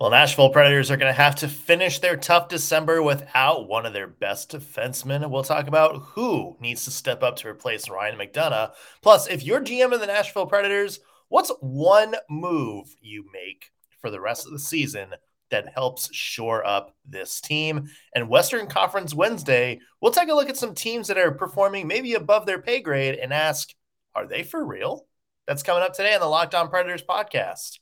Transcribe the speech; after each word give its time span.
Well, 0.00 0.10
Nashville 0.10 0.50
Predators 0.50 0.92
are 0.92 0.96
going 0.96 1.12
to 1.12 1.20
have 1.20 1.34
to 1.36 1.48
finish 1.48 1.98
their 1.98 2.16
tough 2.16 2.48
December 2.48 3.02
without 3.02 3.66
one 3.66 3.84
of 3.84 3.92
their 3.92 4.06
best 4.06 4.52
defensemen. 4.52 5.28
We'll 5.28 5.42
talk 5.42 5.66
about 5.66 5.96
who 5.96 6.56
needs 6.60 6.84
to 6.84 6.92
step 6.92 7.24
up 7.24 7.34
to 7.38 7.48
replace 7.48 7.90
Ryan 7.90 8.16
McDonagh. 8.16 8.74
Plus, 9.02 9.26
if 9.26 9.42
you're 9.42 9.60
GM 9.60 9.92
of 9.92 9.98
the 9.98 10.06
Nashville 10.06 10.46
Predators, 10.46 11.00
what's 11.30 11.50
one 11.58 12.14
move 12.30 12.94
you 13.00 13.24
make 13.32 13.72
for 14.00 14.08
the 14.12 14.20
rest 14.20 14.46
of 14.46 14.52
the 14.52 14.60
season 14.60 15.14
that 15.50 15.72
helps 15.74 16.14
shore 16.14 16.64
up 16.64 16.94
this 17.04 17.40
team? 17.40 17.88
And 18.14 18.28
Western 18.28 18.68
Conference 18.68 19.14
Wednesday, 19.14 19.80
we'll 20.00 20.12
take 20.12 20.28
a 20.28 20.34
look 20.34 20.48
at 20.48 20.56
some 20.56 20.76
teams 20.76 21.08
that 21.08 21.18
are 21.18 21.32
performing 21.32 21.88
maybe 21.88 22.14
above 22.14 22.46
their 22.46 22.62
pay 22.62 22.80
grade 22.80 23.16
and 23.16 23.32
ask, 23.32 23.74
are 24.14 24.28
they 24.28 24.44
for 24.44 24.64
real? 24.64 25.08
That's 25.48 25.64
coming 25.64 25.82
up 25.82 25.94
today 25.94 26.14
on 26.14 26.20
the 26.20 26.26
Locked 26.26 26.54
On 26.54 26.68
Predators 26.68 27.02
podcast. 27.02 27.80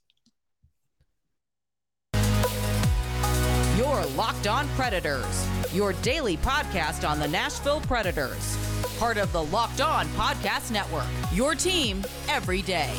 Locked 4.08 4.46
On 4.46 4.68
Predators, 4.68 5.48
your 5.72 5.92
daily 5.94 6.36
podcast 6.36 7.08
on 7.08 7.18
the 7.18 7.28
Nashville 7.28 7.80
Predators. 7.80 8.56
Part 8.98 9.16
of 9.16 9.32
the 9.32 9.42
Locked 9.44 9.80
On 9.80 10.06
Podcast 10.08 10.70
Network, 10.70 11.06
your 11.32 11.54
team 11.54 12.04
every 12.28 12.62
day. 12.62 12.94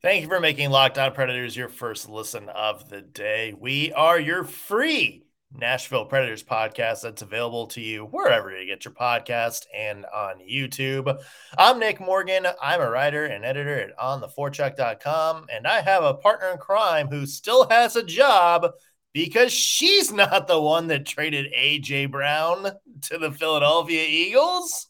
Thank 0.00 0.22
you 0.22 0.28
for 0.28 0.40
making 0.40 0.70
Locked 0.70 0.96
On 0.96 1.12
Predators 1.12 1.56
your 1.56 1.68
first 1.68 2.08
listen 2.08 2.48
of 2.48 2.88
the 2.88 3.02
day. 3.02 3.54
We 3.58 3.92
are 3.92 4.18
your 4.18 4.44
free 4.44 5.24
Nashville 5.54 6.04
Predators 6.04 6.42
podcast 6.42 7.02
that's 7.02 7.22
available 7.22 7.66
to 7.68 7.80
you 7.80 8.04
wherever 8.04 8.56
you 8.56 8.66
get 8.66 8.84
your 8.84 8.94
podcast 8.94 9.64
and 9.74 10.04
on 10.06 10.36
YouTube. 10.38 11.22
I'm 11.56 11.78
Nick 11.78 12.00
Morgan. 12.00 12.46
I'm 12.60 12.80
a 12.80 12.90
writer 12.90 13.24
and 13.24 13.44
editor 13.44 13.80
at 13.80 13.96
ontheforecheck.com, 13.98 15.46
and 15.52 15.66
I 15.66 15.80
have 15.80 16.04
a 16.04 16.14
partner 16.14 16.50
in 16.50 16.58
crime 16.58 17.08
who 17.08 17.26
still 17.26 17.68
has 17.68 17.96
a 17.96 18.02
job 18.02 18.72
because 19.12 19.52
she's 19.52 20.12
not 20.12 20.46
the 20.46 20.60
one 20.60 20.88
that 20.88 21.06
traded 21.06 21.52
AJ 21.52 22.10
Brown 22.10 22.72
to 23.02 23.18
the 23.18 23.32
Philadelphia 23.32 24.04
Eagles. 24.06 24.86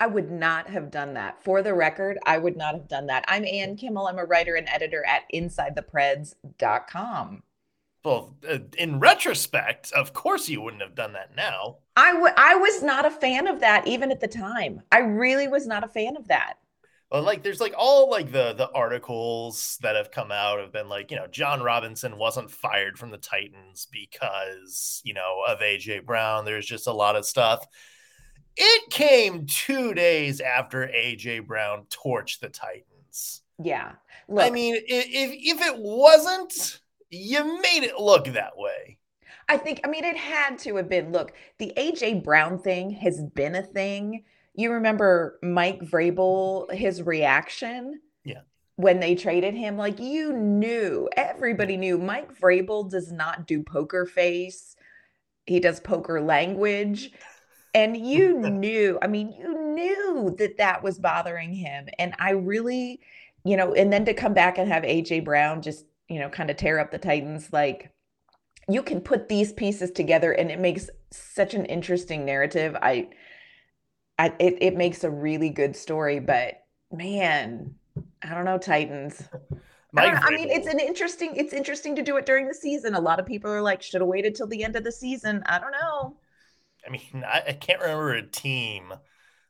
I 0.00 0.06
would 0.06 0.30
not 0.30 0.70
have 0.70 0.92
done 0.92 1.14
that. 1.14 1.42
For 1.42 1.60
the 1.62 1.74
record, 1.74 2.18
I 2.24 2.38
would 2.38 2.56
not 2.56 2.74
have 2.74 2.88
done 2.88 3.06
that. 3.06 3.24
I'm 3.26 3.44
Ann 3.44 3.76
Kimmel. 3.76 4.06
I'm 4.06 4.18
a 4.18 4.24
writer 4.24 4.54
and 4.54 4.68
editor 4.68 5.04
at 5.04 5.22
InsideThePreds.com. 5.34 7.42
Well, 8.04 8.36
uh, 8.48 8.58
in 8.78 9.00
retrospect, 9.00 9.92
of 9.92 10.12
course 10.12 10.48
you 10.48 10.60
wouldn't 10.60 10.82
have 10.82 10.94
done 10.94 11.12
that 11.14 11.34
now. 11.36 11.78
I, 11.96 12.12
w- 12.12 12.34
I 12.36 12.54
was 12.54 12.82
not 12.82 13.04
a 13.04 13.10
fan 13.10 13.46
of 13.48 13.60
that 13.60 13.86
even 13.86 14.10
at 14.10 14.20
the 14.20 14.28
time. 14.28 14.82
I 14.92 14.98
really 14.98 15.48
was 15.48 15.66
not 15.66 15.84
a 15.84 15.88
fan 15.88 16.16
of 16.16 16.28
that. 16.28 16.54
Well, 17.10 17.22
like 17.22 17.42
there's 17.42 17.60
like 17.60 17.74
all 17.76 18.10
like 18.10 18.32
the 18.32 18.52
the 18.52 18.70
articles 18.72 19.78
that 19.80 19.96
have 19.96 20.10
come 20.10 20.30
out 20.30 20.60
have 20.60 20.72
been 20.72 20.90
like, 20.90 21.10
you 21.10 21.16
know, 21.16 21.26
Jon 21.26 21.62
Robinson 21.62 22.18
wasn't 22.18 22.50
fired 22.50 22.98
from 22.98 23.10
the 23.10 23.16
Titans 23.16 23.88
because, 23.90 25.00
you 25.04 25.14
know, 25.14 25.38
of 25.48 25.60
AJ 25.60 26.04
Brown. 26.04 26.44
There's 26.44 26.66
just 26.66 26.86
a 26.86 26.92
lot 26.92 27.16
of 27.16 27.24
stuff. 27.24 27.66
It 28.56 28.90
came 28.90 29.46
2 29.46 29.94
days 29.94 30.40
after 30.40 30.86
AJ 30.86 31.46
Brown 31.46 31.86
torched 31.88 32.40
the 32.40 32.50
Titans. 32.50 33.42
Yeah. 33.62 33.92
Look, 34.28 34.44
I 34.44 34.50
mean, 34.50 34.74
if 34.76 34.86
if 35.32 35.66
it 35.66 35.78
wasn't 35.78 36.78
you 37.10 37.60
made 37.60 37.84
it 37.84 37.98
look 37.98 38.26
that 38.26 38.56
way. 38.56 38.98
I 39.48 39.56
think, 39.56 39.80
I 39.84 39.88
mean, 39.88 40.04
it 40.04 40.16
had 40.16 40.58
to 40.60 40.76
have 40.76 40.88
been. 40.88 41.10
Look, 41.10 41.32
the 41.58 41.72
AJ 41.76 42.22
Brown 42.22 42.58
thing 42.58 42.90
has 42.90 43.22
been 43.22 43.54
a 43.54 43.62
thing. 43.62 44.24
You 44.54 44.72
remember 44.72 45.38
Mike 45.42 45.80
Vrabel, 45.80 46.70
his 46.72 47.02
reaction? 47.02 48.00
Yeah. 48.24 48.42
When 48.76 49.00
they 49.00 49.14
traded 49.14 49.54
him, 49.54 49.76
like 49.76 49.98
you 49.98 50.32
knew, 50.32 51.08
everybody 51.16 51.76
knew 51.76 51.96
Mike 51.96 52.38
Vrabel 52.38 52.90
does 52.90 53.10
not 53.10 53.46
do 53.46 53.62
poker 53.62 54.04
face. 54.04 54.76
He 55.46 55.60
does 55.60 55.80
poker 55.80 56.20
language. 56.20 57.10
And 57.74 57.96
you 57.96 58.38
knew, 58.50 58.98
I 59.00 59.06
mean, 59.06 59.32
you 59.32 59.58
knew 59.72 60.34
that 60.38 60.58
that 60.58 60.82
was 60.82 60.98
bothering 60.98 61.54
him. 61.54 61.88
And 61.98 62.14
I 62.18 62.30
really, 62.30 63.00
you 63.44 63.56
know, 63.56 63.72
and 63.72 63.90
then 63.90 64.04
to 64.04 64.14
come 64.14 64.34
back 64.34 64.58
and 64.58 64.70
have 64.70 64.82
AJ 64.82 65.24
Brown 65.24 65.62
just 65.62 65.86
you 66.08 66.18
know, 66.18 66.28
kind 66.28 66.50
of 66.50 66.56
tear 66.56 66.78
up 66.78 66.90
the 66.90 66.98
Titans, 66.98 67.52
like 67.52 67.90
you 68.68 68.82
can 68.82 69.00
put 69.00 69.28
these 69.28 69.52
pieces 69.52 69.90
together 69.90 70.32
and 70.32 70.50
it 70.50 70.58
makes 70.58 70.90
such 71.10 71.54
an 71.54 71.64
interesting 71.66 72.24
narrative. 72.24 72.76
I, 72.80 73.08
I 74.18 74.32
it, 74.38 74.58
it 74.60 74.76
makes 74.76 75.04
a 75.04 75.10
really 75.10 75.50
good 75.50 75.76
story, 75.76 76.20
but 76.20 76.62
man, 76.92 77.74
I 78.22 78.34
don't 78.34 78.44
know, 78.44 78.58
Titans. 78.58 79.22
I, 79.96 80.06
I, 80.10 80.30
mean, 80.30 80.50
it's 80.50 80.66
an 80.66 80.80
interesting. 80.80 81.34
It's 81.34 81.54
interesting 81.54 81.96
to 81.96 82.02
do 82.02 82.18
it 82.18 82.26
during 82.26 82.46
the 82.46 82.54
season. 82.54 82.94
A 82.94 83.00
lot 83.00 83.18
of 83.18 83.24
people 83.24 83.50
are 83.50 83.62
like, 83.62 83.80
should 83.80 84.02
have 84.02 84.08
waited 84.08 84.34
till 84.34 84.46
the 84.46 84.62
end 84.62 84.76
of 84.76 84.84
the 84.84 84.92
season. 84.92 85.42
I 85.46 85.58
don't 85.58 85.72
know. 85.72 86.16
I 86.86 86.90
mean, 86.90 87.24
I, 87.26 87.42
I 87.48 87.52
can't 87.54 87.80
remember 87.80 88.12
a 88.12 88.22
team 88.22 88.92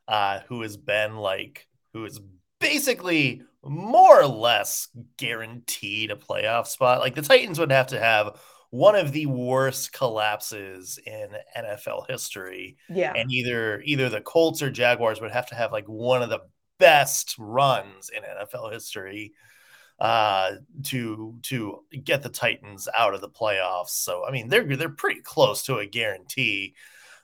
uh, 0.07 0.41
who 0.49 0.63
has 0.63 0.77
been 0.77 1.17
like 1.17 1.67
who 1.93 2.05
has 2.05 2.21
basically 2.61 3.43
more 3.65 4.21
or 4.21 4.27
less 4.27 4.89
guaranteed 5.17 6.11
a 6.11 6.17
playoff 6.17 6.67
spot. 6.67 7.01
Like 7.01 7.15
the 7.15 7.23
Titans 7.23 7.59
would 7.59 7.73
have 7.73 7.89
to 7.89 7.99
have 7.99 8.41
one 8.71 8.95
of 8.95 9.13
the 9.13 9.27
worst 9.27 9.93
collapses 9.93 10.99
in 11.05 11.31
NFL 11.57 12.09
history. 12.09 12.77
Yeah. 12.89 13.13
And 13.15 13.31
either 13.33 13.81
either 13.83 14.09
the 14.09 14.21
Colts 14.21 14.63
or 14.63 14.71
Jaguars 14.71 15.21
would 15.21 15.31
have 15.31 15.47
to 15.47 15.55
have 15.55 15.73
like 15.73 15.87
one 15.87 16.23
of 16.23 16.31
the 16.31 16.41
best 16.79 17.35
runs 17.39 18.11
in 18.11 18.23
NFL 18.23 18.73
history 18.73 19.33
uh 19.99 20.53
to 20.85 21.37
to 21.43 21.81
get 22.05 22.23
the 22.23 22.29
Titans 22.29 22.89
out 22.97 23.15
of 23.15 23.21
the 23.21 23.29
playoffs. 23.29 23.89
So 23.89 24.25
I 24.27 24.31
mean 24.31 24.49
they're 24.49 24.77
they're 24.77 24.89
pretty 24.89 25.23
close 25.23 25.65
to 25.65 25.79
a 25.79 25.87
guarantee. 25.87 26.75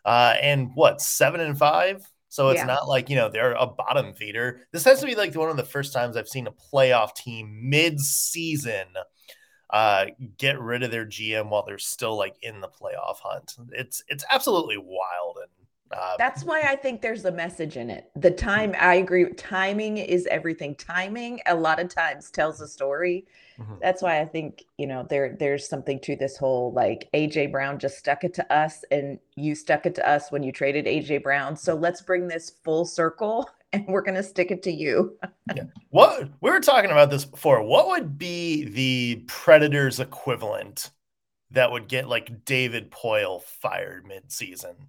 Uh 0.05 0.35
and 0.41 0.71
what, 0.75 1.01
7 1.01 1.41
and 1.41 1.57
5? 1.57 2.03
So 2.35 2.49
it's 2.49 2.59
yeah. 2.59 2.67
not 2.67 2.89
like, 2.89 3.09
you 3.09 3.15
know, 3.15 3.29
they're 3.29 3.53
a 3.53 3.65
bottom 3.65 4.13
feeder. 4.13 4.67
This 4.73 4.83
has 4.87 4.99
to 4.99 5.07
be 5.07 5.15
like 5.15 5.33
one 5.37 5.51
of 5.51 5.57
the 5.57 5.63
first 5.63 5.93
times 5.93 6.17
I've 6.17 6.27
seen 6.27 6.49
a 6.49 6.51
playoff 6.51 7.15
team 7.15 7.71
mid 7.71 8.01
season 8.01 8.87
uh, 9.71 10.07
get 10.37 10.59
rid 10.59 10.83
of 10.83 10.91
their 10.91 11.07
GM 11.07 11.49
while 11.49 11.65
they're 11.65 11.79
still 11.79 12.17
like 12.17 12.35
in 12.43 12.61
the 12.61 12.67
playoff 12.67 13.19
hunt. 13.23 13.55
It's 13.71 14.03
it's 14.09 14.25
absolutely 14.33 14.79
wild 14.79 15.39
and 15.43 15.97
uh, 15.97 16.17
That's 16.19 16.43
why 16.43 16.63
I 16.63 16.75
think 16.75 17.03
there's 17.03 17.25
a 17.25 17.31
message 17.31 17.77
in 17.77 17.89
it. 17.89 18.11
The 18.17 18.33
time, 18.33 18.75
I 18.81 18.95
agree, 18.95 19.33
timing 19.35 19.99
is 19.99 20.27
everything. 20.27 20.75
Timing 20.75 21.39
a 21.47 21.55
lot 21.55 21.79
of 21.79 21.89
times 21.89 22.33
tells 22.33 22.61
a 22.61 22.67
story. 22.67 23.27
Mm-hmm. 23.59 23.75
That's 23.81 24.03
why 24.03 24.21
I 24.21 24.25
think, 24.25 24.65
you 24.79 24.87
know, 24.87 25.07
there 25.09 25.37
there's 25.39 25.69
something 25.69 26.01
to 26.01 26.17
this 26.17 26.37
whole 26.37 26.73
like 26.73 27.09
AJ 27.15 27.53
Brown 27.53 27.79
just 27.79 27.99
stuck 27.99 28.25
it 28.25 28.35
to 28.35 28.53
us 28.53 28.85
and 28.91 29.19
you 29.37 29.55
stuck 29.55 29.87
it 29.87 29.95
to 29.97 30.09
us 30.09 30.33
when 30.33 30.43
you 30.43 30.53
traded 30.53 30.87
AJ 30.87 31.23
Brown. 31.23 31.57
So 31.57 31.75
let's 31.75 32.01
bring 32.01 32.27
this 32.29 32.51
full 32.65 32.85
circle 32.85 33.49
and 33.73 33.87
we're 33.87 34.03
going 34.03 34.17
to 34.17 34.23
stick 34.23 34.51
it 34.51 34.63
to 34.65 34.73
you. 34.73 35.17
yeah. 35.55 35.65
What 35.91 36.31
we 36.41 36.51
were 36.51 36.61
talking 36.61 36.91
about 36.91 37.11
this 37.11 37.25
before. 37.25 37.63
What 37.63 37.89
would 37.89 38.19
be 38.19 38.65
the 38.65 39.25
Predators 39.27 40.01
equivalent 40.01 40.91
that 41.51 41.71
would 41.71 41.89
get 41.89 42.09
like 42.09 42.45
David 42.45 42.91
Poile 42.91 43.43
fired 43.43 44.07
mid-season? 44.07 44.89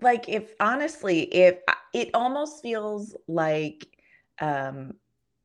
like 0.00 0.28
if 0.28 0.54
honestly 0.60 1.22
if 1.22 1.58
it 1.92 2.10
almost 2.14 2.62
feels 2.62 3.14
like 3.28 3.86
um 4.40 4.92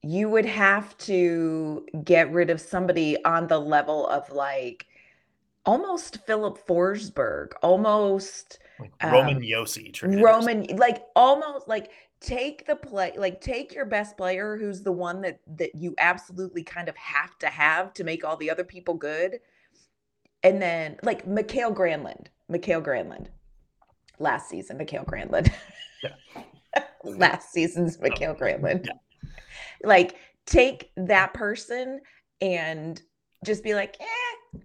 you 0.03 0.29
would 0.29 0.45
have 0.45 0.97
to 0.97 1.85
get 2.03 2.31
rid 2.31 2.49
of 2.49 2.61
somebody 2.61 3.23
on 3.25 3.47
the 3.47 3.59
level 3.59 4.07
of 4.07 4.29
like 4.31 4.87
almost 5.65 6.25
Filip 6.25 6.65
Forsberg, 6.65 7.51
almost 7.61 8.59
like 8.79 8.91
Roman 9.03 9.37
um, 9.37 9.41
Josi, 9.41 10.21
Roman, 10.23 10.65
like 10.77 11.03
almost 11.15 11.67
like 11.67 11.91
take 12.21 12.65
the 12.65 12.75
play, 12.75 13.13
like 13.17 13.41
take 13.41 13.73
your 13.73 13.85
best 13.85 14.15
player, 14.15 14.57
who's 14.57 14.83
the 14.83 14.91
one 14.91 15.21
that 15.21 15.39
that 15.57 15.75
you 15.75 15.93
absolutely 15.97 16.63
kind 16.63 16.87
of 16.87 16.95
have 16.95 17.37
to 17.39 17.47
have 17.47 17.93
to 17.95 18.03
make 18.03 18.23
all 18.23 18.37
the 18.37 18.49
other 18.49 18.63
people 18.63 18.93
good, 18.93 19.39
and 20.43 20.61
then 20.61 20.97
like 21.03 21.27
Mikael 21.27 21.73
Granlund, 21.73 22.27
Mikael 22.47 22.81
Granlund, 22.81 23.27
last 24.17 24.49
season, 24.49 24.77
Mikael 24.77 25.03
Granlund. 25.03 25.51
Yeah. 26.01 26.15
last 27.03 27.51
season's 27.51 27.99
Mikael 27.99 28.33
Granlund. 28.33 28.85
Yeah. 28.85 28.93
Like 29.83 30.15
take 30.45 30.91
that 30.97 31.33
person 31.33 32.01
and 32.41 33.01
just 33.45 33.63
be 33.63 33.73
like, 33.73 33.97
eh. 33.99 34.59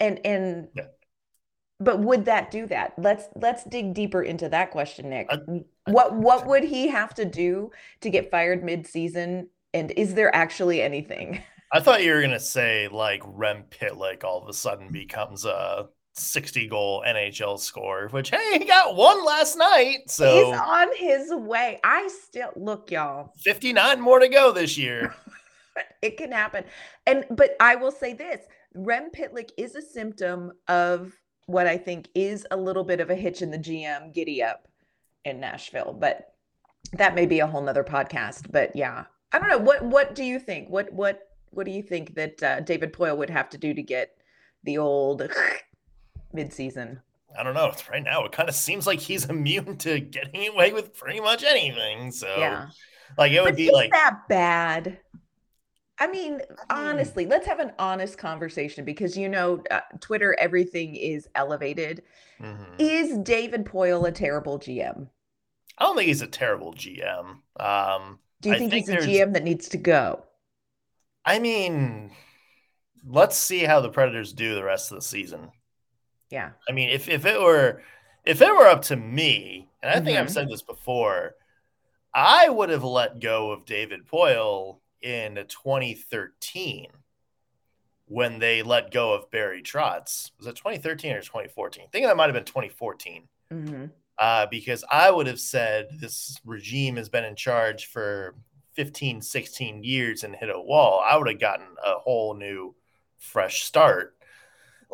And 0.00 0.20
and 0.24 0.68
yeah. 0.74 0.84
but 1.78 2.00
would 2.00 2.24
that 2.24 2.50
do 2.50 2.66
that? 2.66 2.94
Let's 2.98 3.24
let's 3.36 3.64
dig 3.64 3.94
deeper 3.94 4.22
into 4.22 4.48
that 4.48 4.70
question, 4.70 5.10
Nick. 5.10 5.28
I, 5.30 5.34
I, 5.34 5.64
what 5.86 6.14
what 6.14 6.46
would 6.46 6.64
he 6.64 6.88
have 6.88 7.14
to 7.14 7.24
do 7.24 7.70
to 8.00 8.10
get 8.10 8.30
fired 8.30 8.64
mid-season? 8.64 9.48
And 9.72 9.92
is 9.92 10.14
there 10.14 10.34
actually 10.34 10.82
anything? 10.82 11.42
I 11.72 11.80
thought 11.80 12.04
you 12.04 12.12
were 12.12 12.20
gonna 12.20 12.40
say 12.40 12.88
like 12.88 13.22
Rem 13.24 13.64
Pitlick 13.70 14.24
all 14.24 14.42
of 14.42 14.48
a 14.48 14.52
sudden 14.52 14.90
becomes 14.90 15.44
a 15.44 15.86
60 16.16 16.68
goal 16.68 17.04
NHL 17.06 17.58
score, 17.58 18.08
which 18.08 18.30
hey, 18.30 18.58
he 18.58 18.64
got 18.64 18.94
one 18.96 19.24
last 19.24 19.56
night. 19.56 20.08
So 20.08 20.46
he's 20.46 20.56
on 20.56 20.88
his 20.96 21.32
way. 21.32 21.80
I 21.82 22.08
still 22.08 22.50
look, 22.56 22.90
y'all. 22.90 23.32
59 23.38 24.00
more 24.00 24.20
to 24.20 24.28
go 24.28 24.52
this 24.52 24.78
year. 24.78 25.14
it 26.02 26.16
can 26.16 26.32
happen. 26.32 26.64
And 27.06 27.24
but 27.30 27.56
I 27.60 27.76
will 27.76 27.90
say 27.90 28.14
this 28.14 28.40
Rem 28.74 29.10
Pitlick 29.10 29.50
is 29.56 29.74
a 29.74 29.82
symptom 29.82 30.52
of 30.68 31.12
what 31.46 31.66
I 31.66 31.76
think 31.76 32.08
is 32.14 32.46
a 32.50 32.56
little 32.56 32.84
bit 32.84 33.00
of 33.00 33.10
a 33.10 33.14
hitch 33.14 33.42
in 33.42 33.50
the 33.50 33.58
GM 33.58 34.14
giddy 34.14 34.42
up 34.42 34.68
in 35.24 35.40
Nashville. 35.40 35.96
But 35.98 36.32
that 36.92 37.14
may 37.14 37.26
be 37.26 37.40
a 37.40 37.46
whole 37.46 37.62
nother 37.62 37.84
podcast. 37.84 38.50
But 38.50 38.74
yeah. 38.74 39.04
I 39.32 39.38
don't 39.40 39.48
know. 39.48 39.58
What 39.58 39.84
what 39.84 40.14
do 40.14 40.22
you 40.22 40.38
think? 40.38 40.68
What 40.68 40.92
what 40.92 41.28
what 41.50 41.66
do 41.66 41.72
you 41.72 41.82
think 41.82 42.14
that 42.14 42.42
uh, 42.42 42.60
David 42.60 42.92
Poile 42.92 43.16
would 43.16 43.30
have 43.30 43.50
to 43.50 43.58
do 43.58 43.74
to 43.74 43.82
get 43.82 44.10
the 44.62 44.78
old 44.78 45.28
midseason? 46.34 47.00
I 47.36 47.42
don't 47.42 47.54
know. 47.54 47.72
Right 47.90 48.02
now, 48.02 48.24
it 48.24 48.32
kind 48.32 48.48
of 48.48 48.54
seems 48.54 48.86
like 48.86 49.00
he's 49.00 49.24
immune 49.30 49.76
to 49.78 50.00
getting 50.00 50.46
away 50.48 50.72
with 50.72 50.94
pretty 50.94 51.20
much 51.20 51.42
anything. 51.42 52.12
So, 52.12 52.28
yeah, 52.38 52.66
like 53.18 53.32
it 53.32 53.40
would 53.42 53.50
but 53.50 53.56
be 53.56 53.70
like 53.70 53.90
that 53.92 54.20
bad. 54.28 54.98
I 55.98 56.08
mean, 56.08 56.40
honestly, 56.70 57.26
let's 57.26 57.46
have 57.46 57.60
an 57.60 57.72
honest 57.78 58.18
conversation 58.18 58.84
because 58.84 59.16
you 59.16 59.28
know, 59.28 59.62
uh, 59.70 59.80
Twitter, 60.00 60.36
everything 60.38 60.96
is 60.96 61.28
elevated. 61.34 62.02
Mhm. 62.40 62.66
Is 62.78 63.18
David 63.18 63.64
Poile 63.64 64.06
a 64.06 64.12
terrible 64.12 64.58
GM? 64.58 65.10
I 65.78 65.84
don't 65.84 65.96
think 65.96 66.08
he's 66.08 66.22
a 66.22 66.26
terrible 66.26 66.72
GM. 66.72 67.42
Um, 67.56 68.20
Do 68.40 68.48
you 68.50 68.54
I 68.54 68.58
think, 68.58 68.70
think 68.70 68.74
he's 68.74 68.88
a 68.88 68.96
GM 68.96 69.32
that 69.32 69.42
needs 69.42 69.68
to 69.70 69.76
go? 69.76 70.24
I 71.24 71.38
mean, 71.38 72.12
let's 73.04 73.36
see 73.36 73.64
how 73.64 73.80
the 73.80 73.90
Predators 73.90 74.32
do 74.32 74.54
the 74.54 74.64
rest 74.64 74.92
of 74.92 74.96
the 74.96 75.02
season. 75.02 75.52
Yeah. 76.34 76.50
I 76.68 76.72
mean, 76.72 76.88
if 76.88 77.08
if 77.08 77.24
it 77.26 77.40
were 77.40 77.80
if 78.24 78.42
it 78.42 78.50
were 78.52 78.66
up 78.66 78.82
to 78.82 78.96
me, 78.96 79.68
and 79.82 79.92
I 79.92 80.00
think 80.00 80.18
I've 80.18 80.26
Mhm. 80.26 80.30
said 80.30 80.48
this 80.48 80.62
before, 80.62 81.36
I 82.12 82.48
would 82.48 82.70
have 82.70 82.82
let 82.82 83.20
go 83.20 83.52
of 83.52 83.64
David 83.66 84.06
Poile 84.06 84.80
in 85.00 85.46
2013 85.48 86.90
when 88.06 88.40
they 88.40 88.62
let 88.64 88.90
go 88.90 89.12
of 89.14 89.30
Barry 89.30 89.62
Trotz. 89.62 90.32
Was 90.38 90.46
it 90.48 90.56
2013 90.56 91.12
or 91.14 91.22
2014? 91.22 91.84
I 91.84 91.88
think 91.88 92.06
that 92.06 92.16
might 92.16 92.26
have 92.26 92.34
been 92.34 92.44
2014. 92.44 93.28
hmm 93.50 93.86
Uh, 94.18 94.46
because 94.46 94.84
I 94.90 95.10
would 95.10 95.26
have 95.28 95.40
said 95.40 95.88
this 96.00 96.40
regime 96.44 96.96
has 96.96 97.08
been 97.08 97.24
in 97.24 97.36
charge 97.36 97.86
for 97.86 98.34
15, 98.74 99.20
16 99.22 99.84
years 99.84 100.24
and 100.24 100.34
hit 100.36 100.50
a 100.50 100.60
wall. 100.60 101.00
I 101.04 101.16
would 101.16 101.28
have 101.28 101.40
gotten 101.40 101.66
a 101.84 101.98
whole 101.98 102.34
new, 102.34 102.74
fresh 103.18 103.64
start. 103.64 104.16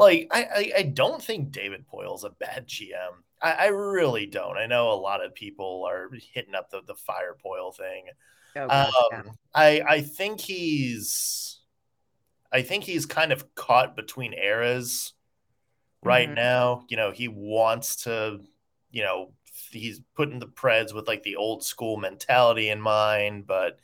Like, 0.00 0.29
I, 0.31 0.44
I, 0.44 0.73
I 0.79 0.82
don't 0.85 1.23
think 1.23 1.52
David 1.52 1.85
Poile's 1.93 2.25
a 2.25 2.31
bad 2.31 2.67
GM. 2.67 3.23
I, 3.43 3.52
I 3.52 3.67
really 3.69 4.26
don't. 4.26 4.56
I 4.58 4.67
know 4.67 4.93
a 4.93 4.94
lot 4.94 5.25
of 5.25 5.35
people 5.35 5.85
are 5.88 6.11
hitting 6.32 6.55
up 6.55 6.70
the, 6.70 6.82
the 6.87 6.94
fire 6.94 7.37
Poile 7.44 7.76
thing. 7.76 8.06
Oh, 8.56 8.69
gosh, 8.70 9.08
yeah. 9.11 9.23
Um, 9.29 9.38
I 9.55 9.82
I 9.88 10.00
think 10.02 10.41
he's 10.41 11.61
I 12.52 12.62
think 12.62 12.85
he's 12.85 13.06
kind 13.06 13.32
of 13.32 13.55
caught 13.55 13.97
between 13.97 14.35
eras 14.35 15.14
right 16.02 16.29
Mhm. 16.29 16.35
now. 16.35 16.85
You 16.88 16.97
know, 16.97 17.11
he 17.11 17.29
wants 17.29 17.97
to, 18.05 18.41
you 18.91 19.02
know, 19.02 19.32
he's 19.70 20.00
putting 20.14 20.38
the 20.41 20.47
Preds 20.47 20.94
with 20.94 21.08
like 21.08 21.23
the 21.23 21.37
old 21.37 21.64
school 21.64 21.97
mentality 21.97 22.70
in 22.70 22.81
mind, 22.81 23.47
but 23.47 23.79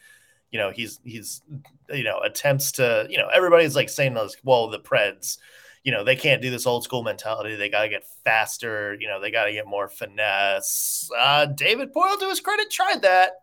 you 0.52 0.58
know, 0.58 0.70
he's 0.70 1.00
he's 1.04 1.42
you 1.90 2.04
know, 2.04 2.20
attempts 2.20 2.72
to, 2.72 3.06
you 3.10 3.18
know, 3.18 3.28
everybody's 3.28 3.76
like 3.76 3.88
saying 3.90 4.14
those, 4.14 4.36
well, 4.44 4.68
the 4.70 4.80
Preds, 4.80 5.38
you 5.86 5.92
know, 5.92 6.02
they 6.02 6.16
can't 6.16 6.42
do 6.42 6.50
this 6.50 6.66
old 6.66 6.82
school 6.82 7.04
mentality. 7.04 7.54
They 7.54 7.68
got 7.68 7.82
to 7.82 7.88
get 7.88 8.02
faster. 8.24 8.96
You 9.00 9.06
know, 9.06 9.20
they 9.20 9.30
got 9.30 9.44
to 9.44 9.52
get 9.52 9.68
more 9.68 9.88
finesse. 9.88 11.08
Uh, 11.16 11.46
David 11.46 11.94
Poile, 11.94 12.18
to 12.18 12.28
his 12.28 12.40
credit, 12.40 12.72
tried 12.72 13.02
that. 13.02 13.34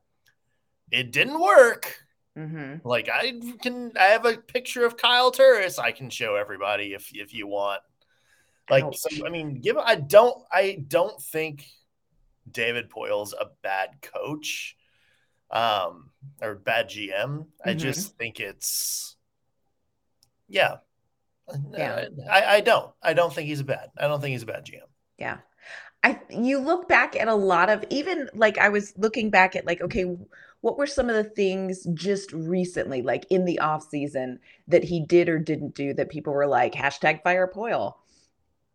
It 0.92 1.14
didn't 1.14 1.40
work. 1.40 1.96
Mhm. 2.38 2.82
Like 2.84 3.08
I 3.10 3.40
can, 3.62 3.94
I 3.98 4.08
have 4.08 4.26
a 4.26 4.36
picture 4.36 4.86
of 4.86 4.98
Kyle 4.98 5.32
Turris. 5.32 5.80
I 5.80 5.94
can 5.94 6.10
show 6.10 6.36
everybody 6.36 6.94
if 6.94 7.12
if 7.14 7.34
you 7.34 7.48
want. 7.48 7.82
Like, 8.70 8.84
Ouch. 8.84 8.98
so, 8.98 9.26
I 9.26 9.30
mean, 9.30 9.62
give. 9.62 9.78
I 9.78 9.96
don't. 9.96 10.44
I 10.52 10.84
don't 10.86 11.22
think 11.22 11.66
David 12.52 12.90
Poile's 12.90 13.32
a 13.34 13.46
bad 13.62 14.02
coach, 14.02 14.76
um, 15.50 16.10
or 16.42 16.56
bad 16.56 16.90
GM. 16.90 17.46
I 17.64 17.70
Mhm. 17.76 17.78
just 17.80 18.18
think 18.18 18.40
it's, 18.42 19.16
yeah. 20.50 20.78
Yeah. 21.72 22.06
I, 22.30 22.46
I 22.46 22.62
don't. 22.62 22.92
I 23.02 23.14
don't 23.14 23.34
think 23.34 23.48
he's 23.48 23.60
a 23.60 23.66
bad. 23.66 23.90
I 23.98 24.08
don't 24.08 24.22
think 24.22 24.32
he's 24.32 24.44
a 24.44 24.48
bad 24.48 24.66
GM. 24.66 24.82
Yeah. 25.18 25.38
I 26.04 26.20
you 26.30 26.60
look 26.60 26.88
back 26.88 27.16
at 27.16 27.28
a 27.28 27.36
lot 27.36 27.70
of 27.70 27.84
even 27.90 28.30
like 28.34 28.58
I 28.58 28.70
was 28.70 28.94
looking 28.98 29.30
back 29.30 29.56
at 29.56 29.66
like 29.66 29.82
okay 29.82 30.06
what 30.62 30.78
were 30.78 30.88
some 30.88 31.10
of 31.10 31.16
the 31.16 31.24
things 31.24 31.86
just 31.94 32.32
recently 32.34 33.02
like 33.02 33.26
in 33.30 33.46
the 33.46 33.60
off 33.60 33.88
season 33.90 34.40
that 34.68 34.84
he 34.84 35.00
did 35.00 35.30
or 35.30 35.40
didn't 35.40 35.76
do 35.76 35.94
that 35.94 36.10
people 36.10 36.34
were 36.34 36.48
like 36.48 36.74
hashtag 36.74 37.24
fire 37.24 37.50
Poile 37.54 37.96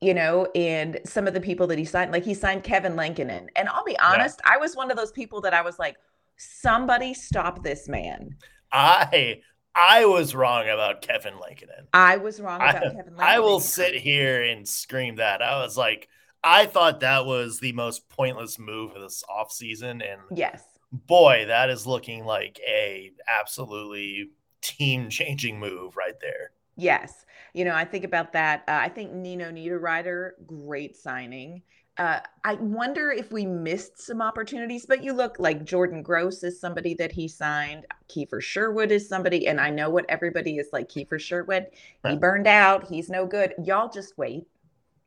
you 0.00 0.14
know 0.14 0.46
and 0.54 1.00
some 1.04 1.26
of 1.26 1.34
the 1.34 1.40
people 1.40 1.66
that 1.66 1.78
he 1.78 1.84
signed 1.84 2.12
like 2.12 2.24
he 2.24 2.34
signed 2.34 2.64
Kevin 2.64 2.96
Lankinen 2.96 3.48
and 3.56 3.68
I'll 3.68 3.84
be 3.84 3.98
honest 3.98 4.40
I 4.44 4.56
was 4.56 4.74
one 4.74 4.90
of 4.90 4.96
those 4.96 5.12
people 5.12 5.40
that 5.42 5.52
I 5.52 5.60
was 5.60 5.78
like 5.78 5.96
somebody 6.36 7.12
stop 7.12 7.62
this 7.62 7.88
man 7.88 8.36
I 8.72 9.40
I 9.78 10.06
was 10.06 10.34
wrong 10.34 10.68
about 10.68 11.02
Kevin 11.02 11.38
Lankinen. 11.38 11.86
I 11.92 12.16
was 12.16 12.40
wrong 12.40 12.60
I- 12.60 12.70
about 12.70 12.82
Kevin 12.82 13.16
Lankinen 13.16 13.20
I 13.20 13.38
will 13.38 13.60
sit 13.60 13.94
here 13.94 14.42
and 14.42 14.66
scream 14.66 15.16
that. 15.16 15.40
I 15.42 15.62
was 15.62 15.76
like, 15.76 16.08
I 16.42 16.66
thought 16.66 17.00
that 17.00 17.26
was 17.26 17.60
the 17.60 17.72
most 17.72 18.08
pointless 18.08 18.58
move 18.58 18.94
of 18.94 19.02
this 19.02 19.22
offseason. 19.30 20.02
And 20.02 20.20
yes 20.34 20.62
boy, 20.92 21.44
that 21.48 21.70
is 21.70 21.86
looking 21.86 22.24
like 22.24 22.60
a 22.66 23.12
absolutely 23.40 24.30
team 24.60 25.08
changing 25.10 25.58
move 25.60 25.96
right 25.96 26.18
there. 26.20 26.50
Yes. 26.76 27.26
You 27.54 27.64
know, 27.64 27.74
I 27.74 27.84
think 27.84 28.04
about 28.04 28.32
that. 28.32 28.62
Uh, 28.68 28.78
I 28.80 28.88
think 28.88 29.12
Nino 29.12 29.50
Niederreiter, 29.50 30.32
great 30.46 30.96
signing. 30.96 31.62
Uh, 31.98 32.20
I 32.44 32.54
wonder 32.54 33.10
if 33.10 33.32
we 33.32 33.44
missed 33.44 34.00
some 34.00 34.22
opportunities, 34.22 34.86
but 34.86 35.02
you 35.02 35.12
look 35.12 35.40
like 35.40 35.64
Jordan 35.64 36.00
Gross 36.00 36.44
is 36.44 36.60
somebody 36.60 36.94
that 36.94 37.10
he 37.10 37.26
signed. 37.26 37.86
Kiefer 38.08 38.40
Sherwood 38.40 38.92
is 38.92 39.08
somebody, 39.08 39.48
and 39.48 39.60
I 39.60 39.70
know 39.70 39.90
what 39.90 40.06
everybody 40.08 40.58
is 40.58 40.68
like. 40.72 40.88
Kiefer 40.88 41.18
Sherwood, 41.18 41.66
he 42.06 42.16
burned 42.16 42.46
out. 42.46 42.86
He's 42.86 43.10
no 43.10 43.26
good. 43.26 43.54
Y'all 43.64 43.90
just 43.90 44.16
wait. 44.16 44.46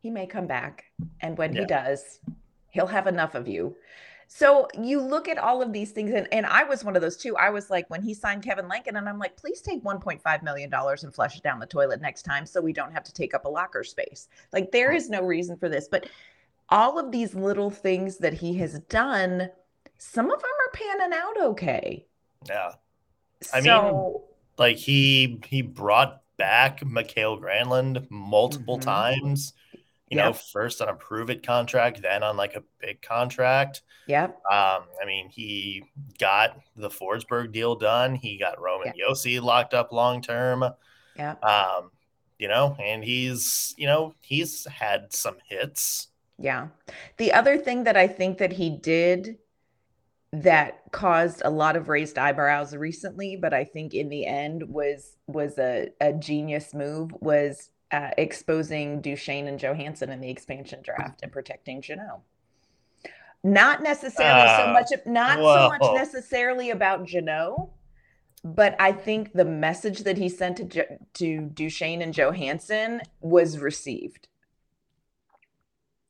He 0.01 0.09
may 0.09 0.27
come 0.27 0.47
back. 0.47 0.83
And 1.21 1.37
when 1.37 1.53
Yeah. 1.53 1.61
he 1.61 1.65
does, 1.67 2.19
he'll 2.71 2.87
have 2.87 3.07
enough 3.07 3.35
of 3.35 3.47
you. 3.47 3.75
So 4.33 4.69
you 4.81 5.01
look 5.01 5.27
at 5.27 5.37
all 5.37 5.61
of 5.61 5.73
these 5.73 5.91
things, 5.91 6.11
and, 6.13 6.25
and 6.33 6.45
I 6.45 6.63
was 6.63 6.85
one 6.85 6.95
of 6.95 7.01
those 7.01 7.17
too. 7.17 7.35
I 7.35 7.49
was 7.49 7.69
like, 7.69 7.89
when 7.89 8.01
he 8.01 8.13
signed 8.13 8.43
Kevin 8.43 8.69
Lankin, 8.69 8.97
and 8.97 9.09
I'm 9.09 9.19
like, 9.19 9.35
please 9.35 9.59
take 9.59 9.83
$1.5 9.83 10.43
million 10.43 10.73
and 10.73 11.13
flush 11.13 11.35
it 11.35 11.43
down 11.43 11.59
the 11.59 11.65
toilet 11.65 11.99
next 12.01 12.23
time 12.23 12.45
so 12.45 12.61
we 12.61 12.71
don't 12.71 12.93
have 12.93 13.03
to 13.03 13.13
take 13.13 13.33
up 13.33 13.43
a 13.43 13.49
locker 13.49 13.83
space. 13.83 14.29
Like, 14.53 14.71
there 14.71 14.93
is 14.93 15.09
no 15.09 15.21
reason 15.21 15.57
for 15.57 15.67
this. 15.67 15.89
But 15.89 16.07
all 16.71 16.97
of 16.97 17.11
these 17.11 17.35
little 17.35 17.69
things 17.69 18.17
that 18.19 18.33
he 18.33 18.55
has 18.57 18.79
done, 18.89 19.49
some 19.97 20.31
of 20.31 20.39
them 20.39 20.49
are 20.49 20.71
panning 20.73 21.19
out 21.19 21.37
okay. 21.51 22.05
Yeah. 22.47 22.71
I 23.53 23.61
mean, 23.61 24.13
Like 24.57 24.77
he 24.77 25.39
he 25.47 25.61
brought 25.61 26.21
back 26.37 26.85
Mikael 26.85 27.39
Granlund 27.39 28.07
multiple 28.09 28.77
Mhm. 28.77 28.83
times. 28.83 29.53
You 30.09 30.17
know, 30.17 30.33
first 30.33 30.81
on 30.81 30.89
a 30.89 30.93
prove 30.93 31.29
it 31.29 31.41
contract, 31.41 32.01
then 32.01 32.21
on 32.21 32.35
like 32.35 32.55
a 32.55 32.63
big 32.79 33.01
contract. 33.01 33.81
yep. 34.07 34.31
Um, 34.51 34.83
I 35.01 35.05
mean, 35.05 35.29
he 35.29 35.85
got 36.19 36.59
the 36.75 36.89
Forsberg 36.89 37.53
deal 37.53 37.75
done. 37.75 38.15
He 38.15 38.37
got 38.37 38.59
Roman 38.59 38.91
Josi 38.91 39.41
locked 39.41 39.73
up 39.73 39.93
long 39.93 40.21
term. 40.21 40.65
Yeah. 41.15 41.35
Um, 41.41 41.91
you 42.37 42.49
know, 42.49 42.75
and 42.79 43.03
he's 43.05 43.73
you 43.77 43.87
know 43.87 44.13
he's 44.21 44.65
had 44.67 45.13
some 45.13 45.37
hits. 45.47 46.07
Yeah. 46.41 46.67
The 47.17 47.33
other 47.33 47.57
thing 47.57 47.83
that 47.83 47.95
I 47.95 48.07
think 48.07 48.37
that 48.39 48.53
he 48.53 48.69
did 48.69 49.37
that 50.33 50.81
caused 50.91 51.41
a 51.43 51.49
lot 51.49 51.75
of 51.75 51.89
raised 51.89 52.17
eyebrows 52.17 52.75
recently, 52.75 53.35
but 53.35 53.53
I 53.53 53.63
think 53.65 53.93
in 53.93 54.09
the 54.09 54.25
end 54.25 54.63
was 54.63 55.17
was 55.27 55.57
a, 55.59 55.89
a 55.99 56.13
genius 56.13 56.73
move 56.73 57.11
was 57.19 57.69
uh, 57.91 58.11
exposing 58.17 59.01
Duchene 59.01 59.47
and 59.47 59.59
Johansen 59.59 60.09
in 60.09 60.21
the 60.21 60.29
expansion 60.29 60.79
draft 60.81 61.19
and 61.21 61.31
protecting 61.31 61.81
Janot. 61.81 62.21
Not 63.43 63.81
necessarily 63.83 64.47
so 64.47 64.65
Ah, 64.67 64.73
much 64.73 64.89
not 65.05 65.37
so 65.37 65.69
much 65.69 65.95
necessarily 65.95 66.69
about 66.69 67.05
Janot, 67.05 67.69
but 68.43 68.75
I 68.79 68.93
think 68.93 69.33
the 69.33 69.45
message 69.45 70.03
that 70.03 70.17
he 70.17 70.29
sent 70.29 70.57
to 70.71 70.85
to 71.15 71.41
Duchene 71.53 72.01
and 72.01 72.13
Johansen 72.13 73.01
was 73.19 73.59
received. 73.59 74.27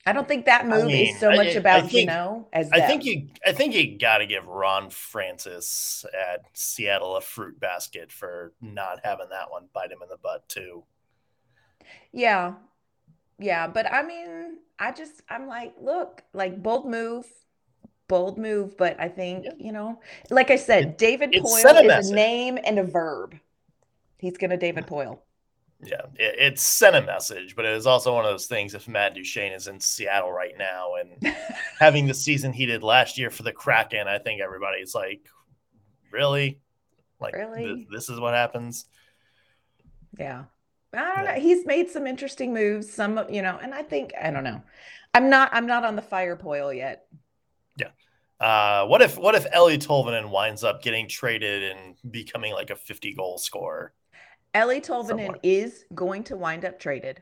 I 0.06 0.14
don't 0.14 0.28
think 0.28 0.46
that 0.46 0.66
move 0.68 0.86
mean, 0.86 1.14
is 1.14 1.20
so 1.20 1.30
much 1.30 1.48
I 1.48 1.52
about 1.52 1.90
think- 1.90 2.10
Janot 2.10 2.46
as 2.54 2.72
I 2.72 2.80
them. 2.80 2.88
think 2.88 3.06
you 3.06 3.28
I 3.46 3.52
think 3.52 3.76
you 3.76 3.98
got 4.00 4.18
to 4.18 4.26
give 4.26 4.48
Ron 4.48 4.90
Francis 4.90 6.06
at 6.14 6.46
Seattle 6.54 7.16
a 7.18 7.22
fruit 7.22 7.60
basket 7.60 8.12
for 8.12 8.54
not 8.62 9.02
having 9.04 9.30
that 9.30 9.52
one 9.52 9.66
bite 9.74 9.92
him 9.92 10.00
in 10.02 10.10
the 10.10 10.18
butt 10.18 10.48
too. 10.50 10.84
Yeah. 12.12 12.54
yeah, 13.38 13.68
but 13.68 13.92
I 13.92 14.04
mean, 14.04 14.58
I 14.80 14.92
just 14.92 15.22
I'm 15.30 15.48
like, 15.48 15.74
look, 15.80 16.24
like 16.34 16.62
bold 16.64 16.90
move, 16.90 17.26
bold 18.08 18.38
move, 18.38 18.76
but 18.78 19.00
I 19.00 19.08
think 19.08 19.46
yeah. 19.46 19.52
you 19.60 19.72
know, 19.72 20.00
like 20.30 20.50
I 20.50 20.56
said, 20.56 20.98
David 20.98 21.36
it, 21.36 21.44
Poile 21.44 21.90
a 21.92 22.00
is 22.00 22.10
a 22.10 22.14
name 22.14 22.58
and 22.64 22.80
a 22.80 22.84
verb. 22.84 23.36
He's 24.18 24.38
gonna 24.38 24.58
David 24.58 24.88
Poile. 24.88 25.20
Yeah, 25.84 26.02
it, 26.16 26.54
it, 26.54 26.60
sent 26.60 26.96
a 26.96 27.02
message, 27.02 27.56
but 27.56 27.66
it 27.66 27.74
is 27.76 27.88
also 27.88 28.14
one 28.14 28.24
of 28.24 28.32
those 28.32 28.46
things. 28.46 28.76
If 28.76 28.88
Matt 28.88 29.16
Duchene 29.16 29.52
is 29.52 29.68
in 29.68 29.80
Seattle 29.80 30.32
right 30.32 30.54
now 30.58 30.94
and 30.96 31.36
having 31.80 32.06
the 32.06 32.14
season 32.14 32.54
he 32.54 32.68
did 32.68 32.84
last 32.84 33.18
year 33.18 33.32
for 33.32 33.42
the 33.42 33.52
Kraken, 33.52 34.08
I 34.08 34.20
think 34.20 34.42
everybody's 34.42 34.94
like, 34.94 35.28
really, 36.12 36.60
like 37.20 37.36
really? 37.36 37.66
Th- 37.66 37.88
this 37.92 38.10
is 38.10 38.20
what 38.20 38.36
happens. 38.36 38.86
Yeah, 40.20 40.44
I 40.94 40.98
don't 40.98 41.26
yeah. 41.26 41.36
know. 41.36 41.42
He's 41.42 41.66
made 41.66 41.90
some 41.90 42.06
interesting 42.06 42.54
moves. 42.54 42.92
Some, 42.92 43.20
you 43.30 43.42
know, 43.42 43.58
and 43.62 43.74
I 43.74 43.82
think 43.82 44.14
I 44.22 44.30
don't 44.30 44.44
know. 44.44 44.62
I'm 45.16 45.30
not. 45.30 45.50
I'm 45.52 45.66
not 45.66 45.84
on 45.84 45.96
the 45.96 46.02
fire 46.04 46.36
Poile 46.36 46.76
yet. 46.76 47.08
Yeah. 47.78 47.90
Uh, 48.40 48.86
what 48.86 49.02
if 49.02 49.18
what 49.18 49.34
if 49.34 49.50
Eeli 49.52 49.84
Tolvanen 49.84 50.30
winds 50.30 50.64
up 50.64 50.84
getting 50.84 51.08
traded 51.08 51.76
and 51.76 51.96
becoming 52.12 52.54
like 52.54 52.70
a 52.70 52.76
50 52.76 53.16
goal 53.16 53.40
scorer? 53.40 53.94
Eeli 54.54 54.86
Tolvanen 54.86 55.38
is 55.44 55.86
going 55.96 56.24
to 56.26 56.36
wind 56.36 56.66
up 56.66 56.80
traded. 56.80 57.22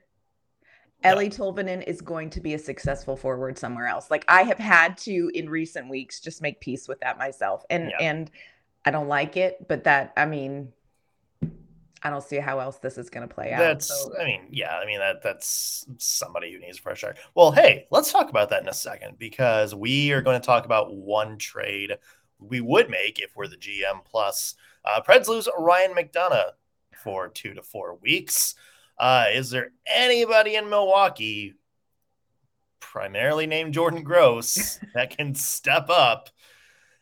Yeah. 1.03 1.13
Eeli 1.13 1.33
Tolvanen 1.33 1.83
is 1.83 2.01
going 2.01 2.29
to 2.31 2.41
be 2.41 2.53
a 2.53 2.59
successful 2.59 3.15
forward 3.15 3.57
somewhere 3.57 3.87
else. 3.87 4.09
Like 4.09 4.25
I 4.27 4.43
have 4.43 4.57
had 4.57 4.97
to 4.99 5.31
in 5.33 5.49
recent 5.49 5.89
weeks 5.89 6.19
just 6.19 6.41
make 6.41 6.59
peace 6.59 6.87
with 6.87 6.99
that 7.01 7.17
myself. 7.17 7.63
And 7.69 7.89
yeah. 7.89 7.97
and 7.99 8.31
I 8.85 8.91
don't 8.91 9.07
like 9.07 9.37
it, 9.37 9.67
but 9.67 9.83
that 9.83 10.13
I 10.17 10.25
mean 10.25 10.73
I 12.01 12.09
don't 12.09 12.23
see 12.23 12.37
how 12.37 12.59
else 12.59 12.77
this 12.77 12.97
is 12.97 13.09
going 13.09 13.27
to 13.27 13.33
play 13.33 13.51
out. 13.51 13.59
That's, 13.59 13.87
so. 13.87 14.17
I 14.19 14.23
mean, 14.23 14.43
yeah, 14.49 14.77
I 14.77 14.85
mean 14.85 14.99
that 14.99 15.21
that's 15.21 15.85
somebody 15.97 16.51
who 16.51 16.59
needs 16.59 16.77
fresh 16.77 17.03
air. 17.03 17.15
Well, 17.35 17.51
hey, 17.51 17.87
let's 17.91 18.11
talk 18.11 18.29
about 18.29 18.49
that 18.51 18.61
in 18.61 18.69
a 18.69 18.73
second 18.73 19.19
because 19.19 19.75
we 19.75 20.11
are 20.13 20.21
going 20.21 20.39
to 20.39 20.45
talk 20.45 20.65
about 20.65 20.93
one 20.95 21.37
trade 21.37 21.97
we 22.39 22.61
would 22.61 22.89
make 22.89 23.19
if 23.19 23.35
we're 23.35 23.47
the 23.47 23.57
GM 23.57 24.03
plus. 24.05 24.55
Uh, 24.85 25.01
Preds 25.01 25.27
lose 25.27 25.49
Ryan 25.57 25.91
McDonagh 25.91 26.51
for 27.03 27.29
two 27.29 27.53
to 27.53 27.61
four 27.61 27.95
weeks. 27.95 28.55
Uh, 28.97 29.25
is 29.33 29.49
there 29.49 29.71
anybody 29.87 30.55
in 30.55 30.69
Milwaukee, 30.69 31.55
primarily 32.79 33.47
named 33.47 33.73
Jordan 33.73 34.03
Gross, 34.03 34.79
that 34.93 35.15
can 35.15 35.33
step 35.35 35.89
up 35.89 36.29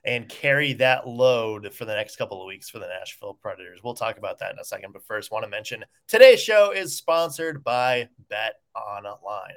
and 0.04 0.30
carry 0.30 0.74
that 0.74 1.08
load 1.08 1.74
for 1.74 1.86
the 1.86 1.96
next 1.96 2.16
couple 2.16 2.42
of 2.42 2.48
weeks 2.48 2.70
for 2.70 2.80
the 2.80 2.88
Nashville 2.88 3.34
Predators? 3.34 3.82
We'll 3.84 3.96
talk 3.96 4.18
about 4.18 4.40
that 4.40 4.54
in 4.54 4.60
a 4.60 4.64
second. 4.64 4.94
But 4.94 5.06
first, 5.06 5.32
want 5.32 5.44
to 5.44 5.50
mention 5.50 5.84
today's 6.08 6.42
show 6.42 6.72
is 6.72 6.96
sponsored 6.96 7.64
by 7.64 8.10
Bet 8.30 8.56
Online. 8.76 9.54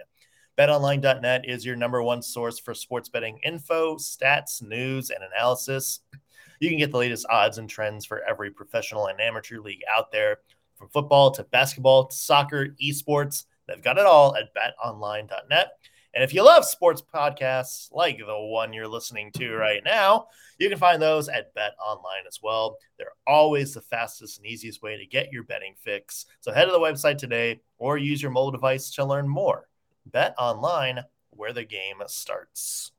BetOnline.net 0.58 1.48
is 1.48 1.64
your 1.64 1.76
number 1.76 2.02
one 2.02 2.20
source 2.20 2.58
for 2.58 2.74
sports 2.74 3.08
betting 3.08 3.38
info, 3.44 3.96
stats, 3.96 4.62
news, 4.62 5.10
and 5.10 5.24
analysis. 5.24 6.00
You 6.60 6.68
can 6.68 6.78
get 6.78 6.92
the 6.92 6.98
latest 6.98 7.26
odds 7.28 7.58
and 7.58 7.68
trends 7.68 8.06
for 8.06 8.22
every 8.22 8.50
professional 8.50 9.06
and 9.06 9.20
amateur 9.20 9.58
league 9.58 9.82
out 9.92 10.12
there, 10.12 10.38
from 10.76 10.88
football 10.88 11.30
to 11.32 11.44
basketball 11.44 12.06
to 12.06 12.16
soccer, 12.16 12.76
esports. 12.82 13.44
They've 13.66 13.82
got 13.82 13.98
it 13.98 14.06
all 14.06 14.36
at 14.36 14.54
betonline.net. 14.54 15.72
And 16.12 16.24
if 16.24 16.34
you 16.34 16.42
love 16.42 16.64
sports 16.64 17.02
podcasts 17.02 17.92
like 17.92 18.18
the 18.18 18.38
one 18.38 18.72
you're 18.72 18.88
listening 18.88 19.30
to 19.32 19.54
right 19.54 19.82
now, 19.84 20.26
you 20.58 20.68
can 20.68 20.78
find 20.78 21.00
those 21.00 21.28
at 21.28 21.54
Bet 21.54 21.72
Online 21.84 22.24
as 22.26 22.40
well. 22.42 22.78
They're 22.98 23.12
always 23.26 23.74
the 23.74 23.80
fastest 23.80 24.38
and 24.38 24.46
easiest 24.46 24.82
way 24.82 24.98
to 24.98 25.06
get 25.06 25.32
your 25.32 25.44
betting 25.44 25.74
fix. 25.78 26.26
So 26.40 26.52
head 26.52 26.64
to 26.64 26.72
the 26.72 26.80
website 26.80 27.18
today 27.18 27.60
or 27.78 27.96
use 27.96 28.20
your 28.20 28.32
mobile 28.32 28.50
device 28.50 28.90
to 28.92 29.04
learn 29.04 29.28
more. 29.28 29.68
Bet 30.04 30.34
Online, 30.36 31.04
where 31.30 31.52
the 31.52 31.64
game 31.64 32.02
starts. 32.06 32.90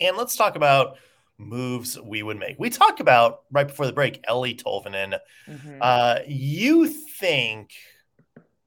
And 0.00 0.16
let's 0.16 0.36
talk 0.36 0.56
about 0.56 0.96
moves 1.42 2.00
we 2.00 2.22
would 2.22 2.38
make. 2.38 2.58
We 2.58 2.70
talked 2.70 3.00
about 3.00 3.42
right 3.50 3.66
before 3.66 3.86
the 3.86 3.92
break, 3.92 4.22
Eeli 4.24 4.60
Tolvanen. 4.60 5.18
Mm-hmm. 5.48 5.78
Uh, 5.80 6.18
you 6.26 6.88
think 6.88 7.72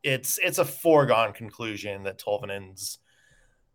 it's 0.04 0.38
it's 0.38 0.60
a 0.60 0.66
foregone 0.66 1.34
conclusion 1.34 2.04
that 2.04 2.20
Tolvanen's 2.20 3.00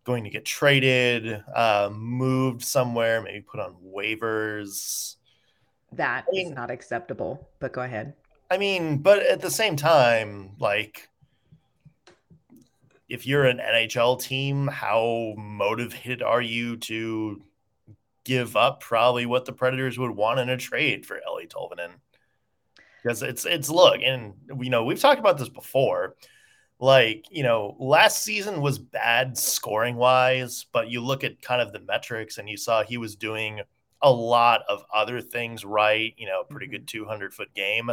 going 0.04 0.24
to 0.24 0.30
get 0.30 0.44
traded, 0.44 1.42
uh, 1.54 1.90
moved 1.92 2.62
somewhere, 2.62 3.20
maybe 3.20 3.40
put 3.40 3.60
on 3.60 3.74
waivers. 3.84 5.16
That 5.92 6.24
I 6.28 6.32
mean, 6.32 6.46
is 6.48 6.52
not 6.52 6.70
acceptable. 6.70 7.48
But 7.58 7.72
go 7.72 7.82
ahead. 7.82 8.14
I 8.50 8.58
mean, 8.58 8.98
but 8.98 9.22
at 9.22 9.40
the 9.40 9.50
same 9.50 9.76
time, 9.76 10.52
like 10.58 11.08
if 13.08 13.26
you're 13.26 13.44
an 13.44 13.58
NHL 13.58 14.22
team, 14.22 14.68
how 14.68 15.34
motivated 15.36 16.22
are 16.22 16.40
you 16.40 16.76
to 16.78 17.42
give 18.24 18.56
up 18.56 18.80
probably 18.80 19.26
what 19.26 19.44
the 19.44 19.52
Predators 19.52 19.98
would 19.98 20.10
want 20.10 20.40
in 20.40 20.48
a 20.48 20.56
trade 20.56 21.06
for 21.06 21.16
Eeli 21.16 21.48
Tolvanen. 21.48 21.90
Because 23.02 23.22
it's 23.22 23.46
it's 23.46 23.70
look, 23.70 24.00
and 24.02 24.34
you 24.60 24.68
know, 24.70 24.84
we've 24.84 25.00
talked 25.00 25.20
about 25.20 25.38
this 25.38 25.48
before. 25.48 26.16
Like, 26.78 27.26
you 27.30 27.42
know, 27.42 27.76
last 27.78 28.24
season 28.24 28.62
was 28.62 28.78
bad 28.78 29.36
scoring 29.36 29.96
wise, 29.96 30.64
but 30.72 30.88
you 30.88 31.02
look 31.02 31.24
at 31.24 31.42
kind 31.42 31.60
of 31.60 31.72
the 31.72 31.80
metrics 31.80 32.38
and 32.38 32.48
you 32.48 32.56
saw 32.56 32.82
he 32.82 32.96
was 32.96 33.16
doing 33.16 33.60
a 34.02 34.10
lot 34.10 34.62
of 34.66 34.82
other 34.92 35.20
things 35.20 35.62
right, 35.62 36.14
you 36.16 36.26
know, 36.26 36.42
pretty 36.42 36.66
good 36.66 36.86
mm-hmm. 36.86 37.04
200 37.04 37.34
foot 37.34 37.54
game. 37.54 37.90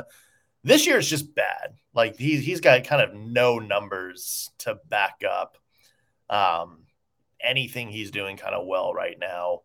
This 0.63 0.87
year 0.87 0.97
is 0.97 1.09
just 1.09 1.35
bad. 1.35 1.75
Like 1.93 2.17
he, 2.17 2.37
he's 2.37 2.61
got 2.61 2.85
kind 2.85 3.01
of 3.01 3.13
no 3.13 3.59
numbers 3.59 4.51
to 4.59 4.79
back 4.87 5.21
up 5.29 5.57
um, 6.29 6.83
anything 7.41 7.89
he's 7.89 8.11
doing 8.11 8.37
kind 8.37 8.55
of 8.55 8.65
well 8.65 8.93
right 8.93 9.17
now. 9.19 9.61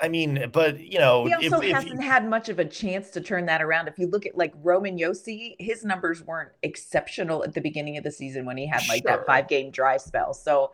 I 0.00 0.08
mean, 0.08 0.50
but 0.52 0.78
you 0.78 0.98
know, 0.98 1.24
he 1.24 1.32
also 1.32 1.60
if, 1.60 1.72
hasn't 1.72 1.94
if 1.94 2.00
had 2.00 2.28
much 2.28 2.48
of 2.48 2.58
a 2.58 2.64
chance 2.64 3.10
to 3.10 3.20
turn 3.20 3.46
that 3.46 3.62
around. 3.62 3.88
If 3.88 3.98
you 3.98 4.06
look 4.06 4.26
at 4.26 4.36
like 4.36 4.52
Roman 4.62 4.98
Josi, 4.98 5.56
his 5.58 5.84
numbers 5.84 6.22
weren't 6.22 6.50
exceptional 6.62 7.42
at 7.44 7.54
the 7.54 7.60
beginning 7.60 7.96
of 7.96 8.04
the 8.04 8.10
season 8.10 8.44
when 8.44 8.58
he 8.58 8.66
had 8.66 8.82
like 8.88 9.02
sure. 9.06 9.16
that 9.16 9.26
five 9.26 9.48
game 9.48 9.70
dry 9.70 9.96
spell. 9.96 10.34
So, 10.34 10.72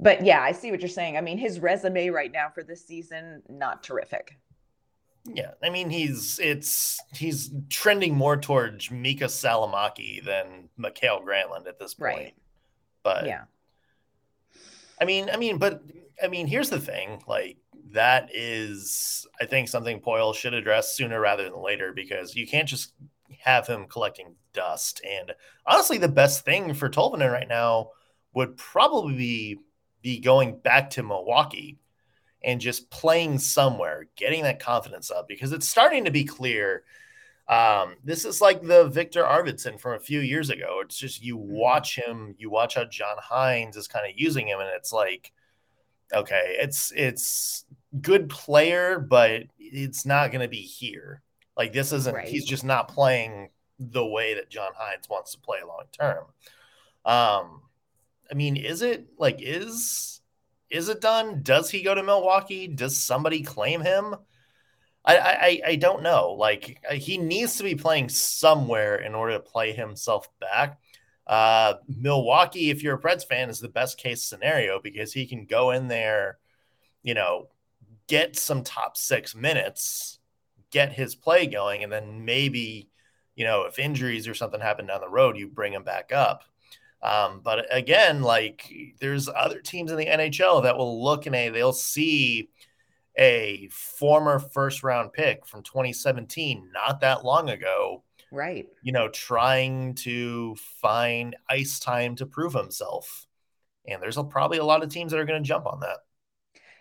but 0.00 0.24
yeah, 0.24 0.42
I 0.42 0.52
see 0.52 0.72
what 0.72 0.80
you're 0.80 0.88
saying. 0.88 1.16
I 1.16 1.20
mean, 1.20 1.38
his 1.38 1.60
resume 1.60 2.08
right 2.08 2.32
now 2.32 2.48
for 2.52 2.64
this 2.64 2.84
season 2.84 3.42
not 3.48 3.84
terrific. 3.84 4.36
Yeah, 5.24 5.52
I 5.62 5.70
mean 5.70 5.90
he's 5.90 6.40
it's 6.42 6.98
he's 7.12 7.52
trending 7.68 8.16
more 8.16 8.36
towards 8.36 8.88
Miikka 8.88 9.24
Salomaki 9.24 10.24
than 10.24 10.68
Mikael 10.76 11.20
Granlund 11.20 11.68
at 11.68 11.78
this 11.78 11.94
point. 11.94 12.16
Right. 12.16 12.34
But 13.02 13.26
yeah, 13.26 13.44
I 15.00 15.04
mean, 15.04 15.30
I 15.30 15.36
mean, 15.36 15.58
but 15.58 15.82
I 16.22 16.28
mean, 16.28 16.46
here's 16.46 16.70
the 16.70 16.80
thing, 16.80 17.22
like 17.26 17.56
that 17.92 18.30
is, 18.34 19.26
I 19.40 19.46
think, 19.46 19.68
something 19.68 20.00
Poile 20.00 20.34
should 20.34 20.54
address 20.54 20.96
sooner 20.96 21.20
rather 21.20 21.44
than 21.44 21.62
later 21.62 21.92
because 21.92 22.34
you 22.34 22.46
can't 22.46 22.68
just 22.68 22.92
have 23.40 23.66
him 23.66 23.86
collecting 23.86 24.34
dust. 24.52 25.00
And 25.08 25.32
honestly, 25.66 25.98
the 25.98 26.08
best 26.08 26.44
thing 26.44 26.74
for 26.74 26.88
Tolvanen 26.88 27.32
right 27.32 27.48
now 27.48 27.90
would 28.34 28.56
probably 28.56 29.14
be, 29.14 29.58
be 30.02 30.20
going 30.20 30.58
back 30.58 30.90
to 30.90 31.02
Milwaukee 31.02 31.78
and 32.42 32.60
just 32.60 32.90
playing 32.90 33.38
somewhere, 33.38 34.08
getting 34.16 34.42
that 34.44 34.60
confidence 34.60 35.10
up 35.10 35.28
because 35.28 35.52
it's 35.52 35.68
starting 35.68 36.04
to 36.04 36.10
be 36.10 36.24
clear. 36.24 36.84
Um, 37.48 37.96
this 38.04 38.24
is 38.24 38.40
like 38.40 38.62
the 38.62 38.88
Viktor 38.88 39.22
Arvidsson 39.22 39.80
from 39.80 39.94
a 39.94 40.00
few 40.00 40.20
years 40.20 40.50
ago. 40.50 40.80
It's 40.82 40.98
just 40.98 41.22
you 41.22 41.36
mm-hmm. 41.36 41.52
watch 41.52 41.96
him, 41.96 42.34
you 42.38 42.50
watch 42.50 42.74
how 42.74 42.84
John 42.84 43.16
Hynes 43.18 43.76
is 43.76 43.88
kind 43.88 44.06
of 44.06 44.12
using 44.16 44.46
him, 44.46 44.60
and 44.60 44.68
it's 44.76 44.92
like, 44.92 45.32
okay, 46.12 46.56
it's 46.60 46.92
it's 46.94 47.64
good 48.00 48.28
player, 48.28 48.98
but 48.98 49.44
it's 49.58 50.04
not 50.04 50.30
going 50.30 50.42
to 50.42 50.48
be 50.48 50.62
here. 50.62 51.22
Like 51.56 51.72
this 51.72 51.92
isn't. 51.92 52.14
Right. 52.14 52.28
He's 52.28 52.44
just 52.44 52.64
not 52.64 52.88
playing 52.88 53.50
the 53.78 54.04
way 54.04 54.34
that 54.34 54.50
John 54.50 54.72
Hynes 54.72 55.08
wants 55.08 55.32
to 55.32 55.40
play 55.40 55.58
long 55.66 55.84
term. 55.92 56.24
Um, 57.04 57.62
I 58.30 58.34
mean, 58.34 58.56
is 58.56 58.82
it 58.82 59.06
like 59.18 59.38
is 59.40 60.20
is 60.70 60.88
it 60.88 61.00
done? 61.00 61.42
Does 61.42 61.70
he 61.70 61.82
go 61.82 61.94
to 61.94 62.02
Milwaukee? 62.02 62.68
Does 62.68 62.96
somebody 62.96 63.42
claim 63.42 63.80
him? 63.80 64.14
I, 65.04 65.16
I 65.16 65.60
I 65.70 65.76
don't 65.76 66.02
know. 66.02 66.32
Like 66.32 66.84
he 66.92 67.18
needs 67.18 67.56
to 67.56 67.62
be 67.62 67.74
playing 67.74 68.10
somewhere 68.10 68.96
in 68.96 69.14
order 69.14 69.34
to 69.34 69.40
play 69.40 69.72
himself 69.72 70.28
back. 70.38 70.78
Uh, 71.26 71.74
Milwaukee, 71.88 72.70
if 72.70 72.82
you're 72.82 72.96
a 72.96 73.00
Preds 73.00 73.26
fan, 73.26 73.50
is 73.50 73.60
the 73.60 73.68
best 73.68 73.98
case 73.98 74.22
scenario 74.22 74.80
because 74.80 75.12
he 75.12 75.26
can 75.26 75.44
go 75.44 75.72
in 75.72 75.88
there, 75.88 76.38
you 77.02 77.14
know, 77.14 77.48
get 78.08 78.36
some 78.36 78.64
top 78.64 78.96
six 78.96 79.34
minutes, 79.34 80.18
get 80.70 80.92
his 80.92 81.14
play 81.14 81.46
going, 81.46 81.82
and 81.82 81.92
then 81.92 82.24
maybe, 82.24 82.88
you 83.36 83.44
know, 83.44 83.64
if 83.64 83.78
injuries 83.78 84.26
or 84.26 84.34
something 84.34 84.60
happen 84.60 84.86
down 84.86 85.00
the 85.00 85.08
road, 85.08 85.36
you 85.36 85.48
bring 85.48 85.72
him 85.72 85.84
back 85.84 86.12
up. 86.12 86.44
Um, 87.00 87.40
but 87.44 87.66
again, 87.70 88.22
like 88.22 88.72
there's 89.00 89.28
other 89.28 89.60
teams 89.60 89.92
in 89.92 89.98
the 89.98 90.06
NHL 90.06 90.64
that 90.64 90.76
will 90.76 91.04
look 91.04 91.26
and 91.26 91.34
a 91.36 91.48
they'll 91.48 91.72
see 91.72 92.50
a 93.16 93.68
former 93.70 94.40
first 94.40 94.82
round 94.82 95.12
pick 95.12 95.46
from 95.46 95.62
2017, 95.62 96.70
not 96.72 97.00
that 97.00 97.24
long 97.24 97.50
ago, 97.50 98.02
Right. 98.30 98.66
You 98.82 98.92
know, 98.92 99.08
trying 99.08 99.94
to 99.96 100.54
find 100.80 101.36
ice 101.48 101.78
time 101.78 102.16
to 102.16 102.26
prove 102.26 102.52
himself. 102.52 103.26
And 103.86 104.02
there's 104.02 104.18
a, 104.18 104.24
probably 104.24 104.58
a 104.58 104.64
lot 104.64 104.82
of 104.82 104.90
teams 104.90 105.12
that 105.12 105.20
are 105.20 105.24
going 105.24 105.42
to 105.42 105.48
jump 105.48 105.66
on 105.66 105.80
that. 105.80 105.98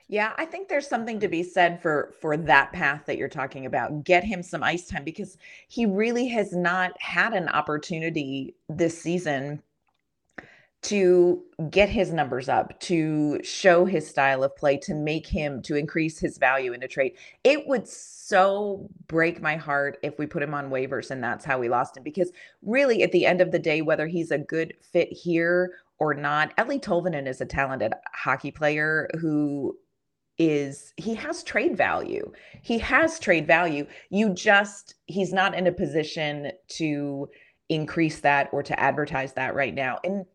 Yeah, 0.10 0.32
I 0.38 0.46
think 0.46 0.70
there's 0.70 0.88
something 0.88 1.20
to 1.20 1.28
be 1.28 1.44
said 1.44 1.82
for 1.82 2.14
for 2.22 2.38
that 2.38 2.72
path 2.72 3.04
that 3.08 3.18
you're 3.18 3.28
talking 3.28 3.66
about. 3.66 4.06
Get 4.06 4.24
him 4.24 4.42
some 4.42 4.64
ice 4.64 4.88
time 4.88 5.04
because 5.04 5.38
he 5.68 5.86
really 5.86 6.30
has 6.30 6.54
not 6.54 6.94
had 7.02 7.34
an 7.34 7.50
opportunity 7.50 8.56
this 8.70 9.02
season 9.02 9.62
to 10.84 11.44
get 11.70 11.90
his 11.90 12.14
numbers 12.14 12.48
up, 12.48 12.80
to 12.80 13.44
show 13.44 13.84
his 13.84 14.08
style 14.08 14.44
of 14.44 14.56
play, 14.56 14.78
to 14.78 14.94
make 14.94 15.28
him 15.28 15.62
to 15.64 15.76
increase 15.76 16.20
his 16.20 16.38
value 16.38 16.72
in 16.72 16.84
a 16.84 16.88
trade. 16.88 17.14
It 17.44 17.68
would 17.68 17.88
so 17.88 18.88
break 19.08 19.42
my 19.42 19.58
heart 19.58 19.98
if 20.04 20.18
we 20.18 20.26
put 20.28 20.44
him 20.44 20.54
on 20.54 20.70
waivers 20.70 21.12
and 21.12 21.22
that's 21.22 21.44
how 21.44 21.60
we 21.60 21.68
lost 21.68 21.98
him 21.98 22.04
because 22.04 22.32
really 22.62 23.04
at 23.04 23.12
the 23.12 23.26
end 23.26 23.42
of 23.42 23.52
the 23.52 23.60
day 23.60 23.82
whether 23.82 24.08
he's 24.08 24.32
a 24.32 24.38
good 24.38 24.74
fit 24.80 25.12
here 25.12 25.74
or 26.00 26.14
not, 26.14 26.56
Eeli 26.58 26.80
Tolvanen 26.80 27.28
is 27.28 27.42
a 27.42 27.46
talented 27.46 27.94
hockey 28.14 28.52
player 28.52 29.10
who 29.20 29.76
is 30.38 30.94
he 30.98 31.16
has 31.16 31.44
trade 31.44 31.76
value. 31.76 32.32
He 32.62 32.78
has 32.80 33.20
trade 33.20 33.48
value. 33.48 33.88
You 34.10 34.34
just 34.34 34.96
he's 35.06 35.34
not 35.34 35.56
in 35.56 35.68
a 35.68 35.72
position 35.72 36.52
to 36.70 37.30
increase 37.70 38.20
that 38.22 38.50
or 38.52 38.64
to 38.64 38.80
advertise 38.80 39.34
that 39.34 39.56
right 39.56 39.74
now. 39.74 40.00
And 40.04 40.26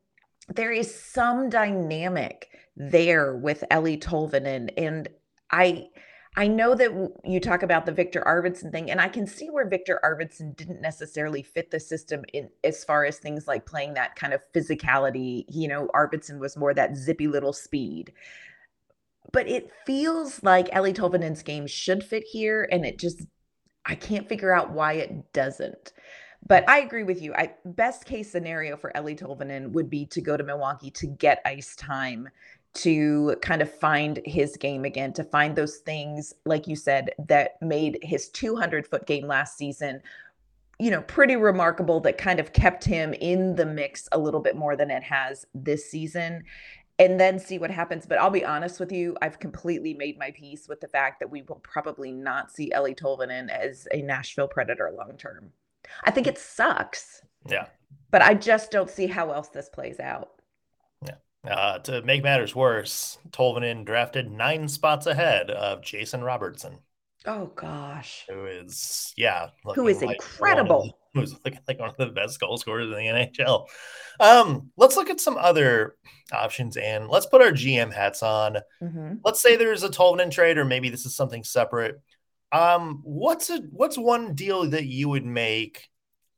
there 0.49 0.73
is 0.73 0.93
some 0.93 1.49
dynamic 1.49 2.49
there 2.77 3.37
with 3.37 3.65
Eeli 3.71 4.01
Tolvanen 4.01 4.71
and 4.77 5.09
I 5.51 5.89
I 6.35 6.49
know 6.49 6.75
that 6.75 6.91
you 7.25 7.41
talk 7.41 7.63
about 7.63 7.85
the 7.85 7.93
Viktor 7.93 8.23
Arvidsson 8.27 8.73
thing, 8.73 8.91
and 8.91 9.03
I 9.03 9.09
can 9.09 9.27
see 9.27 9.51
where 9.51 9.69
Viktor 9.69 10.01
Arvidsson 10.03 10.57
didn't 10.57 10.81
necessarily 10.81 11.43
fit 11.43 11.71
the 11.71 11.79
system 11.79 12.25
in 12.33 12.49
as 12.65 12.85
far 12.85 13.05
as 13.05 13.19
things 13.19 13.47
like 13.47 13.67
playing 13.67 13.93
that 13.95 14.17
kind 14.17 14.33
of 14.33 14.41
physicality. 14.55 15.45
You 15.51 15.69
know, 15.69 15.91
Arvidsson 15.95 16.39
was 16.39 16.57
more 16.57 16.73
that 16.73 16.97
zippy 16.97 17.27
little 17.27 17.53
speed 17.53 18.15
but 19.31 19.49
it 19.49 19.71
feels 19.87 20.43
like 20.43 20.69
Eeli 20.71 20.95
Tolvanen's 20.95 21.43
game 21.43 21.67
should 21.67 22.03
fit 22.03 22.25
here, 22.25 22.69
and 22.71 22.85
it 22.85 22.99
just 22.99 23.23
I 23.85 23.95
can't 23.95 24.29
figure 24.29 24.55
out 24.55 24.71
why 24.71 24.95
it 24.95 25.33
doesn't. 25.33 25.93
But 26.47 26.69
I 26.69 26.81
agree 26.81 27.05
with 27.05 27.23
you. 27.23 27.35
I 27.35 27.55
best 27.65 28.05
case 28.05 28.31
scenario 28.31 28.77
for 28.77 28.93
Eeli 28.97 29.19
Tolvanen 29.19 29.71
would 29.73 29.89
be 29.89 30.07
to 30.07 30.21
go 30.21 30.37
to 30.37 30.43
Milwaukee 30.43 30.91
to 30.93 31.07
get 31.07 31.41
ice 31.45 31.77
time, 31.77 32.29
to 32.75 33.37
kind 33.43 33.63
of 33.63 33.73
find 33.73 34.21
his 34.25 34.57
game 34.57 34.85
again, 34.85 35.13
to 35.15 35.25
find 35.25 35.55
those 35.55 35.79
things, 35.79 36.35
like 36.45 36.67
you 36.67 36.75
said, 36.75 37.11
that 37.29 37.61
made 37.61 37.99
his 38.03 38.29
200 38.31 38.87
foot 38.87 39.07
game 39.07 39.27
last 39.27 39.57
season, 39.57 40.01
you 40.81 40.91
know, 40.91 41.03
pretty 41.03 41.37
remarkable 41.37 42.01
that 42.01 42.19
kind 42.19 42.41
of 42.41 42.53
kept 42.53 42.85
him 42.85 43.15
in 43.15 43.55
the 43.55 43.67
mix 43.67 44.09
a 44.11 44.19
little 44.19 44.41
bit 44.41 44.57
more 44.57 44.75
than 44.75 44.91
it 44.91 45.05
has 45.05 45.47
this 45.55 45.89
season 45.89 46.43
and 46.99 47.19
then 47.19 47.39
see 47.39 47.59
what 47.59 47.71
happens. 47.71 48.07
But 48.07 48.19
I'll 48.19 48.31
be 48.31 48.45
honest 48.45 48.81
with 48.81 48.93
you, 48.93 49.17
I've 49.23 49.39
completely 49.39 49.95
made 49.95 50.19
my 50.19 50.31
peace 50.31 50.69
with 50.69 50.81
the 50.81 50.89
fact 50.89 51.21
that 51.21 51.31
we 51.31 51.43
will 51.43 51.61
probably 51.63 52.13
not 52.13 52.51
see 52.51 52.71
Eeli 52.75 52.99
Tolvanen 52.99 53.49
as 53.49 53.89
a 53.93 54.03
Nashville 54.03 54.49
Predator 54.49 54.93
long 54.97 55.17
term. 55.17 55.53
I 56.05 56.11
think 56.11 56.27
it 56.27 56.39
sucks. 56.39 57.23
Yeah. 57.49 57.67
But 58.11 58.23
I 58.23 58.35
just 58.35 58.71
don't 58.71 58.91
see 58.91 59.07
how 59.07 59.33
else 59.33 59.49
this 59.49 59.69
plays 59.69 60.01
out. 60.01 60.31
Yeah. 61.05 61.17
Uh, 61.51 61.79
to 61.81 62.03
make 62.03 62.23
matters 62.23 62.55
worse, 62.55 63.19
Tolvanen 63.31 63.85
drafted 63.85 64.31
nine 64.31 64.69
spots 64.69 65.07
ahead 65.07 65.51
of 65.51 65.83
Jason 65.83 66.23
Robertson. 66.23 66.79
Oh 67.27 67.47
gosh. 67.55 68.25
Who 68.29 68.47
is 68.47 69.13
yeah, 69.17 69.49
who 69.75 69.89
is 69.89 70.03
incredible. 70.03 70.99
Who's 71.15 71.35
like, 71.45 71.59
like 71.69 71.79
one 71.79 71.91
of 71.91 71.97
the 71.97 72.07
best 72.07 72.41
goal 72.41 72.57
scorers 72.57 72.87
in 72.87 72.93
the 72.93 73.29
NHL. 73.39 73.67
Um, 74.19 74.71
let's 74.77 74.97
look 74.97 75.11
at 75.11 75.21
some 75.21 75.37
other 75.37 75.97
options 76.33 76.77
and 76.77 77.09
let's 77.09 77.27
put 77.27 77.43
our 77.43 77.53
GM 77.53 77.93
hats 77.93 78.23
on. 78.23 78.57
Mm-hmm. 78.83 79.17
Let's 79.25 79.41
say 79.43 79.57
there's 79.57 79.83
a 79.83 79.91
Tolvanen 79.91 80.31
trade, 80.31 80.57
or 80.57 80.65
maybe 80.65 80.89
this 80.89 81.05
is 81.05 81.15
something 81.15 81.45
separate. 81.45 82.01
Um, 82.51 83.01
what's 83.05 83.51
a 83.51 83.59
what's 83.71 83.99
one 83.99 84.35
deal 84.35 84.69
that 84.71 84.85
you 84.85 85.09
would 85.09 85.25
make 85.25 85.89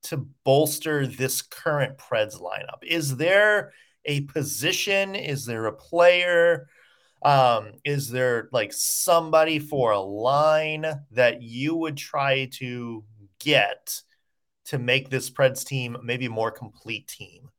to 0.04 0.28
bolster 0.44 1.06
this 1.06 1.42
current 1.42 1.98
Preds 1.98 2.40
lineup? 2.40 2.82
Is 2.82 3.16
there 3.16 3.72
a 4.04 4.22
position? 4.22 5.14
Is 5.14 5.46
there 5.46 5.66
a 5.66 5.72
player? 5.72 6.68
Um, 7.22 7.72
is 7.84 8.10
there 8.10 8.48
like 8.52 8.72
somebody 8.72 9.58
for 9.58 9.92
a 9.92 10.00
line 10.00 10.84
that 11.12 11.42
you 11.42 11.74
would 11.74 11.96
try 11.96 12.48
to 12.54 13.02
get 13.40 14.02
to 14.66 14.78
make 14.78 15.10
this 15.10 15.30
Preds 15.30 15.64
team 15.64 15.96
maybe 16.02 16.26
a 16.26 16.30
more 16.30 16.50
complete 16.50 17.08
team? 17.08 17.50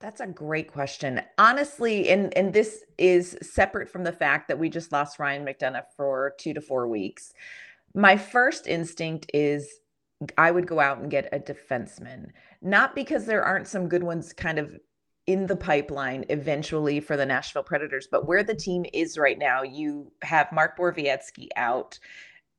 That's 0.00 0.20
a 0.20 0.26
great 0.26 0.72
question. 0.72 1.20
Honestly, 1.38 2.08
and 2.10 2.36
and 2.36 2.52
this 2.52 2.84
is 2.98 3.38
separate 3.40 3.88
from 3.88 4.02
the 4.02 4.12
fact 4.12 4.48
that 4.48 4.58
we 4.58 4.68
just 4.68 4.90
lost 4.90 5.20
Ryan 5.20 5.44
McDonagh 5.44 5.84
for 5.96 6.34
2 6.38 6.54
to 6.54 6.60
4 6.60 6.88
weeks. 6.88 7.32
My 7.94 8.16
first 8.16 8.66
instinct 8.66 9.30
is 9.32 9.80
I 10.36 10.50
would 10.50 10.66
go 10.66 10.80
out 10.80 10.98
and 10.98 11.10
get 11.10 11.28
a 11.32 11.38
defenseman. 11.38 12.30
Not 12.60 12.94
because 12.94 13.26
there 13.26 13.44
aren't 13.44 13.68
some 13.68 13.88
good 13.88 14.02
ones 14.02 14.32
kind 14.32 14.58
of 14.58 14.76
in 15.26 15.46
the 15.46 15.56
pipeline 15.56 16.24
eventually 16.30 16.98
for 17.00 17.16
the 17.16 17.26
Nashville 17.26 17.62
Predators. 17.62 18.08
But 18.10 18.26
where 18.26 18.42
the 18.42 18.54
team 18.54 18.84
is 18.92 19.18
right 19.18 19.38
now, 19.38 19.62
you 19.62 20.10
have 20.22 20.52
Mark 20.52 20.76
Borowiecki 20.76 21.48
out. 21.56 21.98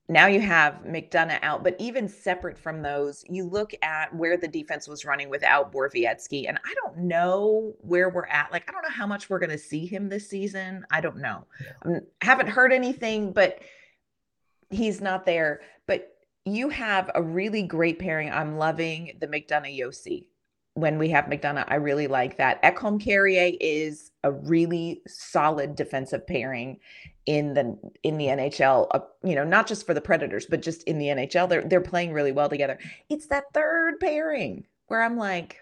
Now 0.10 0.28
you 0.28 0.42
have 0.42 0.84
McDonagh 0.86 1.40
out, 1.44 1.64
but 1.64 1.78
even 1.80 2.10
separate 2.10 2.58
from 2.58 2.82
those, 2.82 3.24
you 3.30 3.46
look 3.46 3.74
at 3.82 4.14
where 4.14 4.36
the 4.36 4.50
defense 4.50 4.86
was 4.86 5.06
running 5.06 5.30
without 5.30 5.72
Borowiecki, 5.72 6.50
and 6.50 6.60
I 6.66 6.74
don't 6.84 6.98
know 7.08 7.74
where 7.80 8.10
we're 8.10 8.28
at. 8.28 8.52
Like, 8.52 8.68
I 8.68 8.74
don't 8.74 8.84
know 8.84 8.90
how 8.90 9.08
much 9.08 9.30
we're 9.30 9.40
going 9.40 9.50
to 9.52 9.58
see 9.58 9.86
him 9.86 10.10
this 10.10 10.30
season. 10.30 10.86
I 10.92 11.00
don't 11.00 11.18
know. 11.18 11.48
Yeah. 11.86 12.00
I 12.22 12.26
haven't 12.26 12.50
heard 12.50 12.74
anything, 12.74 13.32
but 13.32 13.60
he's 14.70 15.00
not 15.00 15.26
there. 15.26 15.62
But 15.88 16.10
you 16.44 16.68
have 16.68 17.10
a 17.16 17.24
really 17.24 17.64
great 17.64 17.98
pairing. 17.98 18.30
I'm 18.30 18.58
loving 18.58 19.18
the 19.22 19.28
McDonagh 19.28 19.80
Josi 19.80 20.26
when 20.76 20.98
we 20.98 21.10
have 21.10 21.26
McDonagh, 21.26 21.66
I 21.68 21.76
really 21.76 22.08
like 22.08 22.38
that. 22.38 22.62
Ekholm 22.64 23.00
Carrier 23.00 23.56
is 23.62 24.12
a 24.24 24.32
really 24.32 25.02
solid 25.08 25.76
defensive 25.76 26.26
pairing 26.26 26.80
in 27.26 27.54
the 27.54 27.78
in 28.02 28.18
the 28.18 28.26
NHL. 28.26 28.88
Uh, 28.92 29.00
you 29.24 29.36
know, 29.36 29.44
not 29.44 29.68
just 29.68 29.86
for 29.86 29.94
the 29.94 30.02
Predators, 30.02 30.46
but 30.46 30.62
just 30.62 30.84
in 30.84 30.98
the 30.98 31.08
NHL. 31.08 31.48
They're 31.48 31.64
they're 31.64 31.82
playing 31.82 32.14
really 32.14 32.32
well 32.32 32.50
together. 32.50 32.80
It's 33.10 33.28
that 33.28 33.46
third 33.54 34.00
pairing 34.00 34.66
where 34.88 35.04
I'm 35.04 35.18
like, 35.18 35.62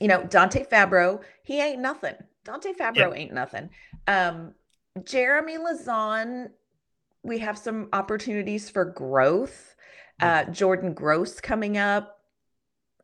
you 0.00 0.08
know, 0.08 0.24
Dante 0.24 0.64
Fabbro, 0.64 1.20
he 1.42 1.60
ain't 1.60 1.80
nothing. 1.80 2.14
Dante 2.44 2.72
Fabbro 2.72 3.16
ain't 3.16 3.32
nothing. 3.32 3.70
Um, 4.08 4.54
Jeremy 5.04 5.56
Lauzon, 5.58 6.50
we 7.22 7.38
have 7.38 7.56
some 7.56 7.88
opportunities 7.92 8.68
for 8.68 8.84
growth. 8.84 9.76
Uh, 10.20 10.44
Jordan 10.44 10.92
Gross 10.92 11.40
coming 11.40 11.78
up 11.78 12.19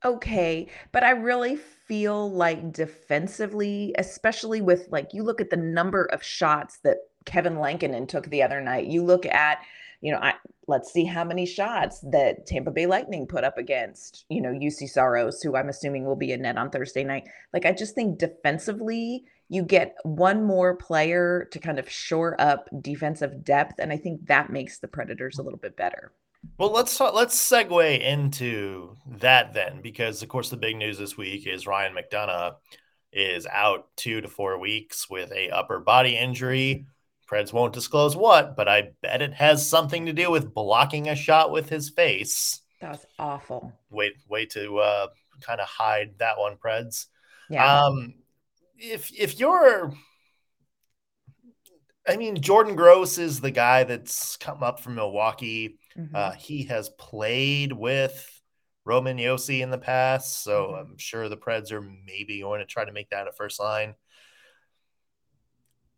okay. 0.06 0.68
But 0.92 1.04
I 1.04 1.10
really 1.10 1.56
feel 1.56 2.30
like 2.30 2.72
defensively, 2.72 3.94
especially 3.98 4.60
with 4.60 4.88
like 4.90 5.12
you 5.12 5.22
look 5.22 5.40
at 5.40 5.50
the 5.50 5.56
number 5.56 6.04
of 6.06 6.22
shots 6.22 6.78
that 6.84 6.98
Kevin 7.24 7.58
Lankinen 7.58 8.06
took 8.06 8.26
the 8.30 8.42
other 8.42 8.60
night. 8.60 8.86
You 8.86 9.04
look 9.04 9.26
at, 9.26 9.58
you 10.00 10.12
know, 10.12 10.18
I 10.18 10.34
let's 10.68 10.92
see 10.92 11.04
how 11.04 11.24
many 11.24 11.46
shots 11.46 12.00
that 12.10 12.46
Tampa 12.46 12.70
Bay 12.70 12.86
Lightning 12.86 13.26
put 13.26 13.44
up 13.44 13.58
against, 13.58 14.24
you 14.28 14.40
know, 14.40 14.50
Juuse 14.50 14.88
Saros, 14.88 15.42
who 15.42 15.56
I'm 15.56 15.68
assuming 15.68 16.04
will 16.04 16.16
be 16.16 16.32
in 16.32 16.42
net 16.42 16.56
on 16.56 16.70
Thursday 16.70 17.04
night. 17.04 17.28
Like 17.52 17.66
I 17.66 17.72
just 17.72 17.94
think 17.94 18.18
defensively, 18.18 19.24
you 19.48 19.62
get 19.62 19.96
one 20.02 20.42
more 20.44 20.74
player 20.74 21.48
to 21.52 21.58
kind 21.58 21.78
of 21.78 21.88
shore 21.88 22.40
up 22.40 22.68
defensive 22.80 23.44
depth. 23.44 23.74
And 23.78 23.92
I 23.92 23.96
think 23.96 24.26
that 24.26 24.50
makes 24.50 24.78
the 24.78 24.88
Predators 24.88 25.38
a 25.38 25.42
little 25.42 25.58
bit 25.58 25.76
better. 25.76 26.12
Well, 26.58 26.70
let's 26.70 26.96
talk, 26.96 27.14
let's 27.14 27.36
segue 27.36 28.00
into 28.00 28.96
that 29.18 29.52
then, 29.52 29.80
because 29.82 30.22
of 30.22 30.28
course 30.28 30.50
the 30.50 30.56
big 30.56 30.76
news 30.76 30.98
this 30.98 31.16
week 31.16 31.46
is 31.46 31.66
Ryan 31.66 31.94
McDonagh 31.94 32.56
is 33.12 33.46
out 33.46 33.88
two 33.96 34.20
to 34.20 34.28
four 34.28 34.58
weeks 34.58 35.08
with 35.08 35.32
a 35.32 35.50
upper 35.50 35.80
body 35.80 36.16
injury. 36.16 36.86
Preds 37.30 37.52
won't 37.52 37.72
disclose 37.72 38.16
what, 38.16 38.56
but 38.56 38.68
I 38.68 38.90
bet 39.02 39.22
it 39.22 39.34
has 39.34 39.68
something 39.68 40.06
to 40.06 40.12
do 40.12 40.30
with 40.30 40.54
blocking 40.54 41.08
a 41.08 41.16
shot 41.16 41.50
with 41.50 41.68
his 41.68 41.90
face. 41.90 42.60
That 42.80 42.92
was 42.92 43.06
awful. 43.18 43.72
Wait, 43.90 44.14
way 44.28 44.46
to 44.46 44.78
uh, 44.78 45.06
kind 45.40 45.60
of 45.60 45.66
hide 45.66 46.14
that 46.18 46.38
one, 46.38 46.56
Preds. 46.56 47.06
Yeah. 47.50 47.82
Um, 47.84 48.14
if 48.78 49.10
if 49.12 49.40
you're 49.40 49.92
I 52.08 52.16
mean, 52.16 52.40
Jordan 52.40 52.76
Gross 52.76 53.18
is 53.18 53.40
the 53.40 53.50
guy 53.50 53.84
that's 53.84 54.36
come 54.36 54.62
up 54.62 54.80
from 54.80 54.94
Milwaukee. 54.94 55.78
Mm-hmm. 55.98 56.14
Uh, 56.14 56.32
he 56.32 56.64
has 56.64 56.88
played 56.90 57.72
with 57.72 58.40
Roman 58.84 59.18
Josi 59.18 59.60
in 59.60 59.70
the 59.70 59.78
past, 59.78 60.42
so 60.42 60.66
mm-hmm. 60.66 60.92
I'm 60.92 60.98
sure 60.98 61.28
the 61.28 61.36
Preds 61.36 61.72
are 61.72 61.80
maybe 61.80 62.40
going 62.40 62.60
to 62.60 62.66
try 62.66 62.84
to 62.84 62.92
make 62.92 63.10
that 63.10 63.28
a 63.28 63.32
first 63.32 63.58
line. 63.58 63.94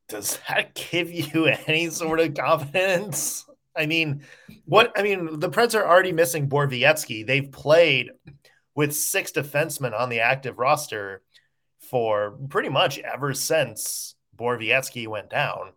Does 0.09 0.39
that 0.49 0.75
give 0.91 1.11
you 1.11 1.47
any 1.67 1.91
sort 1.91 2.21
of 2.21 2.35
confidence? 2.35 3.45
I 3.77 3.87
mean, 3.87 4.23
what 4.65 4.93
I 4.97 5.03
mean, 5.03 5.39
the 5.39 5.51
Preds 5.51 5.79
are 5.79 5.87
already 5.87 6.13
missing 6.13 6.49
Borowiecki. 6.49 7.27
They've 7.27 7.51
played 7.51 8.11
with 8.75 8.95
six 8.95 9.33
defensemen 9.33 9.99
on 9.99 10.09
the 10.09 10.21
active 10.21 10.59
roster 10.59 11.23
for 11.81 12.39
pretty 12.49 12.69
much 12.69 12.99
ever 12.99 13.35
since 13.35 14.15
Borowiecki 14.37 15.09
went 15.09 15.31
down. 15.31 15.73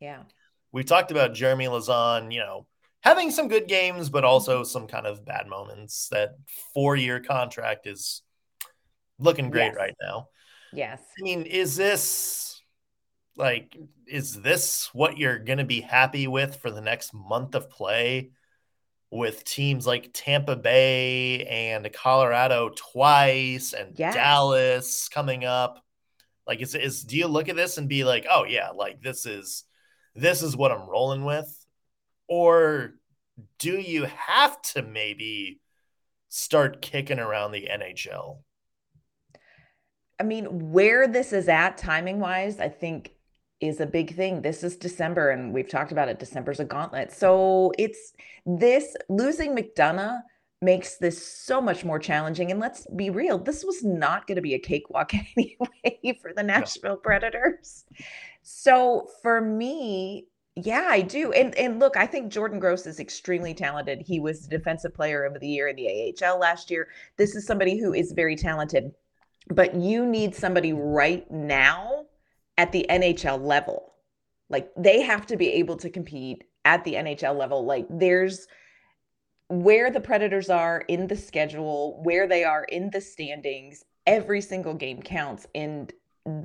Yeah. 0.00 0.22
We've 0.70 0.86
talked 0.86 1.10
about 1.10 1.34
Jeremy 1.34 1.66
Lauzon, 1.66 2.32
you 2.32 2.40
know, 2.40 2.66
having 3.00 3.30
some 3.30 3.48
good 3.48 3.68
games, 3.68 4.10
but 4.10 4.24
also 4.24 4.62
some 4.64 4.86
kind 4.86 5.06
of 5.06 5.24
bad 5.24 5.46
moments. 5.46 6.08
That 6.10 6.36
four 6.74 6.96
year 6.96 7.20
contract 7.20 7.86
is 7.86 8.22
looking 9.18 9.50
great 9.50 9.72
yes. 9.72 9.76
right 9.76 9.94
now. 10.00 10.28
Yes. 10.72 11.00
I 11.18 11.22
mean, 11.22 11.42
is 11.42 11.76
this 11.76 12.48
like, 13.38 13.76
is 14.06 14.40
this 14.42 14.90
what 14.92 15.16
you're 15.16 15.38
going 15.38 15.58
to 15.58 15.64
be 15.64 15.80
happy 15.80 16.26
with 16.26 16.56
for 16.56 16.70
the 16.70 16.80
next 16.80 17.14
month 17.14 17.54
of 17.54 17.70
play 17.70 18.30
with 19.10 19.44
teams 19.44 19.86
like 19.86 20.10
Tampa 20.12 20.56
Bay 20.56 21.46
and 21.46 21.90
Colorado 21.92 22.70
twice 22.74 23.72
and 23.72 23.96
yes. 23.96 24.14
Dallas 24.14 25.08
coming 25.08 25.44
up? 25.44 25.82
Like, 26.46 26.60
is, 26.60 26.74
is, 26.74 27.04
do 27.04 27.16
you 27.16 27.28
look 27.28 27.48
at 27.48 27.56
this 27.56 27.78
and 27.78 27.88
be 27.88 28.04
like, 28.04 28.26
oh, 28.28 28.44
yeah, 28.44 28.70
like 28.70 29.00
this 29.02 29.24
is, 29.24 29.64
this 30.14 30.42
is 30.42 30.56
what 30.56 30.72
I'm 30.72 30.88
rolling 30.88 31.24
with? 31.24 31.48
Or 32.28 32.94
do 33.58 33.72
you 33.72 34.04
have 34.04 34.60
to 34.62 34.82
maybe 34.82 35.60
start 36.28 36.82
kicking 36.82 37.18
around 37.18 37.52
the 37.52 37.68
NHL? 37.70 38.38
I 40.20 40.24
mean, 40.24 40.72
where 40.72 41.06
this 41.06 41.32
is 41.32 41.48
at 41.48 41.78
timing 41.78 42.18
wise, 42.18 42.60
I 42.60 42.68
think 42.68 43.12
is 43.60 43.80
a 43.80 43.86
big 43.86 44.14
thing. 44.14 44.42
This 44.42 44.62
is 44.62 44.76
December, 44.76 45.30
and 45.30 45.52
we've 45.52 45.68
talked 45.68 45.92
about 45.92 46.08
it. 46.08 46.18
December's 46.18 46.60
a 46.60 46.64
gauntlet. 46.64 47.12
So 47.12 47.72
it's 47.78 48.12
this 48.46 48.96
losing 49.08 49.56
McDonagh 49.56 50.20
makes 50.60 50.96
this 50.96 51.24
so 51.24 51.60
much 51.60 51.84
more 51.84 51.98
challenging. 51.98 52.50
And 52.50 52.60
let's 52.60 52.86
be 52.96 53.10
real, 53.10 53.38
this 53.38 53.64
was 53.64 53.84
not 53.84 54.26
going 54.26 54.36
to 54.36 54.42
be 54.42 54.54
a 54.54 54.58
cakewalk 54.58 55.12
anyway 55.36 56.18
for 56.20 56.32
the 56.34 56.42
Nashville 56.42 56.96
Predators. 56.96 57.84
So 58.42 59.08
for 59.22 59.40
me, 59.40 60.27
yeah, 60.64 60.86
I 60.88 61.00
do. 61.00 61.32
And 61.32 61.54
and 61.56 61.78
look, 61.80 61.96
I 61.96 62.06
think 62.06 62.32
Jordan 62.32 62.58
Gross 62.58 62.86
is 62.86 63.00
extremely 63.00 63.54
talented. 63.54 64.02
He 64.06 64.20
was 64.20 64.46
defensive 64.46 64.94
player 64.94 65.24
of 65.24 65.38
the 65.40 65.48
year 65.48 65.68
in 65.68 65.76
the 65.76 66.14
AHL 66.22 66.38
last 66.38 66.70
year. 66.70 66.88
This 67.16 67.34
is 67.34 67.46
somebody 67.46 67.78
who 67.78 67.92
is 67.92 68.12
very 68.12 68.36
talented. 68.36 68.92
But 69.48 69.74
you 69.74 70.04
need 70.04 70.34
somebody 70.34 70.72
right 70.72 71.30
now 71.30 72.04
at 72.58 72.72
the 72.72 72.86
NHL 72.90 73.42
level. 73.42 73.94
Like 74.50 74.70
they 74.76 75.02
have 75.02 75.26
to 75.26 75.36
be 75.36 75.48
able 75.54 75.76
to 75.78 75.90
compete 75.90 76.44
at 76.64 76.84
the 76.84 76.94
NHL 76.94 77.36
level. 77.36 77.64
Like 77.64 77.86
there's 77.88 78.46
where 79.48 79.90
the 79.90 80.00
Predators 80.00 80.50
are 80.50 80.84
in 80.88 81.06
the 81.06 81.16
schedule, 81.16 82.02
where 82.02 82.26
they 82.26 82.44
are 82.44 82.64
in 82.64 82.90
the 82.90 83.00
standings, 83.00 83.84
every 84.06 84.40
single 84.40 84.74
game 84.74 85.02
counts. 85.02 85.46
And 85.54 85.92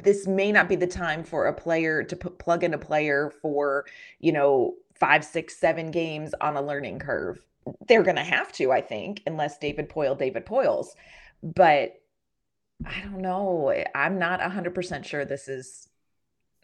this 0.03 0.27
may 0.27 0.51
not 0.51 0.69
be 0.69 0.75
the 0.75 0.87
time 0.87 1.23
for 1.23 1.45
a 1.45 1.53
player 1.53 2.03
to 2.03 2.15
put, 2.15 2.39
plug 2.39 2.63
in 2.63 2.73
a 2.73 2.77
player 2.77 3.31
for, 3.41 3.85
you 4.19 4.31
know, 4.31 4.75
five, 4.95 5.25
six, 5.25 5.57
seven 5.57 5.91
games 5.91 6.33
on 6.41 6.55
a 6.55 6.61
learning 6.61 6.99
curve. 6.99 7.43
They're 7.87 8.03
going 8.03 8.17
to 8.17 8.23
have 8.23 8.51
to, 8.53 8.71
I 8.71 8.81
think, 8.81 9.21
unless 9.25 9.57
David 9.57 9.89
Poile 9.89 10.17
David 10.17 10.45
Poiles 10.45 10.95
But 11.41 12.01
I 12.85 12.99
don't 13.01 13.21
know. 13.21 13.73
I'm 13.95 14.19
not 14.19 14.39
100% 14.41 15.05
sure 15.05 15.25
this 15.25 15.47
is 15.47 15.89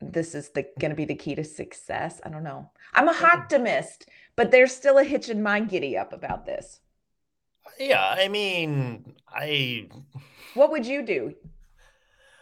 this 0.01 0.33
is 0.33 0.49
the 0.49 0.65
going 0.79 0.91
to 0.91 0.95
be 0.95 1.05
the 1.05 1.15
key 1.15 1.35
to 1.35 1.43
success. 1.43 2.21
I 2.23 2.29
don't 2.29 2.43
know. 2.43 2.69
I'm 2.93 3.09
a 3.09 3.25
optimist, 3.33 4.07
but 4.35 4.51
there's 4.51 4.73
still 4.73 4.97
a 4.97 5.03
hitch 5.03 5.27
in 5.29 5.43
my 5.43 5.59
giddy 5.59 5.97
up 5.97 6.13
about 6.13 6.45
this. 6.45 6.79
Yeah, 7.79 8.15
I 8.17 8.27
mean, 8.27 9.15
I 9.27 9.89
What 10.53 10.71
would 10.71 10.85
you 10.85 11.01
do? 11.01 11.35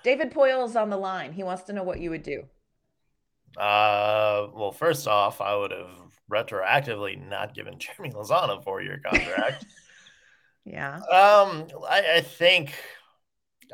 David 0.08 0.32
Poile 0.32 0.66
is 0.66 0.78
on 0.78 0.90
the 0.90 0.96
line. 0.96 1.34
He 1.34 1.44
wants 1.44 1.64
to 1.64 1.74
know 1.74 1.84
what 1.84 2.00
you 2.00 2.12
would 2.12 2.24
do. 2.24 2.44
Uh, 3.58 4.48
well, 4.56 4.72
first 4.72 5.06
off, 5.06 5.42
I 5.42 5.54
would 5.54 5.72
have 5.72 5.90
retroactively 6.32 7.22
not 7.28 7.54
given 7.54 7.74
Jeremy 7.78 8.14
Lauzon 8.16 8.58
a 8.58 8.62
four-year 8.62 9.02
contract. 9.06 9.66
yeah. 10.64 10.96
Um, 10.96 11.68
I, 11.90 12.04
I, 12.16 12.22
think, 12.22 12.74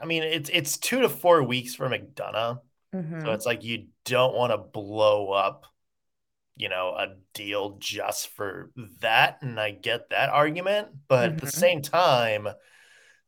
I 0.02 0.08
mean, 0.08 0.24
it's 0.24 0.50
it's 0.50 0.78
two 0.80 1.02
to 1.02 1.10
four 1.10 1.43
weeks 1.43 1.76
for 1.76 1.88
McDonagh, 1.88 2.60
mm-hmm. 2.96 3.22
so 3.22 3.32
it's 3.34 3.46
like 3.46 3.63
you 3.63 3.89
don't 4.04 4.34
want 4.34 4.54
to 4.54 4.58
blow 4.58 5.34
up, 5.34 5.67
you 6.58 6.67
know, 6.67 6.96
a 6.98 7.10
deal 7.36 7.78
just 7.78 8.30
for 8.30 8.72
that, 9.02 9.38
and 9.43 9.60
I 9.60 9.69
get 9.69 10.10
that 10.10 10.30
argument, 10.30 10.88
but 11.08 11.26
mm-hmm. 11.30 11.36
at 11.36 11.41
the 11.41 11.46
mm-hmm. 11.46 11.60
same 11.60 11.82
time 11.84 12.48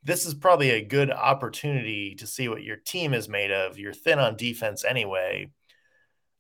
this 0.06 0.26
is 0.26 0.36
probably 0.36 0.70
a 0.70 0.86
good 0.86 1.12
opportunity 1.12 2.16
to 2.16 2.28
see 2.28 2.48
what 2.48 2.64
your 2.64 2.78
team 2.78 3.14
is 3.14 3.28
made 3.28 3.52
of. 3.52 3.80
You're 3.80 3.94
thin 3.94 4.20
on 4.20 4.38
defense 4.38 4.86
anyway. 4.86 5.52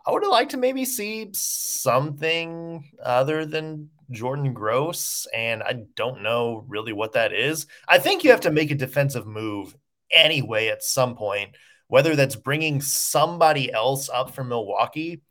I 0.05 0.11
would 0.11 0.21
have 0.21 0.31
liked 0.31 0.51
to 0.51 0.57
maybe 0.57 0.85
see 0.85 1.31
something 1.33 2.87
other 3.03 3.43
than 3.43 3.89
Jordan 4.11 4.53
Gross, 4.53 5.25
and 5.33 5.63
I 5.63 5.85
don't 5.95 6.21
know 6.21 6.63
really 6.67 6.93
what 6.93 7.13
that 7.13 7.33
is. 7.33 7.65
I 7.87 7.97
think 7.97 8.23
you 8.23 8.29
have 8.29 8.41
to 8.41 8.51
make 8.51 8.69
a 8.69 8.75
defensive 8.75 9.25
move 9.25 9.75
anyway 10.11 10.67
at 10.67 10.83
some 10.83 11.15
point, 11.15 11.55
whether 11.87 12.15
that's 12.15 12.35
bringing 12.35 12.81
somebody 12.81 13.73
else 13.73 14.07
up 14.09 14.35
from 14.35 14.49
Milwaukee. 14.49 15.21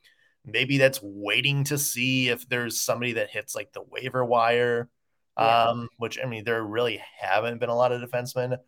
Maybe 0.44 0.79
that's 0.79 1.01
waiting 1.01 1.62
to 1.64 1.79
see 1.79 2.29
if 2.31 2.49
there's 2.49 2.81
somebody 2.81 3.12
that 3.12 3.31
hits 3.31 3.55
like 3.55 3.73
the 3.73 3.83
waiver 3.83 4.25
wire 4.25 4.88
yeah. 5.38 5.64
um, 5.64 5.88
which 5.99 6.18
I 6.23 6.27
mean, 6.27 6.44
there 6.44 6.62
really 6.62 7.03
haven't 7.20 7.59
been 7.59 7.70
a 7.70 7.77
lot 7.77 7.92
of 7.92 8.01
defensemen. 8.01 8.59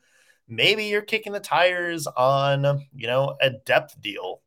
Maybe 0.49 0.85
you're 0.85 1.03
kicking 1.03 1.33
the 1.33 1.41
tires 1.41 2.07
on, 2.07 2.87
you 2.95 3.07
know, 3.07 3.37
a 3.41 3.51
depth 3.51 4.01
deal. 4.01 4.43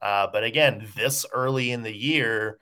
Uh, 0.00 0.26
but 0.32 0.44
again, 0.44 0.88
this 0.96 1.26
early 1.32 1.70
in 1.70 1.82
the 1.82 1.94
year, 1.94 2.58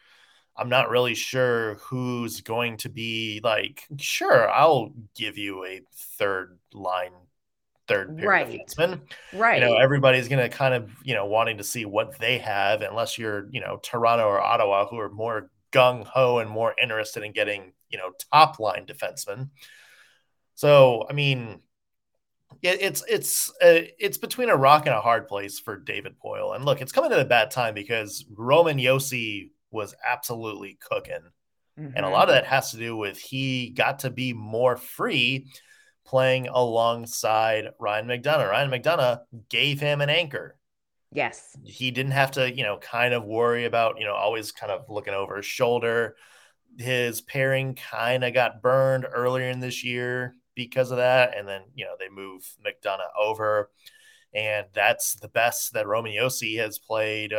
I'm 0.56 0.68
not 0.68 0.90
really 0.90 1.14
sure 1.14 1.76
who's 1.76 2.40
going 2.42 2.78
to 2.78 2.88
be 2.90 3.40
like, 3.42 3.86
sure, 3.98 4.50
I'll 4.50 4.92
give 5.14 5.38
you 5.38 5.64
a 5.64 5.80
third 6.18 6.58
line, 6.74 7.12
third 7.88 8.18
pair 8.18 8.28
right. 8.28 8.46
defenseman. 8.46 9.00
Right. 9.32 9.62
You 9.62 9.68
know, 9.68 9.76
everybody's 9.76 10.28
going 10.28 10.42
to 10.42 10.54
kind 10.54 10.74
of, 10.74 10.90
you 11.02 11.14
know, 11.14 11.24
wanting 11.26 11.58
to 11.58 11.64
see 11.64 11.86
what 11.86 12.18
they 12.18 12.38
have, 12.38 12.82
unless 12.82 13.16
you're, 13.16 13.48
you 13.52 13.60
know, 13.60 13.78
Toronto 13.82 14.24
or 14.24 14.40
Ottawa, 14.40 14.86
who 14.86 14.98
are 14.98 15.08
more 15.08 15.50
gung 15.72 16.04
ho 16.04 16.40
and 16.40 16.50
more 16.50 16.74
interested 16.82 17.22
in 17.22 17.32
getting, 17.32 17.72
you 17.90 17.98
know, 17.98 18.12
top 18.32 18.58
line 18.58 18.86
defensemen. 18.86 19.50
So, 20.54 21.06
I 21.08 21.12
mean, 21.12 21.60
it, 22.62 22.82
it's 22.82 23.04
it's 23.08 23.50
uh, 23.62 23.88
it's 23.98 24.18
between 24.18 24.50
a 24.50 24.56
rock 24.56 24.86
and 24.86 24.94
a 24.94 25.00
hard 25.00 25.28
place 25.28 25.58
for 25.58 25.76
David 25.76 26.16
Poile. 26.24 26.54
And 26.54 26.64
look, 26.64 26.80
it's 26.80 26.92
coming 26.92 27.12
at 27.12 27.20
a 27.20 27.24
bad 27.24 27.50
time 27.50 27.74
because 27.74 28.24
Roman 28.36 28.78
Josi 28.78 29.50
was 29.70 29.94
absolutely 30.06 30.78
cooking. 30.80 31.14
Mm-hmm. 31.78 31.96
And 31.96 31.98
a 31.98 32.02
mm-hmm. 32.02 32.12
lot 32.12 32.28
of 32.28 32.34
that 32.34 32.46
has 32.46 32.72
to 32.72 32.76
do 32.76 32.96
with 32.96 33.18
he 33.18 33.70
got 33.70 34.00
to 34.00 34.10
be 34.10 34.32
more 34.32 34.76
free 34.76 35.46
playing 36.04 36.48
alongside 36.48 37.68
Ryan 37.78 38.06
McDonagh. 38.06 38.50
Ryan 38.50 38.70
McDonagh 38.70 39.20
gave 39.48 39.80
him 39.80 40.00
an 40.00 40.10
anchor. 40.10 40.56
Yes. 41.12 41.56
He 41.64 41.90
didn't 41.90 42.12
have 42.12 42.32
to, 42.32 42.52
you 42.52 42.64
know, 42.64 42.78
kind 42.78 43.14
of 43.14 43.24
worry 43.24 43.64
about, 43.64 43.98
you 43.98 44.06
know, 44.06 44.14
always 44.14 44.52
kind 44.52 44.72
of 44.72 44.84
looking 44.88 45.14
over 45.14 45.36
his 45.36 45.46
shoulder. 45.46 46.16
His 46.78 47.20
pairing 47.20 47.74
kind 47.74 48.24
of 48.24 48.32
got 48.32 48.62
burned 48.62 49.06
earlier 49.10 49.50
in 49.50 49.60
this 49.60 49.84
year 49.84 50.34
because 50.54 50.90
of 50.90 50.98
that. 50.98 51.36
And 51.36 51.46
then, 51.46 51.62
you 51.74 51.84
know, 51.84 51.94
they 51.98 52.08
move 52.08 52.42
McDonagh 52.64 53.00
over. 53.20 53.70
And 54.32 54.66
that's 54.72 55.14
the 55.14 55.28
best 55.28 55.72
that 55.72 55.86
Roman 55.86 56.12
Josi 56.12 56.58
has 56.58 56.78
played 56.78 57.34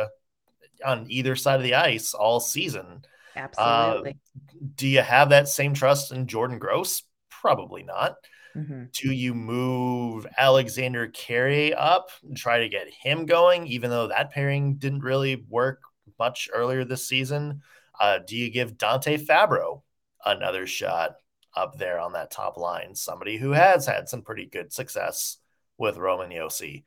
on 0.84 1.06
either 1.08 1.36
side 1.36 1.56
of 1.56 1.62
the 1.62 1.74
ice 1.74 2.14
all 2.14 2.40
season. 2.40 3.02
Absolutely. 3.34 4.10
Uh, 4.10 4.66
do 4.74 4.86
you 4.86 5.00
have 5.00 5.30
that 5.30 5.48
same 5.48 5.74
trust 5.74 6.12
in 6.12 6.26
Jordan 6.26 6.58
Gross? 6.58 7.02
Probably 7.30 7.82
not. 7.82 8.16
Mm-hmm. 8.54 8.84
Do 8.92 9.12
you 9.12 9.34
move 9.34 10.26
Alexander 10.36 11.08
Carrier 11.08 11.74
up 11.78 12.10
and 12.22 12.36
try 12.36 12.58
to 12.60 12.68
get 12.68 12.92
him 12.92 13.24
going, 13.24 13.66
even 13.66 13.90
though 13.90 14.08
that 14.08 14.30
pairing 14.30 14.74
didn't 14.74 15.00
really 15.00 15.36
work 15.48 15.80
much 16.18 16.50
earlier 16.52 16.84
this 16.84 17.06
season? 17.06 17.62
Uh, 17.98 18.18
do 18.26 18.36
you 18.36 18.50
give 18.50 18.78
Dante 18.78 19.18
Fabbro 19.18 19.82
another 20.24 20.66
shot 20.66 21.16
up 21.54 21.78
there 21.78 22.00
on 22.00 22.12
that 22.12 22.30
top 22.30 22.56
line? 22.56 22.94
Somebody 22.94 23.36
who 23.36 23.50
has 23.50 23.86
had 23.86 24.08
some 24.08 24.22
pretty 24.22 24.46
good 24.46 24.72
success 24.72 25.38
with 25.78 25.96
Roman 25.96 26.30
Josi. 26.30 26.84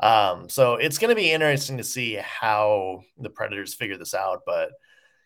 Um, 0.00 0.48
so 0.48 0.74
it's 0.74 0.98
going 0.98 1.10
to 1.10 1.20
be 1.20 1.32
interesting 1.32 1.78
to 1.78 1.84
see 1.84 2.14
how 2.14 3.02
the 3.18 3.30
Predators 3.30 3.74
figure 3.74 3.96
this 3.96 4.14
out. 4.14 4.42
But 4.46 4.70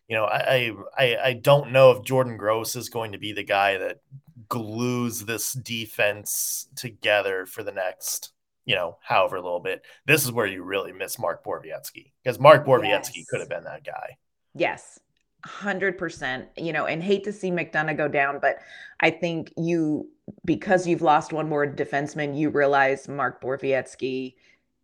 you 0.09 0.17
know, 0.17 0.25
I, 0.25 0.73
I 0.97 1.17
I 1.25 1.33
don't 1.35 1.73
know 1.73 1.93
if 1.93 2.05
Jordan 2.05 2.37
Gross 2.37 2.77
is 2.77 2.89
going 2.89 3.13
to 3.13 3.19
be 3.19 3.33
the 3.33 3.45
guy 3.45 3.79
that 3.79 4.01
glues 4.49 5.25
this 5.25 5.53
defense 5.53 6.67
together 6.77 7.47
for 7.47 7.63
the 7.63 7.73
next, 7.73 8.33
you 8.65 8.75
know, 8.75 8.99
however 9.03 9.41
little 9.41 9.61
bit. 9.61 9.83
This 10.07 10.25
is 10.25 10.33
where 10.33 10.47
you 10.47 10.63
really 10.63 10.93
miss 10.93 11.19
Mark 11.19 11.45
Borowiecki 11.45 12.13
because 12.23 12.39
Mark 12.39 12.67
Borowiecki 12.67 13.17
yes. 13.17 13.27
could 13.31 13.41
have 13.41 13.49
been 13.49 13.65
that 13.65 13.85
guy. 13.85 14.17
Yes. 14.55 14.99
100%. 15.47 16.47
You 16.57 16.73
know, 16.73 16.87
and 16.87 17.03
hate 17.03 17.25
to 17.25 17.33
see 17.33 17.51
McDonagh 17.51 17.97
go 17.97 18.09
down, 18.09 18.39
but 18.41 18.59
I 19.01 19.11
think 19.11 19.53
you, 19.57 20.09
because 20.45 20.87
you've 20.87 21.03
lost 21.03 21.33
one 21.33 21.49
more 21.49 21.67
defenseman, 21.67 22.39
you 22.39 22.51
realize 22.51 23.09
Mark 23.09 23.43
Borowiecki 23.43 24.35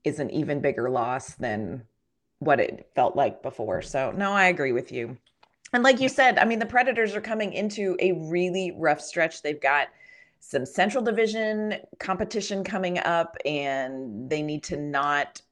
is 0.05 0.19
an 0.19 0.31
even 0.31 0.61
bigger 0.61 0.91
loss 0.91 1.35
than 1.35 1.83
what 2.41 2.61
it 2.61 2.89
felt 2.95 3.17
like 3.17 3.43
before. 3.43 3.83
So, 3.83 4.13
no, 4.13 4.33
I 4.33 4.47
agree 4.47 4.73
with 4.73 4.93
you. 4.93 5.17
And 5.73 5.83
like 5.83 6.01
you 6.01 6.09
said, 6.09 6.39
I 6.39 6.45
mean, 6.45 6.59
the 6.59 6.67
Predators 6.67 7.15
are 7.15 7.21
coming 7.21 7.53
into 7.53 7.97
a 8.01 8.13
really 8.13 8.75
rough 8.77 9.01
stretch. 9.01 9.43
They've 9.43 9.61
got 9.61 9.89
some 10.41 10.65
Central 10.65 11.03
Division 11.03 11.75
competition 11.99 12.65
coming 12.65 12.99
up, 13.01 13.37
and 13.45 14.31
they 14.31 14.41
need 14.41 14.63
to 14.65 14.77
not 14.77 15.43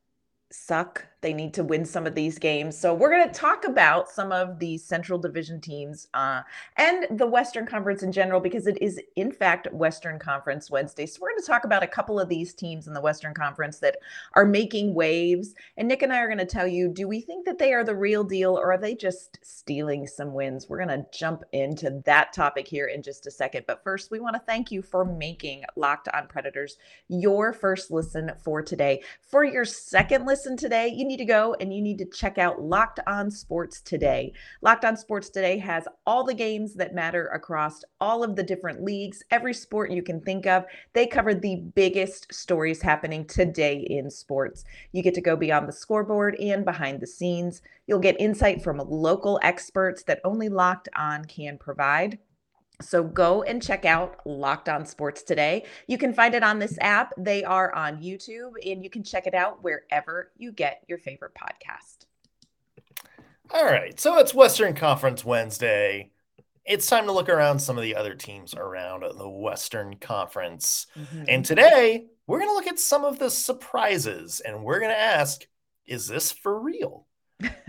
suck. 0.50 1.04
They 1.26 1.34
need 1.34 1.54
to 1.54 1.64
win 1.64 1.84
some 1.84 2.06
of 2.06 2.14
these 2.14 2.38
games. 2.38 2.78
So 2.78 2.94
we're 2.94 3.10
going 3.10 3.26
to 3.26 3.34
talk 3.34 3.64
about 3.64 4.08
some 4.08 4.30
of 4.30 4.60
the 4.60 4.78
Central 4.78 5.18
Division 5.18 5.60
teams 5.60 6.06
uh, 6.14 6.42
and 6.76 7.18
the 7.18 7.26
Western 7.26 7.66
Conference 7.66 8.04
in 8.04 8.12
general 8.12 8.38
because 8.38 8.68
it 8.68 8.80
is, 8.80 9.00
in 9.16 9.32
fact, 9.32 9.66
Western 9.72 10.20
Conference 10.20 10.70
Wednesday. 10.70 11.04
So 11.04 11.18
we're 11.20 11.30
going 11.30 11.40
to 11.40 11.46
talk 11.48 11.64
about 11.64 11.82
a 11.82 11.88
couple 11.88 12.20
of 12.20 12.28
these 12.28 12.54
teams 12.54 12.86
in 12.86 12.92
the 12.92 13.00
Western 13.00 13.34
Conference 13.34 13.80
that 13.80 13.96
are 14.34 14.44
making 14.44 14.94
waves. 14.94 15.52
And 15.76 15.88
Nick 15.88 16.02
and 16.02 16.12
I 16.12 16.20
are 16.20 16.28
going 16.28 16.38
to 16.38 16.46
tell 16.46 16.68
you 16.68 16.88
do 16.88 17.08
we 17.08 17.20
think 17.20 17.44
that 17.46 17.58
they 17.58 17.72
are 17.72 17.82
the 17.82 17.96
real 17.96 18.22
deal 18.22 18.56
or 18.56 18.74
are 18.74 18.78
they 18.78 18.94
just 18.94 19.40
stealing 19.42 20.06
some 20.06 20.32
wins? 20.32 20.68
We're 20.68 20.86
going 20.86 20.96
to 20.96 21.06
jump 21.12 21.42
into 21.50 22.02
that 22.04 22.34
topic 22.34 22.68
here 22.68 22.86
in 22.86 23.02
just 23.02 23.26
a 23.26 23.32
second. 23.32 23.64
But 23.66 23.82
first, 23.82 24.12
we 24.12 24.20
want 24.20 24.34
to 24.34 24.42
thank 24.46 24.70
you 24.70 24.80
for 24.80 25.04
making 25.04 25.64
Locked 25.74 26.06
on 26.14 26.28
Predators 26.28 26.78
your 27.08 27.52
first 27.52 27.90
listen 27.90 28.30
for 28.44 28.62
today. 28.62 29.02
For 29.22 29.42
your 29.42 29.64
second 29.64 30.24
listen 30.24 30.56
today, 30.56 30.86
you 30.86 31.04
need 31.04 31.15
need 31.16 31.24
to 31.24 31.32
go 31.32 31.56
and 31.60 31.72
you 31.72 31.80
need 31.80 31.96
to 31.96 32.04
check 32.04 32.36
out 32.36 32.60
Locked 32.60 33.00
On 33.06 33.30
Sports 33.30 33.80
Today. 33.80 34.34
Locked 34.60 34.84
On 34.84 34.98
Sports 34.98 35.30
Today 35.30 35.56
has 35.56 35.88
all 36.04 36.24
the 36.24 36.34
games 36.34 36.74
that 36.74 36.94
matter 36.94 37.28
across 37.28 37.82
all 38.02 38.22
of 38.22 38.36
the 38.36 38.42
different 38.42 38.84
leagues, 38.84 39.22
every 39.30 39.54
sport 39.54 39.90
you 39.90 40.02
can 40.02 40.20
think 40.20 40.46
of. 40.46 40.66
They 40.92 41.06
cover 41.06 41.32
the 41.32 41.62
biggest 41.74 42.34
stories 42.34 42.82
happening 42.82 43.24
today 43.24 43.78
in 43.88 44.10
sports. 44.10 44.64
You 44.92 45.02
get 45.02 45.14
to 45.14 45.22
go 45.22 45.36
beyond 45.36 45.66
the 45.66 45.72
scoreboard 45.72 46.36
and 46.38 46.66
behind 46.66 47.00
the 47.00 47.06
scenes. 47.06 47.62
You'll 47.86 47.98
get 47.98 48.20
insight 48.20 48.62
from 48.62 48.82
local 48.86 49.40
experts 49.42 50.02
that 50.02 50.20
only 50.22 50.50
Locked 50.50 50.90
On 50.96 51.24
can 51.24 51.56
provide. 51.56 52.18
So 52.80 53.02
go 53.02 53.42
and 53.42 53.62
check 53.62 53.84
out 53.84 54.18
Locked 54.26 54.68
On 54.68 54.84
Sports 54.84 55.22
today. 55.22 55.64
You 55.86 55.96
can 55.96 56.12
find 56.12 56.34
it 56.34 56.42
on 56.42 56.58
this 56.58 56.76
app. 56.80 57.12
They 57.16 57.42
are 57.42 57.74
on 57.74 58.02
YouTube, 58.02 58.52
and 58.64 58.84
you 58.84 58.90
can 58.90 59.02
check 59.02 59.26
it 59.26 59.34
out 59.34 59.62
wherever 59.62 60.30
you 60.36 60.52
get 60.52 60.82
your 60.86 60.98
favorite 60.98 61.32
podcast. 61.34 62.06
All 63.50 63.64
right. 63.64 63.98
So 63.98 64.18
it's 64.18 64.34
Western 64.34 64.74
Conference 64.74 65.24
Wednesday. 65.24 66.10
It's 66.64 66.86
time 66.88 67.06
to 67.06 67.12
look 67.12 67.28
around 67.28 67.60
some 67.60 67.78
of 67.78 67.84
the 67.84 67.94
other 67.94 68.14
teams 68.14 68.54
around 68.54 69.04
the 69.16 69.28
Western 69.28 69.96
Conference. 69.96 70.88
Mm-hmm. 70.98 71.24
And 71.28 71.44
today, 71.44 72.06
we're 72.26 72.40
going 72.40 72.50
to 72.50 72.54
look 72.54 72.66
at 72.66 72.80
some 72.80 73.04
of 73.04 73.18
the 73.20 73.30
surprises 73.30 74.40
and 74.40 74.64
we're 74.64 74.80
going 74.80 74.90
to 74.90 75.00
ask 75.00 75.46
is 75.86 76.08
this 76.08 76.32
for 76.32 76.58
real? 76.60 77.06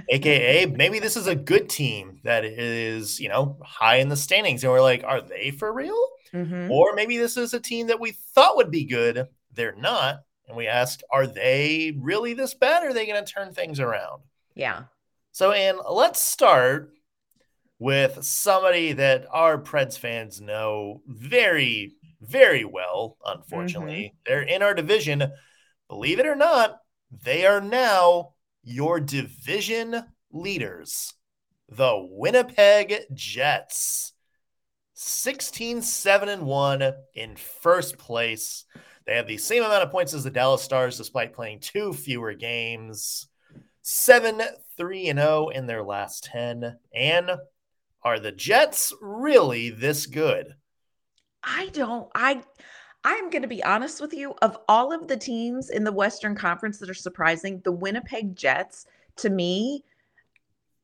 AKA, 0.10 0.68
maybe 0.68 1.00
this 1.00 1.18
is 1.18 1.28
a 1.28 1.36
good 1.36 1.70
team 1.70 2.20
that 2.24 2.46
is, 2.46 3.20
you 3.20 3.30
know, 3.30 3.58
high 3.64 3.98
in 3.98 4.10
the 4.10 4.16
standings. 4.16 4.64
And 4.64 4.72
we're 4.72 4.82
like, 4.82 5.04
are 5.04 5.22
they 5.22 5.52
for 5.52 5.72
real? 5.74 6.02
Mm-hmm. 6.34 6.72
Or 6.72 6.94
maybe 6.94 7.18
this 7.18 7.38
is 7.38 7.54
a 7.54 7.60
team 7.60 7.88
that 7.88 8.00
we 8.00 8.12
thought 8.12 8.58
would 8.58 8.72
be 8.72 8.86
good. 8.86 9.28
They're 9.54 9.76
not. 9.76 10.20
And 10.48 10.56
we 10.56 10.68
ask, 10.68 11.02
are 11.12 11.28
they 11.28 11.98
really 12.00 12.34
this 12.34 12.54
bad? 12.54 12.84
Or 12.84 12.90
are 12.90 12.94
they 12.94 13.06
going 13.06 13.24
to 13.24 13.32
turn 13.32 13.54
things 13.54 13.80
around? 13.80 14.22
Yeah. 14.56 14.84
So, 15.34 15.52
and 15.52 15.78
let's 15.90 16.22
start 16.22 16.94
with 17.80 18.24
somebody 18.24 18.94
that 18.94 19.26
our 19.30 19.58
Preds 19.58 19.98
fans 20.00 20.42
know 20.42 21.02
very, 21.06 21.96
very 22.22 22.64
well, 22.66 23.18
unfortunately. 23.26 23.94
Mm-hmm. 23.94 24.18
They're 24.26 24.42
in 24.42 24.64
our 24.64 24.74
division. 24.74 25.32
Believe 25.90 26.20
it 26.20 26.26
or 26.26 26.36
not, 26.36 26.80
they 27.12 27.46
are 27.46 27.62
now 27.62 28.34
your 28.68 29.00
division 29.00 30.04
leaders, 30.32 31.14
the 31.70 32.08
Winnipeg 32.12 33.06
Jets. 33.14 34.14
16 35.00 35.84
7 35.84 36.28
and 36.28 36.44
1 36.44 36.94
in 37.14 37.36
first 37.36 37.98
place. 37.98 38.66
They 39.06 39.16
have 39.16 39.28
the 39.28 39.38
same 39.38 39.64
amount 39.64 39.84
of 39.84 39.92
points 39.92 40.14
as 40.14 40.24
the 40.24 40.32
Dallas 40.32 40.64
Stars 40.64 40.98
despite 40.98 41.34
playing 41.34 41.60
two 41.60 41.94
fewer 41.94 42.34
games. 42.34 43.28
7 43.84 44.42
3 44.76 45.10
and 45.10 45.20
0 45.20 45.50
in 45.50 45.68
their 45.68 45.84
last 45.84 46.26
10. 46.26 46.78
And 46.94 47.32
are 48.04 48.20
the 48.20 48.32
Jets 48.32 48.92
really 49.02 49.70
this 49.70 50.08
good? 50.08 50.56
I 51.44 51.70
don't 51.70 52.10
I 52.16 52.44
I'm 53.08 53.30
going 53.30 53.42
to 53.42 53.48
be 53.48 53.64
honest 53.64 54.02
with 54.02 54.14
you. 54.14 54.36
Of 54.42 54.58
all 54.68 54.92
of 54.92 55.08
the 55.08 55.16
teams 55.16 55.70
in 55.70 55.86
the 55.86 55.94
Western 55.94 56.36
Conference 56.36 56.78
that 56.80 56.90
are 56.90 56.94
surprising, 56.94 57.62
the 57.64 57.72
Winnipeg 57.72 58.36
Jets, 58.36 58.86
to 59.16 59.30
me, 59.30 59.86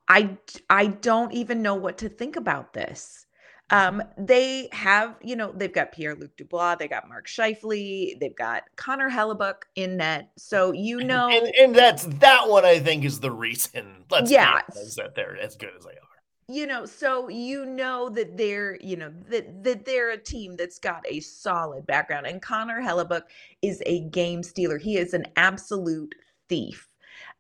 I 0.08 0.38
I 0.70 0.88
don't 0.88 1.34
even 1.34 1.62
know 1.62 1.76
what 1.76 1.98
to 1.98 2.08
think 2.08 2.38
about 2.38 2.72
this. 2.72 3.26
Um, 3.72 4.02
they 4.18 4.70
have, 4.72 5.16
you 5.22 5.36
know, 5.36 5.52
they've 5.54 5.74
got 5.74 5.92
Pierre 5.92 6.16
Luc 6.16 6.38
Dubois, 6.38 6.76
they 6.76 6.88
got 6.88 7.10
Mark 7.10 7.28
Scheifele, 7.28 8.18
they've 8.18 8.36
got 8.36 8.64
Connor 8.78 9.10
Hellebuyck 9.10 9.64
in 9.76 9.98
net. 9.98 10.30
So 10.38 10.72
you 10.72 11.00
know, 11.04 11.28
and, 11.28 11.54
and 11.56 11.76
that's 11.76 12.06
that 12.06 12.48
one. 12.48 12.64
I 12.64 12.80
think 12.80 13.04
is 13.04 13.20
the 13.20 13.32
reason. 13.32 14.06
Let's 14.10 14.32
yeah, 14.32 14.62
that 14.96 15.14
they're 15.14 15.36
as 15.36 15.58
good 15.58 15.72
as 15.78 15.84
they 15.84 15.92
are 15.92 16.13
you 16.50 16.68
know 16.68 16.86
so 16.86 17.30
you 17.30 17.66
know 17.66 18.10
that 18.10 18.38
they're 18.38 18.78
you 18.82 18.96
know 18.98 19.12
that 19.30 19.64
that 19.64 19.86
they're 19.86 20.12
a 20.12 20.18
team 20.18 20.56
that's 20.58 20.80
got 20.80 21.04
a 21.10 21.20
solid 21.22 21.86
background 21.86 22.28
and 22.28 22.42
connor 22.42 22.82
Hellebuyck 22.82 23.24
is 23.62 23.82
a 23.86 24.02
game 24.10 24.44
stealer 24.44 24.78
he 24.78 24.98
is 24.98 25.14
an 25.14 25.26
absolute 25.38 26.16
thief 26.50 26.88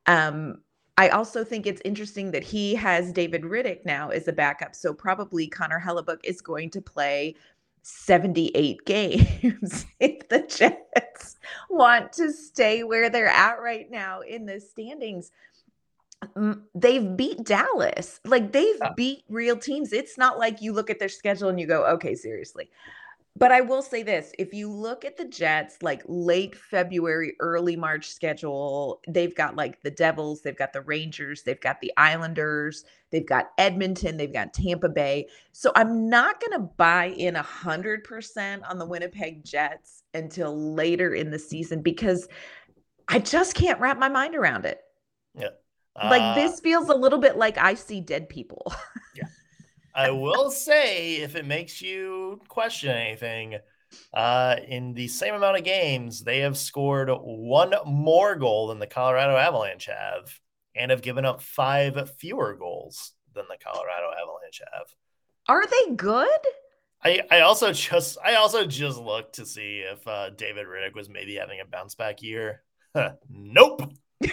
um 0.08 0.58
I 0.98 1.10
also 1.10 1.44
think 1.44 1.66
it's 1.66 1.82
interesting 1.84 2.32
that 2.32 2.44
he 2.44 2.76
has 2.76 3.12
David 3.12 3.42
Rittich 3.44 3.84
now 3.84 4.10
as 4.10 4.28
a 4.28 4.34
backup. 4.34 4.76
So 4.76 4.94
probably 4.94 5.48
Connor 5.48 5.82
Hellebuyck 5.84 6.20
is 6.24 6.40
going 6.40 6.70
to 6.70 6.82
play 6.82 7.36
78 7.82 8.80
games 8.86 9.86
if 10.00 10.30
the 10.30 10.44
Jets 10.48 11.38
want 11.70 12.14
to 12.14 12.32
stay 12.32 12.84
where 12.84 13.10
they're 13.10 13.28
at 13.28 13.60
right 13.62 13.90
now 13.90 14.22
in 14.22 14.46
the 14.46 14.60
standings 14.60 15.32
they've 16.76 17.16
beat 17.16 17.44
Dallas. 17.44 18.20
Like 18.26 18.52
they've 18.52 18.78
yeah. 18.82 18.92
beat 18.96 19.24
real 19.30 19.58
teams. 19.58 19.94
It's 19.94 20.18
not 20.18 20.40
like 20.40 20.62
you 20.62 20.74
look 20.74 20.90
at 20.90 21.00
their 21.00 21.10
schedule 21.10 21.50
and 21.50 21.60
you 21.60 21.68
go, 21.68 21.86
okay, 21.86 22.16
seriously. 22.16 22.70
But 23.36 23.52
I 23.52 23.62
will 23.62 23.82
say 23.82 24.04
this 24.04 24.32
if 24.38 24.54
you 24.54 24.72
look 24.72 25.04
at 25.04 25.18
the 25.18 25.26
Jets, 25.26 25.82
like 25.82 26.04
late 26.06 26.56
February, 26.56 27.34
early 27.40 27.76
March 27.76 28.12
schedule, 28.12 29.02
they've 29.08 29.34
got 29.34 29.56
like 29.56 29.82
the 29.82 29.90
Devils, 29.90 30.42
they've 30.42 30.58
got 30.58 30.72
the 30.72 30.82
Rangers, 30.82 31.42
they've 31.42 31.60
got 31.60 31.82
the 31.82 31.92
Islanders, 31.98 32.86
they've 33.10 33.26
got 33.26 33.52
Edmonton, 33.58 34.18
they've 34.18 34.32
got 34.32 34.54
Tampa 34.54 34.88
Bay. 34.88 35.28
So 35.52 35.72
I'm 35.76 36.10
not 36.10 36.40
going 36.42 36.52
to 36.52 36.70
buy 36.78 37.06
in 37.18 37.34
100% 37.34 38.70
on 38.70 38.78
the 38.78 38.86
Winnipeg 38.86 39.44
Jets 39.44 40.04
until 40.14 40.76
later 40.76 41.16
in 41.16 41.32
the 41.32 41.40
season 41.40 41.82
because 41.82 42.28
I 43.08 43.18
just 43.18 43.56
can't 43.56 43.80
wrap 43.80 43.98
my 43.98 44.10
mind 44.10 44.36
around 44.36 44.66
it. 44.66 44.82
Yeah. 45.36 45.50
Like 45.96 46.22
uh, 46.22 46.36
this 46.36 46.60
feels 46.60 46.90
a 46.90 46.96
little 46.96 47.20
bit 47.20 47.38
like 47.38 47.58
I 47.58 47.76
see 47.76 48.02
dead 48.02 48.30
people. 48.30 48.74
yeah. 49.16 49.28
I 49.96 50.10
will 50.10 50.50
say, 50.50 51.18
if 51.18 51.36
it 51.36 51.46
makes 51.46 51.82
you 51.82 52.42
question 52.48 52.90
anything, 52.90 53.58
uh, 54.12 54.56
in 54.68 54.94
the 54.94 55.08
same 55.08 55.36
amount 55.36 55.58
of 55.58 55.64
games, 55.64 56.24
they 56.24 56.40
have 56.40 56.58
scored 56.58 57.10
one 57.12 57.74
more 57.86 58.36
goal 58.36 58.68
than 58.68 58.80
the 58.80 58.88
Colorado 58.88 59.38
Avalanche 59.38 59.86
have, 59.86 60.40
and 60.76 60.90
have 60.90 61.04
given 61.04 61.26
up 61.26 61.42
five 61.42 62.12
fewer 62.18 62.56
goals 62.56 63.14
than 63.36 63.46
the 63.50 63.58
Colorado 63.64 64.08
Avalanche 64.20 64.62
have. 64.74 64.88
Are 65.48 65.66
they 65.68 65.96
good? 65.96 66.30
I, 67.04 67.22
I 67.30 67.42
also 67.42 67.74
just 67.74 68.18
I 68.24 68.36
also 68.36 68.66
just 68.66 68.98
looked 68.98 69.36
to 69.36 69.46
see 69.46 69.80
if 69.80 70.08
uh, 70.08 70.30
David 70.32 70.68
Rittich 70.68 70.96
was 70.96 71.10
maybe 71.10 71.36
having 71.36 71.60
a 71.60 71.66
bounce 71.66 71.96
back 71.96 72.22
year. 72.22 72.64
nope. 73.30 73.92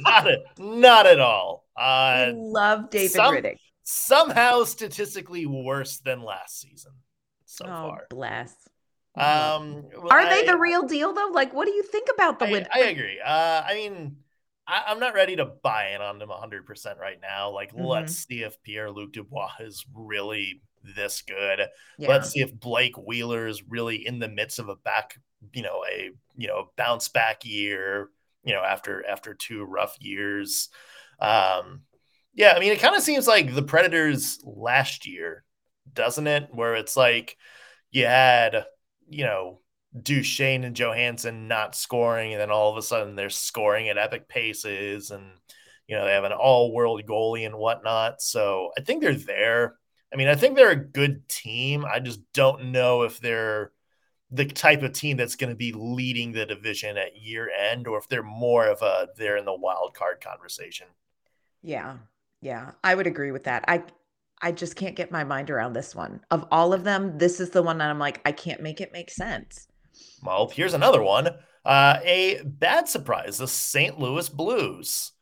not, 0.00 0.26
a, 0.26 0.38
not 0.58 1.06
at 1.06 1.20
all. 1.20 1.64
Uh, 1.76 1.80
I 1.80 2.32
love 2.34 2.90
David 2.90 3.10
some, 3.10 3.34
Rittich. 3.34 3.58
Somehow 3.82 4.64
statistically 4.64 5.46
worse 5.46 5.98
than 5.98 6.22
last 6.22 6.60
season 6.60 6.92
so 7.54 7.64
oh, 7.66 7.68
far. 7.68 8.06
Bless. 8.10 8.54
Um, 9.16 9.84
Are 10.10 10.20
I, 10.20 10.28
they 10.28 10.46
the 10.46 10.58
real 10.58 10.82
deal 10.82 11.12
though? 11.12 11.30
Like, 11.32 11.54
what 11.54 11.66
do 11.66 11.72
you 11.72 11.82
think 11.84 12.08
about 12.12 12.38
the 12.38 12.46
win? 12.46 12.66
I, 12.72 12.80
agree. 12.80 13.20
Uh, 13.24 13.62
I 13.64 13.74
mean, 13.74 14.16
I, 14.66 14.90
am 14.90 14.98
not 14.98 15.14
ready 15.14 15.36
to 15.36 15.44
buy 15.44 15.90
in 15.90 16.00
on 16.00 16.18
them 16.18 16.30
100% 16.30 16.98
right 16.98 17.18
now. 17.22 17.50
Like, 17.50 17.72
mm-hmm. 17.72 17.84
let's 17.84 18.14
see 18.14 18.42
if 18.42 18.60
Pierre 18.62 18.90
Luc 18.90 19.12
Dubois 19.12 19.52
is 19.60 19.86
really 19.94 20.62
this 20.96 21.22
good. 21.22 21.60
Yeah. 21.98 22.08
Let's 22.08 22.30
see 22.30 22.40
if 22.40 22.58
Blake 22.58 22.96
Wheeler 22.98 23.46
is 23.46 23.62
really 23.68 24.06
in 24.06 24.18
the 24.18 24.28
midst 24.28 24.58
of 24.58 24.68
a 24.68 24.76
back, 24.76 25.18
you 25.52 25.62
know, 25.62 25.84
a 25.90 26.10
you 26.36 26.48
know 26.48 26.70
bounce 26.76 27.08
back 27.08 27.44
year 27.44 28.08
you 28.44 28.54
know, 28.54 28.62
after 28.62 29.06
after 29.06 29.34
two 29.34 29.64
rough 29.64 29.96
years. 30.00 30.68
Um, 31.20 31.82
Yeah, 32.34 32.52
I 32.56 32.60
mean, 32.60 32.72
it 32.72 32.80
kind 32.80 32.96
of 32.96 33.02
seems 33.02 33.26
like 33.28 33.54
the 33.54 33.62
Predators 33.62 34.40
last 34.44 35.06
year, 35.06 35.44
doesn't 35.92 36.26
it? 36.26 36.48
Where 36.52 36.74
it's 36.76 36.96
like 36.96 37.36
you 37.90 38.06
had, 38.06 38.66
you 39.08 39.24
know, 39.24 39.60
Duchene 40.00 40.64
and 40.64 40.74
Johansen 40.76 41.46
not 41.48 41.76
scoring, 41.76 42.32
and 42.32 42.40
then 42.40 42.50
all 42.50 42.70
of 42.72 42.76
a 42.76 42.82
sudden 42.82 43.14
they're 43.16 43.30
scoring 43.30 43.88
at 43.88 43.98
epic 43.98 44.28
paces, 44.28 45.10
and 45.12 45.24
you 45.86 45.96
know 45.96 46.04
they 46.04 46.12
have 46.12 46.24
an 46.24 46.32
all-world 46.32 47.02
goalie 47.06 47.46
and 47.46 47.56
whatnot. 47.56 48.20
So 48.22 48.70
I 48.78 48.82
think 48.82 49.02
they're 49.02 49.14
there. 49.14 49.76
I 50.12 50.16
mean, 50.16 50.28
I 50.28 50.34
think 50.34 50.56
they're 50.56 50.70
a 50.70 50.76
good 50.76 51.28
team. 51.28 51.84
I 51.84 52.00
just 52.00 52.20
don't 52.32 52.72
know 52.72 53.02
if 53.02 53.20
they're 53.20 53.72
the 54.34 54.44
type 54.46 54.82
of 54.82 54.92
team 54.92 55.16
that's 55.16 55.36
going 55.36 55.50
to 55.50 55.56
be 55.56 55.72
leading 55.72 56.32
the 56.32 56.44
division 56.44 56.96
at 56.96 57.16
year 57.16 57.50
end, 57.50 57.86
or 57.86 57.98
if 57.98 58.08
they're 58.08 58.22
more 58.22 58.66
of 58.66 58.82
a 58.82 59.08
they're 59.16 59.36
in 59.36 59.44
the 59.44 59.54
wild 59.54 59.94
card 59.94 60.20
conversation. 60.20 60.86
Yeah, 61.62 61.98
yeah, 62.40 62.72
I 62.82 62.94
would 62.94 63.06
agree 63.06 63.30
with 63.30 63.44
that. 63.44 63.64
I 63.68 63.84
I 64.42 64.52
just 64.52 64.76
can't 64.76 64.96
get 64.96 65.12
my 65.12 65.24
mind 65.24 65.50
around 65.50 65.72
this 65.72 65.94
one. 65.94 66.20
Of 66.30 66.46
all 66.50 66.72
of 66.72 66.84
them, 66.84 67.16
this 67.16 67.40
is 67.40 67.50
the 67.50 67.62
one 67.62 67.78
that 67.78 67.88
I'm 67.88 67.98
like, 67.98 68.20
I 68.26 68.32
can't 68.32 68.60
make 68.60 68.80
it 68.80 68.92
make 68.92 69.10
sense. 69.10 69.68
Well, 70.22 70.48
here's 70.48 70.74
another 70.74 71.02
one. 71.02 71.28
Uh, 71.64 71.98
a 72.02 72.42
bad 72.44 72.88
surprise. 72.88 73.38
The 73.38 73.48
St. 73.48 73.98
Louis 73.98 74.28
Blues 74.28 75.12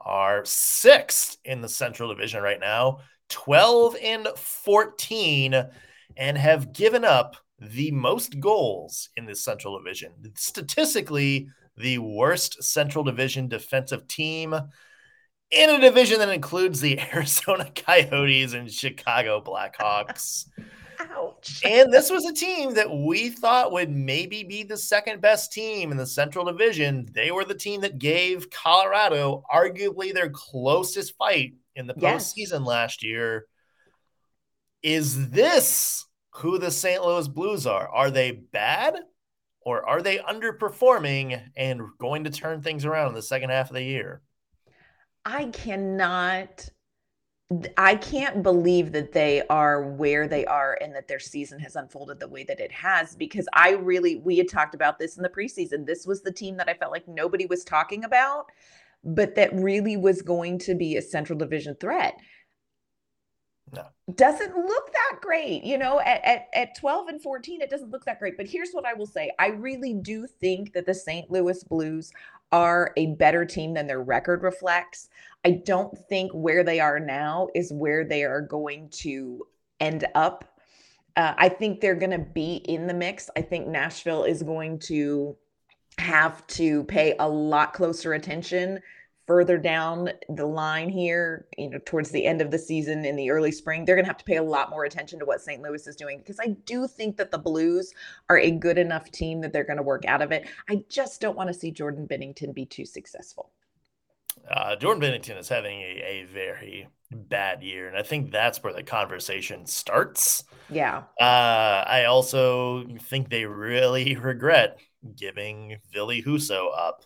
are 0.00 0.44
sixth 0.44 1.36
in 1.44 1.60
the 1.60 1.68
Central 1.68 2.08
Division 2.08 2.42
right 2.42 2.58
now, 2.58 2.98
12 3.28 3.96
and 4.02 4.26
14, 4.36 5.66
and 6.16 6.38
have 6.38 6.72
given 6.72 7.04
up 7.04 7.36
the 7.70 7.90
most 7.90 8.40
goals 8.40 9.08
in 9.16 9.26
the 9.26 9.34
Central 9.34 9.78
Division. 9.78 10.12
Statistically, 10.36 11.48
the 11.76 11.98
worst 11.98 12.62
Central 12.62 13.04
Division 13.04 13.48
defensive 13.48 14.06
team 14.06 14.54
in 15.50 15.70
a 15.70 15.80
division 15.80 16.18
that 16.18 16.28
includes 16.28 16.80
the 16.80 17.00
Arizona 17.14 17.70
Coyotes 17.74 18.54
and 18.54 18.70
Chicago 18.70 19.42
Blackhawks. 19.42 20.46
Ouch. 21.00 21.60
And 21.64 21.92
this 21.92 22.10
was 22.10 22.24
a 22.24 22.32
team 22.32 22.74
that 22.74 22.90
we 22.90 23.28
thought 23.28 23.72
would 23.72 23.90
maybe 23.90 24.44
be 24.44 24.62
the 24.62 24.76
second 24.76 25.20
best 25.20 25.52
team 25.52 25.90
in 25.90 25.96
the 25.96 26.06
Central 26.06 26.44
Division. 26.44 27.08
They 27.12 27.30
were 27.30 27.44
the 27.44 27.54
team 27.54 27.80
that 27.82 27.98
gave 27.98 28.50
Colorado 28.50 29.42
arguably 29.52 30.12
their 30.12 30.30
closest 30.30 31.16
fight 31.16 31.54
in 31.74 31.86
the 31.86 31.94
yes. 31.96 32.32
postseason 32.32 32.64
last 32.64 33.02
year. 33.02 33.46
Is 34.82 35.30
this 35.30 36.06
who 36.36 36.58
the 36.58 36.70
St. 36.70 37.02
Louis 37.04 37.28
Blues 37.28 37.66
are? 37.66 37.88
Are 37.88 38.10
they 38.10 38.32
bad 38.32 38.96
or 39.60 39.88
are 39.88 40.02
they 40.02 40.18
underperforming 40.18 41.40
and 41.56 41.82
going 41.98 42.24
to 42.24 42.30
turn 42.30 42.60
things 42.60 42.84
around 42.84 43.08
in 43.08 43.14
the 43.14 43.22
second 43.22 43.50
half 43.50 43.70
of 43.70 43.74
the 43.74 43.82
year? 43.82 44.20
I 45.24 45.46
cannot 45.46 46.68
I 47.76 47.94
can't 47.96 48.42
believe 48.42 48.92
that 48.92 49.12
they 49.12 49.42
are 49.48 49.82
where 49.82 50.26
they 50.26 50.46
are 50.46 50.78
and 50.80 50.94
that 50.94 51.06
their 51.06 51.18
season 51.18 51.58
has 51.60 51.76
unfolded 51.76 52.18
the 52.18 52.26
way 52.26 52.42
that 52.44 52.58
it 52.58 52.72
has 52.72 53.14
because 53.14 53.46
I 53.52 53.72
really 53.72 54.16
we 54.16 54.38
had 54.38 54.48
talked 54.48 54.74
about 54.74 54.98
this 54.98 55.16
in 55.16 55.22
the 55.22 55.28
preseason. 55.28 55.86
This 55.86 56.06
was 56.06 56.22
the 56.22 56.32
team 56.32 56.56
that 56.56 56.68
I 56.68 56.74
felt 56.74 56.90
like 56.90 57.06
nobody 57.06 57.46
was 57.46 57.62
talking 57.62 58.04
about, 58.04 58.46
but 59.04 59.34
that 59.34 59.54
really 59.54 59.96
was 59.96 60.22
going 60.22 60.58
to 60.60 60.74
be 60.74 60.96
a 60.96 61.02
central 61.02 61.38
division 61.38 61.76
threat. 61.78 62.14
No. 63.74 64.14
Doesn't 64.14 64.54
look 64.54 64.92
that 64.92 65.20
great. 65.20 65.64
You 65.64 65.78
know, 65.78 66.00
at, 66.00 66.24
at, 66.24 66.48
at 66.54 66.76
12 66.76 67.08
and 67.08 67.22
14, 67.22 67.60
it 67.60 67.70
doesn't 67.70 67.90
look 67.90 68.04
that 68.04 68.18
great. 68.18 68.36
But 68.36 68.46
here's 68.46 68.72
what 68.72 68.86
I 68.86 68.94
will 68.94 69.06
say 69.06 69.30
I 69.38 69.48
really 69.48 69.94
do 69.94 70.26
think 70.26 70.72
that 70.74 70.86
the 70.86 70.94
St. 70.94 71.30
Louis 71.30 71.62
Blues 71.64 72.12
are 72.52 72.92
a 72.96 73.06
better 73.14 73.44
team 73.44 73.74
than 73.74 73.86
their 73.86 74.02
record 74.02 74.42
reflects. 74.42 75.08
I 75.44 75.62
don't 75.64 75.96
think 76.08 76.30
where 76.32 76.62
they 76.62 76.80
are 76.80 77.00
now 77.00 77.48
is 77.54 77.72
where 77.72 78.04
they 78.04 78.24
are 78.24 78.40
going 78.40 78.88
to 78.90 79.46
end 79.80 80.06
up. 80.14 80.58
Uh, 81.16 81.34
I 81.36 81.48
think 81.48 81.80
they're 81.80 81.94
going 81.94 82.10
to 82.10 82.18
be 82.18 82.56
in 82.56 82.86
the 82.86 82.94
mix. 82.94 83.30
I 83.36 83.42
think 83.42 83.66
Nashville 83.66 84.24
is 84.24 84.42
going 84.42 84.78
to 84.80 85.36
have 85.98 86.46
to 86.48 86.84
pay 86.84 87.14
a 87.18 87.28
lot 87.28 87.72
closer 87.72 88.14
attention 88.14 88.80
further 89.26 89.56
down 89.56 90.10
the 90.28 90.46
line 90.46 90.88
here, 90.88 91.46
you 91.56 91.70
know, 91.70 91.78
towards 91.86 92.10
the 92.10 92.26
end 92.26 92.40
of 92.40 92.50
the 92.50 92.58
season 92.58 93.04
in 93.04 93.16
the 93.16 93.30
early 93.30 93.52
spring, 93.52 93.84
they're 93.84 93.96
going 93.96 94.04
to 94.04 94.10
have 94.10 94.18
to 94.18 94.24
pay 94.24 94.36
a 94.36 94.42
lot 94.42 94.70
more 94.70 94.84
attention 94.84 95.18
to 95.18 95.24
what 95.24 95.40
St. 95.40 95.62
Louis 95.62 95.86
is 95.86 95.96
doing 95.96 96.18
because 96.18 96.38
I 96.40 96.48
do 96.66 96.86
think 96.86 97.16
that 97.16 97.30
the 97.30 97.38
Blues 97.38 97.92
are 98.28 98.38
a 98.38 98.50
good 98.50 98.78
enough 98.78 99.10
team 99.10 99.40
that 99.40 99.52
they're 99.52 99.64
going 99.64 99.78
to 99.78 99.82
work 99.82 100.04
out 100.04 100.22
of 100.22 100.32
it. 100.32 100.46
I 100.68 100.84
just 100.88 101.20
don't 101.20 101.36
want 101.36 101.48
to 101.48 101.54
see 101.54 101.70
Jordan 101.70 102.06
Binnington 102.06 102.54
be 102.54 102.66
too 102.66 102.84
successful. 102.84 103.50
Uh, 104.50 104.76
Jordan 104.76 105.02
Binnington 105.02 105.38
is 105.38 105.48
having 105.48 105.80
a, 105.80 106.02
a, 106.04 106.24
very 106.24 106.88
bad 107.10 107.62
year, 107.62 107.88
and 107.88 107.96
I 107.96 108.02
think 108.02 108.30
that's 108.30 108.62
where 108.62 108.74
the 108.74 108.82
conversation 108.82 109.64
starts. 109.64 110.44
Yeah. 110.68 111.04
Uh, 111.18 111.84
I 111.86 112.04
also 112.04 112.84
think 113.00 113.30
they 113.30 113.46
really 113.46 114.16
regret 114.16 114.78
giving 115.16 115.78
Ville 115.92 116.08
Husso 116.08 116.68
up. 116.76 117.04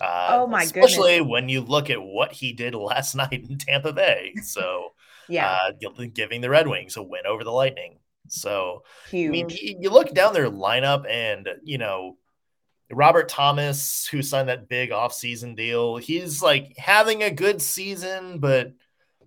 Uh, 0.00 0.28
oh 0.32 0.46
my 0.46 0.62
especially 0.62 0.72
goodness! 0.72 0.92
Especially 0.92 1.20
when 1.22 1.48
you 1.48 1.60
look 1.62 1.90
at 1.90 2.02
what 2.02 2.32
he 2.32 2.52
did 2.52 2.74
last 2.74 3.14
night 3.14 3.46
in 3.48 3.58
Tampa 3.58 3.92
Bay. 3.92 4.34
So, 4.42 4.92
yeah, 5.28 5.58
uh, 5.70 6.04
giving 6.12 6.40
the 6.40 6.50
Red 6.50 6.68
Wings 6.68 6.96
a 6.96 7.02
win 7.02 7.26
over 7.26 7.44
the 7.44 7.52
Lightning. 7.52 7.98
So, 8.28 8.82
Huge. 9.10 9.28
I 9.28 9.30
mean, 9.30 9.48
you 9.80 9.90
look 9.90 10.12
down 10.12 10.34
their 10.34 10.50
lineup, 10.50 11.08
and 11.08 11.48
you 11.62 11.78
know, 11.78 12.18
Robert 12.90 13.28
Thomas, 13.28 14.06
who 14.06 14.22
signed 14.22 14.48
that 14.48 14.68
big 14.68 14.90
offseason 14.90 15.56
deal, 15.56 15.96
he's 15.96 16.42
like 16.42 16.74
having 16.76 17.22
a 17.22 17.30
good 17.30 17.62
season, 17.62 18.38
but 18.38 18.72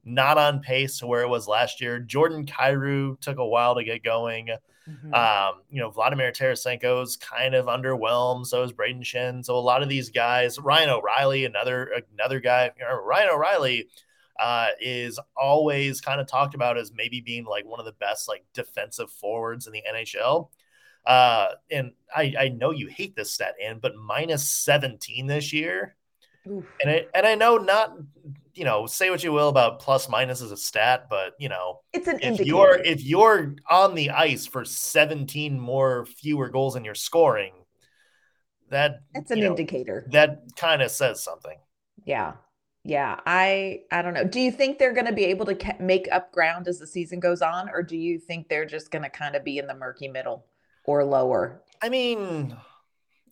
not 0.05 0.37
on 0.37 0.61
pace 0.61 0.99
to 0.99 1.07
where 1.07 1.21
it 1.21 1.29
was 1.29 1.47
last 1.47 1.81
year. 1.81 1.99
Jordan 1.99 2.45
Kyrou 2.45 3.19
took 3.19 3.37
a 3.37 3.45
while 3.45 3.75
to 3.75 3.83
get 3.83 4.03
going. 4.03 4.49
Mm-hmm. 4.89 5.13
Um, 5.13 5.61
you 5.69 5.79
know, 5.79 5.89
Vladimir 5.89 6.31
Tarasenko's 6.31 7.17
kind 7.17 7.53
of 7.53 7.67
underwhelmed. 7.67 8.47
So 8.47 8.63
is 8.63 8.73
Brayden 8.73 9.01
Schenn. 9.01 9.45
So 9.45 9.55
a 9.55 9.59
lot 9.59 9.83
of 9.83 9.89
these 9.89 10.09
guys, 10.09 10.57
Ryan 10.59 10.89
O'Reilly, 10.89 11.45
another 11.45 12.03
another 12.13 12.39
guy. 12.39 12.71
You 12.77 12.85
know, 12.85 13.01
Ryan 13.03 13.29
O'Reilly 13.33 13.89
uh, 14.39 14.67
is 14.79 15.19
always 15.35 16.01
kind 16.01 16.19
of 16.19 16.27
talked 16.27 16.55
about 16.55 16.77
as 16.77 16.91
maybe 16.93 17.21
being 17.21 17.45
like 17.45 17.65
one 17.65 17.79
of 17.79 17.85
the 17.85 17.91
best 17.93 18.27
like 18.27 18.43
defensive 18.53 19.11
forwards 19.11 19.67
in 19.67 19.73
the 19.73 19.83
NHL. 19.93 20.49
Uh, 21.05 21.49
and 21.71 21.91
I, 22.15 22.33
I 22.39 22.49
know 22.49 22.71
you 22.71 22.87
hate 22.87 23.15
this 23.15 23.31
stat, 23.31 23.55
Ann, 23.63 23.79
but 23.79 23.95
minus 23.95 24.49
17 24.49 25.27
this 25.27 25.53
year. 25.53 25.95
Oof. 26.49 26.65
And 26.81 26.89
I 26.89 27.05
and 27.13 27.25
I 27.25 27.35
know 27.35 27.57
not 27.57 27.97
you 28.53 28.65
know, 28.65 28.85
say 28.85 29.09
what 29.09 29.23
you 29.23 29.31
will 29.31 29.49
about 29.49 29.79
plus 29.79 30.09
minus 30.09 30.41
as 30.41 30.51
a 30.51 30.57
stat, 30.57 31.07
but 31.09 31.33
you 31.39 31.49
know, 31.49 31.79
it's 31.93 32.07
an 32.07 32.17
if 32.17 32.23
indicator. 32.23 32.47
you're 32.47 32.79
if 32.79 33.03
you're 33.03 33.55
on 33.69 33.95
the 33.95 34.11
ice 34.11 34.45
for 34.45 34.65
17 34.65 35.59
more 35.59 36.05
fewer 36.05 36.49
goals 36.49 36.73
than 36.73 36.85
you're 36.85 36.95
scoring, 36.95 37.53
that 38.69 39.01
that's 39.13 39.31
an 39.31 39.39
know, 39.39 39.47
indicator. 39.47 40.07
That 40.11 40.41
kind 40.55 40.81
of 40.81 40.91
says 40.91 41.23
something. 41.23 41.57
Yeah. 42.05 42.33
Yeah, 42.85 43.19
I 43.25 43.81
I 43.91 44.01
don't 44.01 44.13
know. 44.13 44.23
Do 44.23 44.39
you 44.39 44.51
think 44.51 44.79
they're 44.79 44.93
going 44.93 45.05
to 45.05 45.13
be 45.13 45.25
able 45.25 45.45
to 45.47 45.75
make 45.81 46.07
up 46.11 46.31
ground 46.31 46.67
as 46.67 46.79
the 46.79 46.87
season 46.87 47.19
goes 47.19 47.41
on 47.41 47.69
or 47.69 47.83
do 47.83 47.97
you 47.97 48.17
think 48.17 48.47
they're 48.47 48.65
just 48.65 48.89
going 48.89 49.03
to 49.03 49.09
kind 49.09 49.35
of 49.35 49.43
be 49.43 49.57
in 49.57 49.67
the 49.67 49.73
murky 49.75 50.07
middle 50.07 50.45
or 50.85 51.03
lower? 51.03 51.61
I 51.81 51.89
mean, 51.89 52.55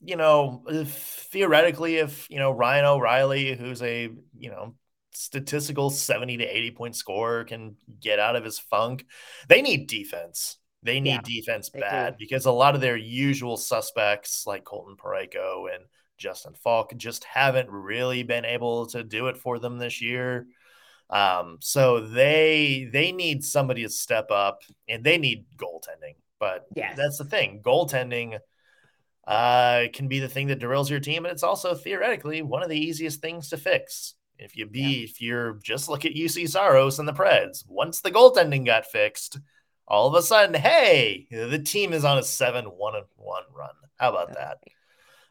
you 0.01 0.15
know, 0.15 0.63
theoretically 0.85 1.95
if, 1.95 2.29
you 2.29 2.39
know, 2.39 2.51
Ryan 2.51 2.85
O'Reilly 2.85 3.55
who's 3.55 3.81
a, 3.81 4.09
you 4.37 4.49
know, 4.49 4.75
statistical 5.17 5.89
70 5.89 6.37
to 6.37 6.45
80 6.45 6.71
point 6.71 6.95
scorer 6.95 7.43
can 7.43 7.75
get 7.99 8.19
out 8.19 8.35
of 8.35 8.43
his 8.43 8.59
funk. 8.59 9.05
They 9.49 9.61
need 9.61 9.87
defense. 9.87 10.57
They 10.83 10.99
need 10.99 11.09
yeah, 11.09 11.21
defense 11.23 11.69
bad 11.69 12.13
do. 12.13 12.17
because 12.19 12.45
a 12.45 12.51
lot 12.51 12.75
of 12.75 12.81
their 12.81 12.95
usual 12.95 13.57
suspects 13.57 14.45
like 14.45 14.63
Colton 14.63 14.95
Parayko 14.95 15.73
and 15.73 15.83
Justin 16.17 16.53
Faulk 16.53 16.95
just 16.95 17.23
haven't 17.23 17.69
really 17.69 18.23
been 18.23 18.45
able 18.45 18.85
to 18.87 19.03
do 19.03 19.27
it 19.27 19.37
for 19.37 19.59
them 19.59 19.77
this 19.77 20.01
year. 20.01 20.47
Um, 21.09 21.57
so 21.61 22.01
they 22.01 22.89
they 22.91 23.11
need 23.11 23.43
somebody 23.43 23.83
to 23.83 23.89
step 23.89 24.29
up 24.29 24.61
and 24.87 25.03
they 25.03 25.17
need 25.17 25.45
goaltending. 25.57 26.15
But 26.39 26.65
yes. 26.75 26.95
that's 26.95 27.17
the 27.17 27.25
thing. 27.25 27.61
Goaltending 27.65 28.39
uh, 29.25 29.85
can 29.93 30.07
be 30.07 30.19
the 30.19 30.29
thing 30.29 30.47
that 30.47 30.59
derails 30.59 30.89
your 30.89 30.99
team, 30.99 31.25
and 31.25 31.31
it's 31.31 31.43
also 31.43 31.73
theoretically 31.73 32.41
one 32.41 32.61
of 32.61 32.69
the 32.69 32.79
easiest 32.79 33.21
things 33.21 33.49
to 33.49 33.57
fix. 33.57 34.13
If 34.39 34.55
you 34.55 34.65
be, 34.65 34.81
yeah. 34.81 35.03
if 35.05 35.21
you're 35.21 35.53
just 35.63 35.89
look 35.89 36.05
at 36.05 36.13
Juuse 36.13 36.49
Saros 36.49 36.99
and 36.99 37.07
the 37.07 37.13
Preds, 37.13 37.63
once 37.67 38.01
the 38.01 38.11
goaltending 38.11 38.65
got 38.65 38.85
fixed, 38.85 39.39
all 39.87 40.07
of 40.07 40.13
a 40.13 40.21
sudden, 40.21 40.53
hey, 40.53 41.27
the 41.31 41.59
team 41.59 41.93
is 41.93 42.05
on 42.05 42.17
a 42.17 42.23
seven 42.23 42.65
one 42.65 42.95
and 42.95 43.05
one 43.15 43.43
run. 43.55 43.73
How 43.97 44.09
about 44.09 44.33
that? 44.33 44.57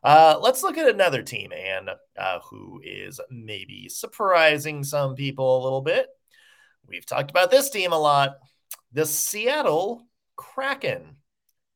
Uh, 0.02 0.38
let's 0.40 0.62
look 0.62 0.78
at 0.78 0.88
another 0.88 1.22
team, 1.22 1.52
and 1.52 1.90
uh, 2.18 2.38
who 2.50 2.80
is 2.84 3.20
maybe 3.30 3.88
surprising 3.88 4.84
some 4.84 5.14
people 5.14 5.61
a 5.61 5.64
little 5.64 5.82
bit. 5.82 6.09
We've 6.86 7.07
talked 7.07 7.30
about 7.30 7.50
this 7.50 7.70
team 7.70 7.92
a 7.92 7.98
lot. 7.98 8.36
The 8.92 9.07
Seattle 9.07 10.07
Kraken. 10.36 11.16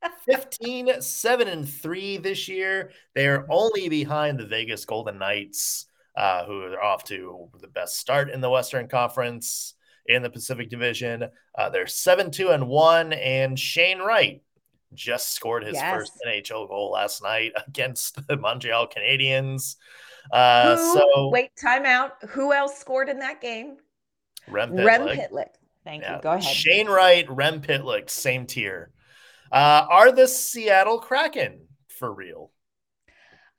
15 0.24 1.02
7 1.02 1.48
and 1.48 1.68
3 1.68 2.16
this 2.18 2.48
year. 2.48 2.92
They're 3.14 3.46
only 3.50 3.88
behind 3.88 4.38
the 4.38 4.46
Vegas 4.46 4.84
Golden 4.84 5.18
Knights 5.18 5.86
uh, 6.16 6.44
who 6.44 6.62
are 6.62 6.82
off 6.82 7.04
to 7.04 7.48
the 7.60 7.68
best 7.68 7.98
start 7.98 8.30
in 8.30 8.40
the 8.40 8.50
Western 8.50 8.88
Conference 8.88 9.74
in 10.06 10.22
the 10.22 10.30
Pacific 10.30 10.70
Division. 10.70 11.28
Uh, 11.56 11.70
they're 11.70 11.86
7 11.86 12.30
2 12.30 12.50
and 12.50 12.68
1, 12.68 13.12
and 13.12 13.58
Shane 13.58 14.00
Wright 14.00 14.42
just 14.94 15.32
scored 15.32 15.64
his 15.64 15.74
yes. 15.74 15.94
first 15.94 16.12
NHL 16.26 16.68
goal 16.68 16.90
last 16.92 17.22
night 17.22 17.52
against 17.68 18.26
the 18.26 18.36
Montreal 18.36 18.88
Canadiens. 18.88 19.76
Uh, 20.32 20.76
Who, 20.76 20.98
so 20.98 21.28
wait, 21.28 21.50
timeout. 21.62 22.10
Who 22.30 22.52
else 22.52 22.78
scored 22.78 23.08
in 23.08 23.18
that 23.20 23.40
game? 23.40 23.76
Rem 24.48 24.72
Pitlick. 24.72 24.84
Rem 24.84 25.08
Pitlick. 25.08 25.48
Thank 25.84 26.02
yeah. 26.02 26.16
you. 26.16 26.22
Go 26.22 26.32
ahead. 26.32 26.42
Shane 26.42 26.88
Wright, 26.88 27.26
Rem 27.30 27.62
Pitlick, 27.62 28.10
same 28.10 28.46
tier. 28.46 28.90
Uh, 29.50 29.86
are 29.88 30.12
the 30.12 30.28
Seattle 30.28 30.98
Kraken 30.98 31.62
for 31.88 32.12
real? 32.12 32.50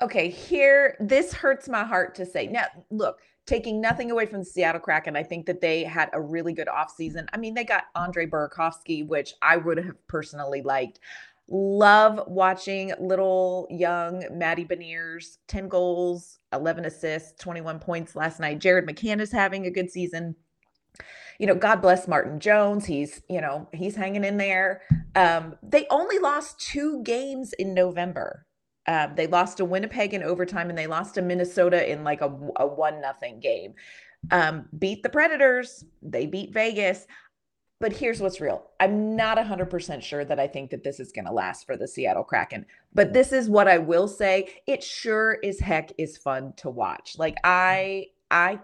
Okay, 0.02 0.30
here, 0.30 0.98
this 1.00 1.32
hurts 1.32 1.70
my 1.70 1.84
heart 1.84 2.16
to 2.16 2.26
say. 2.26 2.48
Now, 2.48 2.66
look, 2.90 3.20
taking 3.46 3.80
nothing 3.80 4.10
away 4.10 4.26
from 4.26 4.40
the 4.40 4.46
Seattle 4.46 4.82
Kraken, 4.82 5.16
I 5.16 5.22
think 5.22 5.46
that 5.46 5.62
they 5.62 5.84
had 5.84 6.10
a 6.14 6.22
really 6.22 6.54
good 6.54 6.68
offseason. 6.68 7.28
I 7.34 7.38
mean, 7.38 7.54
they 7.54 7.64
got 7.64 7.86
Andre 7.94 8.26
Burakovsky, 8.26 9.06
which 9.06 9.36
I 9.44 9.58
would 9.58 9.78
have 9.78 10.08
personally 10.08 10.64
liked. 10.64 11.00
Love 11.48 12.20
watching 12.28 12.94
little 13.00 13.68
young 13.70 14.24
Matty 14.32 14.66
Beniers, 14.66 15.38
10 15.48 15.68
goals, 15.68 16.40
11 16.52 16.86
assists, 16.86 17.40
21 17.40 17.78
points 17.78 18.16
last 18.16 18.40
night. 18.40 18.60
Jared 18.60 18.88
McCann 18.88 19.20
is 19.20 19.32
having 19.32 19.68
a 19.68 19.72
good 19.72 19.92
season. 19.92 20.36
You 21.38 21.48
know, 21.48 21.56
God 21.56 21.82
bless 21.82 22.08
Martin 22.08 22.40
Jones. 22.40 22.86
He's, 22.86 23.22
you 23.30 23.42
know, 23.42 23.68
he's 23.74 23.96
hanging 23.96 24.24
in 24.24 24.38
there. 24.38 24.82
Um, 25.16 25.58
they 25.62 25.86
only 25.90 26.18
lost 26.20 26.60
two 26.60 27.04
games 27.04 27.54
in 27.54 27.74
November. 27.74 28.46
Um, 28.88 29.14
they 29.16 29.28
lost 29.28 29.58
to 29.58 29.66
Winnipeg 29.66 30.14
in 30.14 30.24
overtime 30.24 30.70
and 30.70 30.78
they 30.78 30.88
lost 30.88 31.16
to 31.16 31.22
Minnesota 31.22 31.90
in 31.90 32.04
like 32.04 32.22
a, 32.22 32.34
a 32.56 32.66
one 32.66 33.02
nothing 33.02 33.40
game. 33.40 33.76
Um, 34.32 34.68
beat 34.78 35.04
the 35.04 35.10
Predators. 35.10 35.86
They 36.02 36.26
beat 36.26 36.54
Vegas. 36.54 37.08
But 37.80 37.94
here's 37.94 38.22
what's 38.22 38.40
real. 38.40 38.70
I'm 38.80 39.16
not 39.16 39.40
100% 39.40 40.04
sure 40.04 40.24
that 40.24 40.40
I 40.40 40.48
think 40.48 40.70
that 40.70 40.84
this 40.84 41.00
is 41.00 41.12
going 41.12 41.26
to 41.26 41.32
last 41.32 41.66
for 41.66 41.76
the 41.76 41.88
Seattle 41.88 42.24
Kraken. 42.24 42.68
But 42.94 43.12
this 43.12 43.32
is 43.32 43.50
what 43.50 43.68
I 43.68 43.80
will 43.80 44.08
say. 44.08 44.62
It 44.68 44.84
sure 44.84 45.40
as 45.44 45.60
heck 45.60 45.92
is 45.98 46.16
fun 46.16 46.54
to 46.58 46.70
watch. 46.70 47.16
Like 47.18 47.38
I 47.44 48.08
I 48.30 48.60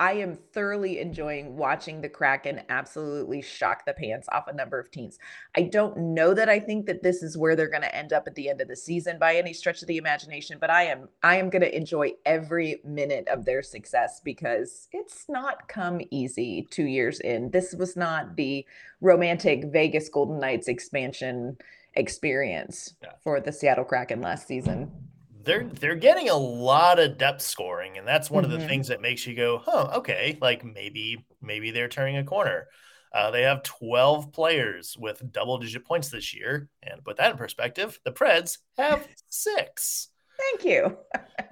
I 0.00 0.12
am 0.12 0.36
thoroughly 0.52 1.00
enjoying 1.00 1.56
watching 1.56 2.00
the 2.00 2.08
Kraken 2.08 2.62
absolutely 2.68 3.42
shock 3.42 3.84
the 3.84 3.92
pants 3.92 4.28
off 4.30 4.46
a 4.46 4.52
number 4.52 4.78
of 4.78 4.90
teams. 4.92 5.18
I 5.56 5.62
don't 5.62 5.96
know 6.14 6.34
that 6.34 6.48
I 6.48 6.60
think 6.60 6.86
that 6.86 7.02
this 7.02 7.22
is 7.22 7.36
where 7.36 7.56
they're 7.56 7.68
going 7.68 7.82
to 7.82 7.94
end 7.94 8.12
up 8.12 8.28
at 8.28 8.36
the 8.36 8.48
end 8.48 8.60
of 8.60 8.68
the 8.68 8.76
season 8.76 9.18
by 9.18 9.34
any 9.34 9.52
stretch 9.52 9.82
of 9.82 9.88
the 9.88 9.96
imagination, 9.96 10.58
but 10.60 10.70
I 10.70 10.84
am 10.84 11.08
I 11.22 11.36
am 11.36 11.50
going 11.50 11.62
to 11.62 11.76
enjoy 11.76 12.12
every 12.24 12.80
minute 12.84 13.26
of 13.28 13.44
their 13.44 13.62
success 13.62 14.20
because 14.24 14.88
it's 14.92 15.24
not 15.28 15.66
come 15.66 16.00
easy 16.10 16.68
2 16.70 16.84
years 16.84 17.18
in. 17.20 17.50
This 17.50 17.74
was 17.74 17.96
not 17.96 18.36
the 18.36 18.64
romantic 19.00 19.64
Vegas 19.64 20.08
Golden 20.08 20.38
Knights 20.38 20.68
expansion 20.68 21.56
experience 21.94 22.94
yeah. 23.02 23.10
for 23.24 23.40
the 23.40 23.50
Seattle 23.50 23.84
Kraken 23.84 24.20
last 24.20 24.46
season 24.46 25.07
they're 25.48 25.64
they're 25.64 25.94
getting 25.96 26.28
a 26.28 26.36
lot 26.36 26.98
of 26.98 27.16
depth 27.16 27.40
scoring, 27.40 27.96
and 27.96 28.06
that's 28.06 28.30
one 28.30 28.44
mm-hmm. 28.44 28.52
of 28.52 28.58
the 28.58 28.64
mm-hmm. 28.64 28.68
things 28.68 28.88
that 28.88 29.00
makes 29.00 29.26
you 29.26 29.34
go, 29.34 29.58
"Huh, 29.58 29.92
okay, 29.96 30.36
like 30.40 30.62
maybe 30.64 31.24
maybe 31.40 31.70
they're 31.70 31.88
turning 31.88 32.18
a 32.18 32.24
corner." 32.24 32.68
Uh, 33.10 33.30
they 33.30 33.42
have 33.42 33.62
12 33.62 34.32
players 34.32 34.94
with 35.00 35.32
double 35.32 35.56
digit 35.56 35.86
points 35.86 36.10
this 36.10 36.34
year, 36.34 36.68
and 36.82 37.02
put 37.02 37.16
that 37.16 37.30
in 37.30 37.38
perspective, 37.38 37.98
the 38.04 38.12
Preds 38.12 38.58
have 38.76 39.08
six. 39.30 40.10
Thank 40.38 40.66
you. 40.66 40.98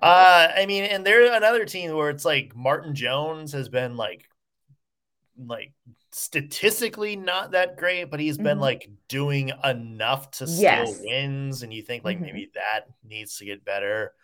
uh, 0.02 0.48
I 0.54 0.66
mean, 0.66 0.84
and 0.84 1.04
they're 1.04 1.34
another 1.34 1.64
team 1.64 1.96
where 1.96 2.10
it's 2.10 2.26
like 2.26 2.54
Martin 2.54 2.94
Jones 2.94 3.52
has 3.52 3.70
been 3.70 3.96
like 3.96 4.28
like 5.38 5.72
statistically 6.16 7.14
not 7.14 7.50
that 7.50 7.76
great, 7.76 8.04
but 8.10 8.20
he's 8.20 8.38
been 8.38 8.46
mm-hmm. 8.46 8.60
like 8.60 8.88
doing 9.06 9.52
enough 9.64 10.30
to 10.30 10.46
yes. 10.46 10.94
still 10.94 11.06
wins, 11.06 11.62
and 11.62 11.74
you 11.74 11.82
think 11.82 12.04
like 12.04 12.16
mm-hmm. 12.16 12.26
maybe 12.26 12.50
that 12.54 12.86
needs 13.04 13.36
to 13.36 13.44
get 13.44 13.66
better. 13.66 14.14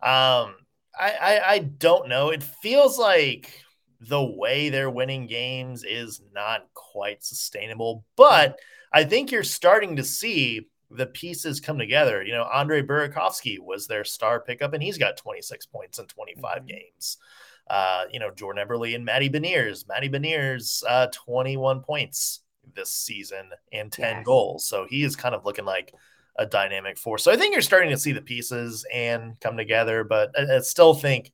Um, 0.00 0.54
I, 0.98 1.16
I 1.20 1.40
I 1.48 1.58
don't 1.58 2.08
know. 2.08 2.28
It 2.28 2.44
feels 2.44 3.00
like 3.00 3.64
the 4.00 4.22
way 4.22 4.68
they're 4.68 4.90
winning 4.90 5.26
games 5.26 5.82
is 5.82 6.22
not 6.32 6.68
quite 6.72 7.24
sustainable, 7.24 8.04
but 8.16 8.56
I 8.92 9.02
think 9.02 9.32
you're 9.32 9.42
starting 9.42 9.96
to 9.96 10.04
see 10.04 10.68
the 10.88 11.06
pieces 11.06 11.58
come 11.58 11.78
together. 11.78 12.22
You 12.22 12.32
know, 12.32 12.44
Andre 12.44 12.80
Burakovsky 12.82 13.58
was 13.58 13.88
their 13.88 14.04
star 14.04 14.40
pickup, 14.40 14.72
and 14.72 14.82
he's 14.82 14.98
got 14.98 15.16
26 15.16 15.66
points 15.66 15.98
in 15.98 16.06
25 16.06 16.58
mm-hmm. 16.58 16.66
games. 16.66 17.18
Uh, 17.68 18.04
you 18.12 18.18
know, 18.18 18.30
Jordan 18.30 18.66
Eberle 18.66 18.94
and 18.94 19.04
Matty 19.04 19.28
Beniers. 19.28 19.86
Matty 19.88 20.08
Beniers, 20.08 20.82
uh, 20.88 21.06
21 21.12 21.80
points 21.80 22.40
this 22.74 22.92
season 22.92 23.50
and 23.72 23.90
10 23.92 24.16
yes. 24.16 24.24
goals. 24.24 24.66
So 24.66 24.86
he 24.88 25.02
is 25.02 25.16
kind 25.16 25.34
of 25.34 25.44
looking 25.44 25.64
like 25.64 25.94
a 26.36 26.46
dynamic 26.46 26.98
force. 26.98 27.22
So 27.22 27.32
I 27.32 27.36
think 27.36 27.52
you're 27.52 27.62
starting 27.62 27.90
to 27.90 27.98
see 27.98 28.12
the 28.12 28.22
pieces 28.22 28.86
and 28.92 29.38
come 29.40 29.56
together, 29.56 30.04
but 30.04 30.30
I, 30.38 30.56
I 30.56 30.60
still 30.60 30.94
think 30.94 31.32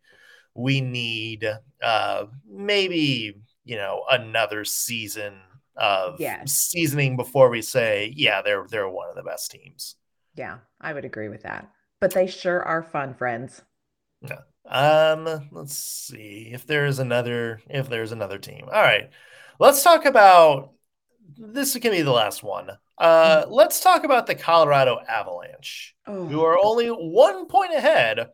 we 0.55 0.81
need 0.81 1.47
uh, 1.83 2.25
maybe, 2.51 3.39
you 3.65 3.77
know, 3.77 4.03
another 4.11 4.65
season 4.65 5.35
of 5.77 6.19
yes. 6.21 6.53
seasoning 6.53 7.17
before 7.17 7.51
we 7.51 7.63
say, 7.63 8.13
yeah, 8.17 8.43
they're 8.43 8.67
they're 8.71 8.89
one 8.89 9.09
of 9.11 9.15
the 9.15 9.23
best 9.23 9.51
teams. 9.51 9.97
Yeah, 10.35 10.59
I 10.81 10.93
would 10.93 11.05
agree 11.05 11.29
with 11.29 11.43
that. 11.43 11.71
But 12.01 12.15
they 12.15 12.27
sure 12.27 12.63
are 12.63 12.83
fun 12.83 13.15
friends. 13.15 13.63
Yeah. 14.31 14.41
Um, 14.69 15.49
let's 15.53 15.77
see 15.77 16.51
if 16.53 16.67
there's 16.67 16.99
another 16.99 17.61
if 17.69 17.89
there's 17.89 18.13
another 18.13 18.39
team. 18.39 18.65
All 18.65 18.83
right. 18.83 19.11
Let's 19.59 19.83
talk 19.83 20.05
about 20.05 20.73
this 21.37 21.77
can 21.79 21.93
be 21.93 22.03
the 22.03 22.13
last 22.13 22.43
one. 22.43 22.71
Uh 22.99 23.43
mm-hmm. 23.43 23.53
let's 23.53 23.81
talk 23.81 24.05
about 24.05 24.27
the 24.27 24.35
Colorado 24.35 24.99
Avalanche, 25.09 25.95
oh. 26.07 26.27
who 26.27 26.43
are 26.43 26.59
only 26.63 26.89
one 26.89 27.47
point 27.47 27.75
ahead 27.75 28.29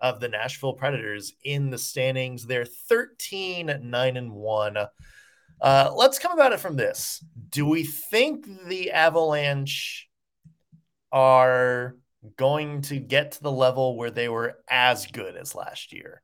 of 0.00 0.20
the 0.20 0.28
Nashville 0.28 0.74
Predators 0.74 1.34
in 1.44 1.70
the 1.70 1.78
standings. 1.78 2.46
They're 2.46 2.64
13, 2.64 3.80
9, 3.82 4.16
and 4.16 4.32
1. 4.32 4.76
Uh, 5.60 5.90
let's 5.94 6.18
come 6.20 6.32
about 6.32 6.52
it 6.52 6.60
from 6.60 6.76
this. 6.76 7.24
Do 7.50 7.66
we 7.66 7.82
think 7.82 8.46
the 8.66 8.92
Avalanche 8.92 10.08
are 11.10 11.96
going 12.36 12.82
to 12.82 12.98
get 12.98 13.32
to 13.32 13.42
the 13.42 13.52
level 13.52 13.96
where 13.96 14.10
they 14.10 14.28
were 14.28 14.58
as 14.68 15.06
good 15.06 15.36
as 15.36 15.54
last 15.54 15.92
year? 15.92 16.22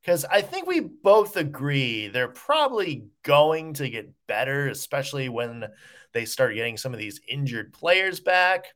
Because 0.00 0.24
I 0.24 0.42
think 0.42 0.66
we 0.66 0.80
both 0.80 1.36
agree 1.36 2.08
they're 2.08 2.28
probably 2.28 3.06
going 3.22 3.74
to 3.74 3.88
get 3.88 4.12
better, 4.26 4.68
especially 4.68 5.28
when 5.28 5.66
they 6.12 6.24
start 6.24 6.54
getting 6.54 6.76
some 6.76 6.92
of 6.92 6.98
these 6.98 7.20
injured 7.28 7.72
players 7.72 8.20
back. 8.20 8.66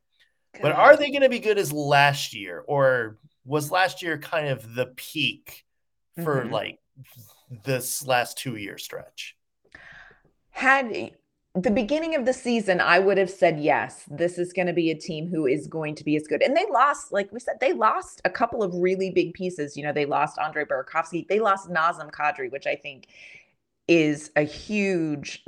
God. 0.53 0.61
But 0.61 0.71
are 0.73 0.95
they 0.95 1.09
going 1.11 1.23
to 1.23 1.29
be 1.29 1.39
good 1.39 1.57
as 1.57 1.73
last 1.73 2.33
year? 2.33 2.63
Or 2.65 3.17
was 3.45 3.71
last 3.71 4.01
year 4.01 4.17
kind 4.17 4.47
of 4.47 4.73
the 4.73 4.87
peak 4.87 5.65
for 6.23 6.41
mm-hmm. 6.41 6.53
like 6.53 6.79
this 7.65 8.05
last 8.07 8.37
two 8.37 8.55
year 8.55 8.77
stretch? 8.77 9.35
Had 10.49 11.13
the 11.63 11.71
beginning 11.71 12.13
of 12.13 12.25
the 12.25 12.33
season, 12.33 12.79
I 12.79 12.99
would 12.99 13.17
have 13.17 13.29
said, 13.29 13.59
yes, 13.59 14.03
this 14.09 14.37
is 14.37 14.53
going 14.53 14.67
to 14.67 14.73
be 14.73 14.91
a 14.91 14.95
team 14.95 15.27
who 15.27 15.47
is 15.47 15.67
going 15.67 15.95
to 15.95 16.03
be 16.03 16.15
as 16.15 16.27
good. 16.27 16.43
And 16.43 16.55
they 16.55 16.65
lost, 16.71 17.11
like 17.11 17.31
we 17.31 17.39
said, 17.39 17.59
they 17.59 17.73
lost 17.73 18.21
a 18.25 18.29
couple 18.29 18.61
of 18.61 18.75
really 18.75 19.09
big 19.09 19.33
pieces. 19.33 19.75
You 19.75 19.83
know, 19.83 19.91
they 19.91 20.05
lost 20.05 20.37
Andre 20.37 20.65
Burakovsky, 20.65 21.27
they 21.27 21.39
lost 21.39 21.69
Nazem 21.69 22.11
Kadri, 22.11 22.51
which 22.51 22.67
I 22.67 22.75
think 22.75 23.07
is 23.87 24.31
a 24.35 24.43
huge, 24.43 25.43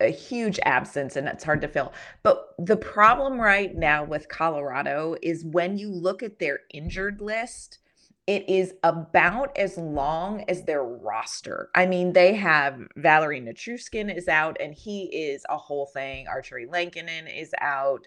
a 0.00 0.10
huge 0.10 0.60
absence 0.64 1.16
and 1.16 1.28
it's 1.28 1.44
hard 1.44 1.62
to 1.62 1.68
fill. 1.68 1.92
But 2.22 2.54
the 2.58 2.76
problem 2.76 3.40
right 3.40 3.74
now 3.74 4.04
with 4.04 4.28
Colorado 4.28 5.16
is 5.22 5.44
when 5.44 5.78
you 5.78 5.90
look 5.90 6.22
at 6.22 6.40
their 6.40 6.60
injured 6.72 7.22
list, 7.22 7.78
it 8.26 8.48
is 8.48 8.72
about 8.82 9.56
as 9.56 9.76
long 9.76 10.44
as 10.48 10.62
their 10.62 10.82
roster. 10.82 11.68
I 11.74 11.86
mean, 11.86 12.12
they 12.12 12.34
have 12.34 12.78
Valeri 12.96 13.40
Nichushkin 13.40 14.14
is 14.14 14.28
out, 14.28 14.56
and 14.60 14.74
he 14.74 15.04
is 15.04 15.44
a 15.50 15.58
whole 15.58 15.86
thing. 15.86 16.26
Artturi 16.26 16.66
Lehkonen 16.66 17.28
is 17.34 17.52
out. 17.60 18.06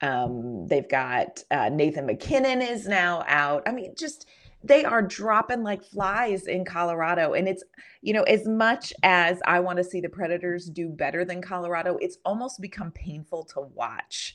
Um, 0.00 0.66
they've 0.68 0.88
got 0.88 1.42
uh, 1.50 1.68
Nathan 1.68 2.06
MacKinnon 2.06 2.62
is 2.62 2.86
now 2.86 3.24
out. 3.26 3.62
I 3.66 3.72
mean, 3.72 3.94
just 3.98 4.26
they 4.64 4.84
are 4.84 5.02
dropping 5.02 5.62
like 5.62 5.84
flies 5.84 6.46
in 6.46 6.64
Colorado. 6.64 7.34
And 7.34 7.48
it's, 7.48 7.62
you 8.00 8.12
know, 8.12 8.22
as 8.24 8.46
much 8.46 8.92
as 9.02 9.40
I 9.46 9.60
want 9.60 9.78
to 9.78 9.84
see 9.84 10.00
the 10.00 10.08
Predators 10.08 10.66
do 10.66 10.88
better 10.88 11.24
than 11.24 11.42
Colorado, 11.42 11.96
it's 12.00 12.18
almost 12.24 12.60
become 12.60 12.90
painful 12.90 13.44
to 13.54 13.60
watch 13.74 14.34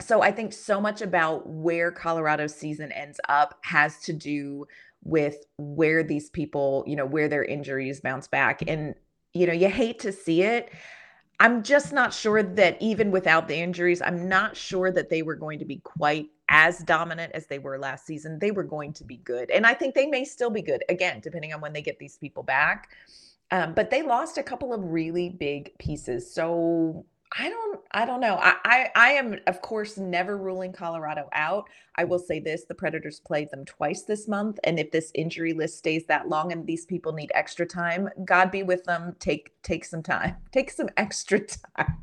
so 0.00 0.22
I 0.22 0.30
think 0.30 0.52
so 0.52 0.80
much 0.80 1.02
about 1.02 1.48
where 1.48 1.90
Colorado's 1.90 2.54
season 2.54 2.92
ends 2.92 3.20
up 3.28 3.58
has 3.62 3.98
to 4.00 4.12
do 4.12 4.66
with 5.04 5.44
where 5.56 6.02
these 6.02 6.30
people, 6.30 6.84
you 6.86 6.96
know, 6.96 7.06
where 7.06 7.28
their 7.28 7.44
injuries 7.44 8.00
bounce 8.00 8.28
back. 8.28 8.62
And, 8.66 8.94
you 9.32 9.46
know, 9.46 9.52
you 9.52 9.68
hate 9.68 9.98
to 10.00 10.12
see 10.12 10.42
it. 10.42 10.70
I'm 11.40 11.62
just 11.62 11.92
not 11.92 12.12
sure 12.12 12.42
that 12.42 12.80
even 12.80 13.10
without 13.10 13.46
the 13.46 13.56
injuries, 13.56 14.02
I'm 14.02 14.28
not 14.28 14.56
sure 14.56 14.90
that 14.90 15.08
they 15.08 15.22
were 15.22 15.36
going 15.36 15.60
to 15.60 15.64
be 15.64 15.76
quite 15.78 16.28
as 16.48 16.78
dominant 16.78 17.32
as 17.34 17.46
they 17.46 17.58
were 17.58 17.78
last 17.78 18.06
season, 18.06 18.38
they 18.38 18.50
were 18.50 18.64
going 18.64 18.92
to 18.94 19.04
be 19.04 19.18
good. 19.18 19.50
And 19.50 19.66
I 19.66 19.74
think 19.74 19.94
they 19.94 20.06
may 20.06 20.24
still 20.24 20.50
be 20.50 20.62
good, 20.62 20.82
again, 20.88 21.20
depending 21.20 21.52
on 21.52 21.60
when 21.60 21.72
they 21.72 21.82
get 21.82 21.98
these 21.98 22.16
people 22.16 22.42
back. 22.42 22.88
Um, 23.50 23.74
but 23.74 23.90
they 23.90 24.02
lost 24.02 24.38
a 24.38 24.42
couple 24.42 24.72
of 24.72 24.82
really 24.82 25.28
big 25.28 25.76
pieces. 25.78 26.32
So 26.32 27.04
I 27.36 27.48
don't 27.48 27.80
I 27.90 28.04
don't 28.06 28.20
know. 28.20 28.36
I, 28.36 28.54
I, 28.64 28.90
I 28.94 29.10
am 29.10 29.38
of 29.46 29.60
course 29.60 29.98
never 29.98 30.36
ruling 30.36 30.72
Colorado 30.72 31.28
out. 31.32 31.68
I 31.96 32.04
will 32.04 32.18
say 32.18 32.40
this, 32.40 32.64
the 32.64 32.74
Predators 32.74 33.20
played 33.20 33.50
them 33.50 33.64
twice 33.64 34.02
this 34.02 34.28
month 34.28 34.58
and 34.64 34.78
if 34.78 34.90
this 34.90 35.10
injury 35.14 35.52
list 35.52 35.78
stays 35.78 36.06
that 36.06 36.28
long 36.28 36.52
and 36.52 36.66
these 36.66 36.86
people 36.86 37.12
need 37.12 37.30
extra 37.34 37.66
time, 37.66 38.08
God 38.24 38.50
be 38.50 38.62
with 38.62 38.84
them. 38.84 39.14
Take 39.18 39.60
take 39.62 39.84
some 39.84 40.02
time. 40.02 40.36
Take 40.52 40.70
some 40.70 40.88
extra 40.96 41.40
time. 41.40 41.98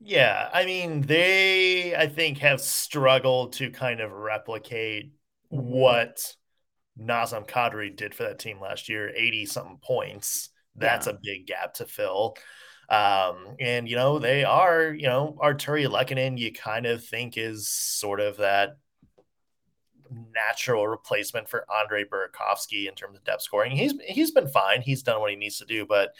Yeah. 0.00 0.48
I 0.52 0.64
mean, 0.64 1.02
they 1.02 1.94
I 1.96 2.06
think 2.06 2.38
have 2.38 2.60
struggled 2.60 3.54
to 3.54 3.70
kind 3.70 4.00
of 4.00 4.12
replicate 4.12 5.12
mm-hmm. 5.52 5.66
what 5.66 6.34
Nazem 7.00 7.48
Kadri 7.48 7.94
did 7.94 8.14
for 8.14 8.24
that 8.24 8.38
team 8.38 8.60
last 8.60 8.88
year, 8.88 9.12
80 9.14 9.46
something 9.46 9.78
points. 9.82 10.50
That's 10.76 11.06
yeah. 11.06 11.14
a 11.14 11.18
big 11.22 11.46
gap 11.46 11.74
to 11.74 11.86
fill. 11.86 12.36
Um, 12.88 13.56
and 13.60 13.88
you 13.88 13.96
know, 13.96 14.18
they 14.18 14.44
are, 14.44 14.92
you 14.92 15.06
know, 15.06 15.36
Artturi 15.42 15.86
Lehkonen, 15.86 16.38
you 16.38 16.52
kind 16.52 16.86
of 16.86 17.04
think 17.04 17.36
is 17.36 17.68
sort 17.68 18.20
of 18.20 18.38
that 18.38 18.78
natural 20.34 20.88
replacement 20.88 21.48
for 21.48 21.66
Andre 21.70 22.04
Burakovsky 22.04 22.88
in 22.88 22.94
terms 22.94 23.18
of 23.18 23.24
depth 23.24 23.42
scoring. 23.42 23.72
He's 23.72 23.94
he's 24.06 24.30
been 24.30 24.48
fine. 24.48 24.80
He's 24.80 25.02
done 25.02 25.20
what 25.20 25.30
he 25.30 25.36
needs 25.36 25.58
to 25.58 25.66
do, 25.66 25.84
but 25.86 26.14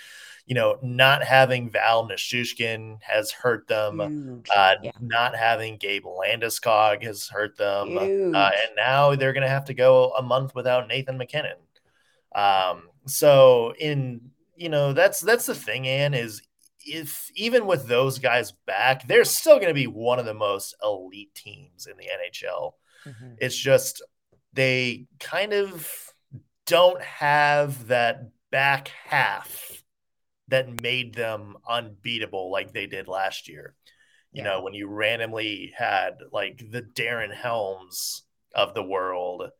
you 0.47 0.55
know, 0.55 0.79
not 0.83 1.23
having 1.23 1.71
Val 1.71 2.09
Nichushkin 2.09 2.99
has 3.03 3.31
hurt 3.31 3.69
them. 3.69 4.01
Uh, 4.01 4.75
yeah. 4.83 4.91
Not 5.01 5.37
having 5.37 5.77
Gabe 5.77 6.05
Landeskog 6.05 7.03
has 7.03 7.29
hurt 7.29 7.57
them, 7.59 7.99
uh, 7.99 8.03
and 8.03 8.77
now 8.77 9.14
they're 9.14 9.35
going 9.35 9.43
to 9.43 9.49
have 9.49 9.66
to 9.66 9.75
go 9.75 10.12
a 10.12 10.23
month 10.23 10.55
without 10.55 10.89
Nathan 10.89 11.19
MacKinnon. 11.19 11.57
Um, 12.35 12.89
so 13.07 13.75
in 13.79 14.31
you 14.57 14.69
know 14.69 14.93
that's 14.93 15.21
that's 15.21 15.47
the 15.47 15.55
thing, 15.55 15.87
Anne 15.87 16.14
is 16.14 16.43
if 16.89 17.30
even 17.34 17.66
with 17.66 17.86
those 17.86 18.18
guys 18.18 18.53
back, 18.66 19.07
they're 19.07 19.24
still 19.24 19.57
going 19.57 19.68
to 19.68 19.74
be 19.74 19.86
one 19.86 20.18
of 20.18 20.24
the 20.24 20.34
most 20.34 20.74
elite 20.82 21.34
teams 21.34 21.86
in 21.86 21.97
the 21.97 22.05
NHL. 22.05 22.72
Mm-hmm. 23.07 23.34
It's 23.39 23.57
just 23.57 24.03
they 24.53 25.07
kind 25.20 25.53
of 25.53 25.91
don't 26.66 27.03
have 27.03 27.89
that 27.89 28.30
back 28.51 28.91
half 29.05 29.82
that 30.49 30.82
made 30.82 31.14
them 31.14 31.57
unbeatable 31.68 32.51
like 32.51 32.72
they 32.72 32.86
did 32.86 33.09
last 33.09 33.49
year. 33.49 33.74
You 34.32 34.43
yeah. 34.43 34.51
know, 34.51 34.62
when 34.62 34.74
you 34.74 34.89
randomly 34.89 35.72
had 35.76 36.18
like 36.32 36.62
the 36.70 36.82
Darren 36.82 37.34
Helms 37.34 38.24
of 38.55 38.74
the 38.74 38.82
world 38.82 39.51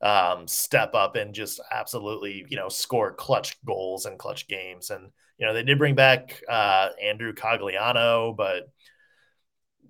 um, 0.00 0.46
step 0.46 0.94
up 0.94 1.16
and 1.16 1.34
just 1.34 1.60
absolutely, 1.70 2.44
you 2.48 2.56
know, 2.56 2.68
score 2.68 3.12
clutch 3.12 3.62
goals 3.64 4.06
and 4.06 4.18
clutch 4.18 4.46
games. 4.48 4.90
And, 4.90 5.10
you 5.38 5.46
know, 5.46 5.54
they 5.54 5.62
did 5.62 5.78
bring 5.78 5.94
back 5.94 6.42
uh, 6.48 6.90
Andrew 7.02 7.32
Cogliano, 7.32 8.36
but, 8.36 8.68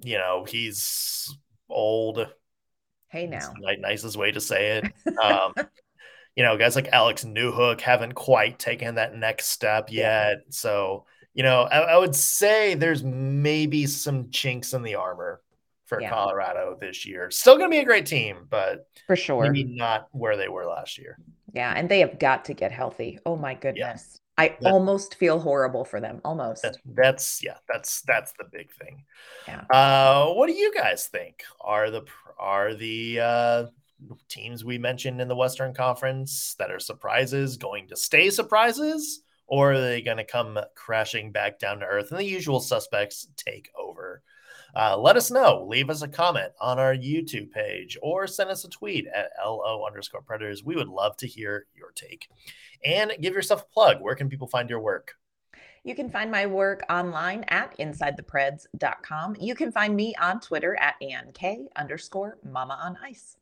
you 0.02 0.16
know, 0.18 0.44
he's 0.44 1.36
old. 1.68 2.26
Hey, 3.08 3.26
now. 3.26 3.52
Nicest 3.78 4.16
way 4.16 4.32
to 4.32 4.40
say 4.40 4.78
it. 4.78 4.92
Um, 5.22 5.54
you 6.36 6.42
know, 6.42 6.58
guys 6.58 6.74
like 6.74 6.88
Alex 6.88 7.24
Newhook 7.24 7.80
haven't 7.80 8.14
quite 8.14 8.58
taken 8.58 8.96
that 8.96 9.14
next 9.14 9.46
step 9.46 9.92
yet. 9.92 10.38
So, 10.50 11.06
you 11.32 11.44
know, 11.44 11.62
I, 11.62 11.78
I 11.78 11.96
would 11.96 12.16
say 12.16 12.74
there's 12.74 13.04
maybe 13.04 13.86
some 13.86 14.30
chinks 14.30 14.72
in 14.72 14.82
the 14.82 14.96
armor 14.96 15.40
for 15.86 16.00
yeah. 16.00 16.10
Colorado 16.10 16.76
this 16.80 17.06
year. 17.06 17.30
Still 17.30 17.56
going 17.56 17.70
to 17.70 17.74
be 17.74 17.80
a 17.80 17.84
great 17.84 18.06
team, 18.06 18.46
but 18.50 18.88
for 19.06 19.14
sure, 19.14 19.44
maybe 19.44 19.64
not 19.64 20.08
where 20.10 20.36
they 20.36 20.48
were 20.48 20.66
last 20.66 20.98
year. 20.98 21.18
Yeah, 21.52 21.72
and 21.76 21.88
they 21.88 22.00
have 22.00 22.18
got 22.18 22.46
to 22.46 22.54
get 22.54 22.72
healthy. 22.72 23.20
Oh 23.24 23.36
my 23.36 23.54
goodness. 23.54 24.20
Yeah. 24.38 24.44
I 24.44 24.56
that, 24.60 24.72
almost 24.72 25.14
feel 25.14 25.38
horrible 25.38 25.84
for 25.84 26.00
them. 26.00 26.20
Almost. 26.24 26.62
That's, 26.62 26.78
that's 26.84 27.40
yeah. 27.42 27.56
That's 27.68 28.02
that's 28.02 28.32
the 28.38 28.44
big 28.52 28.72
thing. 28.72 29.04
Yeah. 29.46 29.62
Uh, 29.70 30.32
what 30.32 30.48
do 30.48 30.54
you 30.54 30.72
guys 30.74 31.06
think 31.06 31.42
are 31.60 31.90
the 31.90 32.04
are 32.38 32.74
the 32.74 33.20
uh, 33.20 33.66
teams 34.28 34.64
we 34.64 34.78
mentioned 34.78 35.20
in 35.20 35.28
the 35.28 35.36
Western 35.36 35.74
Conference 35.74 36.54
that 36.58 36.70
are 36.70 36.80
surprises 36.80 37.56
going 37.56 37.88
to 37.88 37.96
stay 37.96 38.30
surprises, 38.30 39.22
or 39.46 39.72
are 39.72 39.80
they 39.80 40.02
going 40.02 40.16
to 40.16 40.24
come 40.24 40.58
crashing 40.74 41.32
back 41.32 41.58
down 41.58 41.80
to 41.80 41.86
earth 41.86 42.10
and 42.10 42.18
the 42.18 42.24
usual 42.24 42.60
suspects 42.60 43.28
take 43.36 43.70
over? 43.78 44.22
Uh, 44.76 44.96
let 44.96 45.16
us 45.16 45.30
know. 45.30 45.64
Leave 45.68 45.90
us 45.90 46.02
a 46.02 46.08
comment 46.08 46.52
on 46.60 46.78
our 46.78 46.94
YouTube 46.94 47.50
page 47.52 47.96
or 48.02 48.26
send 48.26 48.50
us 48.50 48.64
a 48.64 48.68
tweet 48.68 49.06
at 49.14 49.30
LO 49.44 49.84
underscore 49.86 50.22
predators. 50.22 50.64
We 50.64 50.76
would 50.76 50.88
love 50.88 51.16
to 51.18 51.26
hear 51.26 51.66
your 51.74 51.92
take. 51.92 52.28
And 52.84 53.12
give 53.20 53.34
yourself 53.34 53.62
a 53.62 53.72
plug. 53.72 54.00
Where 54.00 54.14
can 54.14 54.28
people 54.28 54.48
find 54.48 54.68
your 54.68 54.80
work? 54.80 55.14
You 55.84 55.94
can 55.94 56.08
find 56.08 56.30
my 56.30 56.46
work 56.46 56.82
online 56.88 57.44
at 57.48 57.76
insidethepreds.com. 57.78 59.36
You 59.38 59.54
can 59.54 59.70
find 59.70 59.94
me 59.94 60.14
on 60.20 60.40
Twitter 60.40 60.76
at 60.80 60.94
ANK 61.02 61.68
underscore 61.76 62.38
mama 62.42 62.78
on 62.82 62.96
ice. 63.04 63.36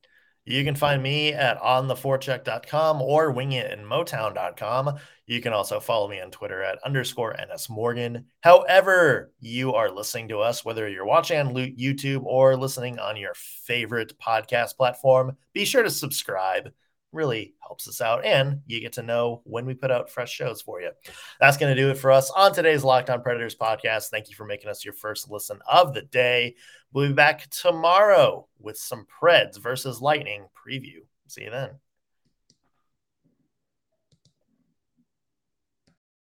You 0.45 0.65
can 0.65 0.75
find 0.75 1.01
me 1.01 1.33
at 1.33 1.61
ontheforecheck.com 1.61 3.01
or 3.01 3.33
wingitandmotown.com. 3.33 4.99
You 5.27 5.41
can 5.41 5.53
also 5.53 5.79
follow 5.79 6.09
me 6.09 6.21
on 6.21 6.33
Twitter 6.33 6.63
at 6.65 6.83
underscore 6.85 7.37
nsmorgan. 7.37 8.25
However, 8.41 9.33
you 9.39 9.75
are 9.75 9.91
listening 9.91 10.29
to 10.29 10.41
us, 10.41 10.65
whether 10.65 10.89
you're 10.89 11.07
watching 11.07 11.39
on 11.39 11.55
YouTube 11.55 12.25
or 12.25 12.57
listening 12.57 12.99
on 12.99 13.17
your 13.17 13.35
favorite 13.35 14.19
podcast 14.19 14.77
platform, 14.77 15.37
be 15.53 15.65
sure 15.65 15.85
to 15.85 15.91
subscribe 15.91 16.71
really 17.13 17.55
helps 17.61 17.89
us 17.89 18.01
out 18.01 18.25
and 18.25 18.61
you 18.67 18.81
get 18.81 18.95
to 18.95 19.03
know 19.03 19.43
when 19.45 19.67
we 19.67 19.75
put 19.75 19.91
out 19.91 20.11
fresh 20.11 20.33
shows 20.33 20.63
for 20.63 20.81
you. 20.81 20.91
That's 21.41 21.57
going 21.57 21.75
to 21.75 21.81
do 21.81 21.91
it 21.91 21.99
for 21.99 22.11
us 22.11 22.31
on 22.31 22.55
today's 22.55 22.85
Locked 22.85 23.11
On 23.11 23.23
Predators 23.23 23.57
podcast. 23.57 24.09
Thank 24.09 24.29
you 24.29 24.35
for 24.35 24.47
making 24.47 24.71
us 24.71 24.85
your 24.85 24.95
first 24.95 25.31
listen 25.31 25.61
of 25.71 25.95
the 25.95 26.03
day. 26.03 26.57
We'll 26.93 27.09
be 27.09 27.15
back 27.15 27.49
tomorrow 27.51 28.47
with 28.59 28.77
some 28.77 29.07
Preds 29.21 29.61
versus 29.61 30.01
Lightning 30.01 30.47
preview. 30.67 31.01
See 31.29 31.45
you 31.45 31.51
then. 31.51 31.71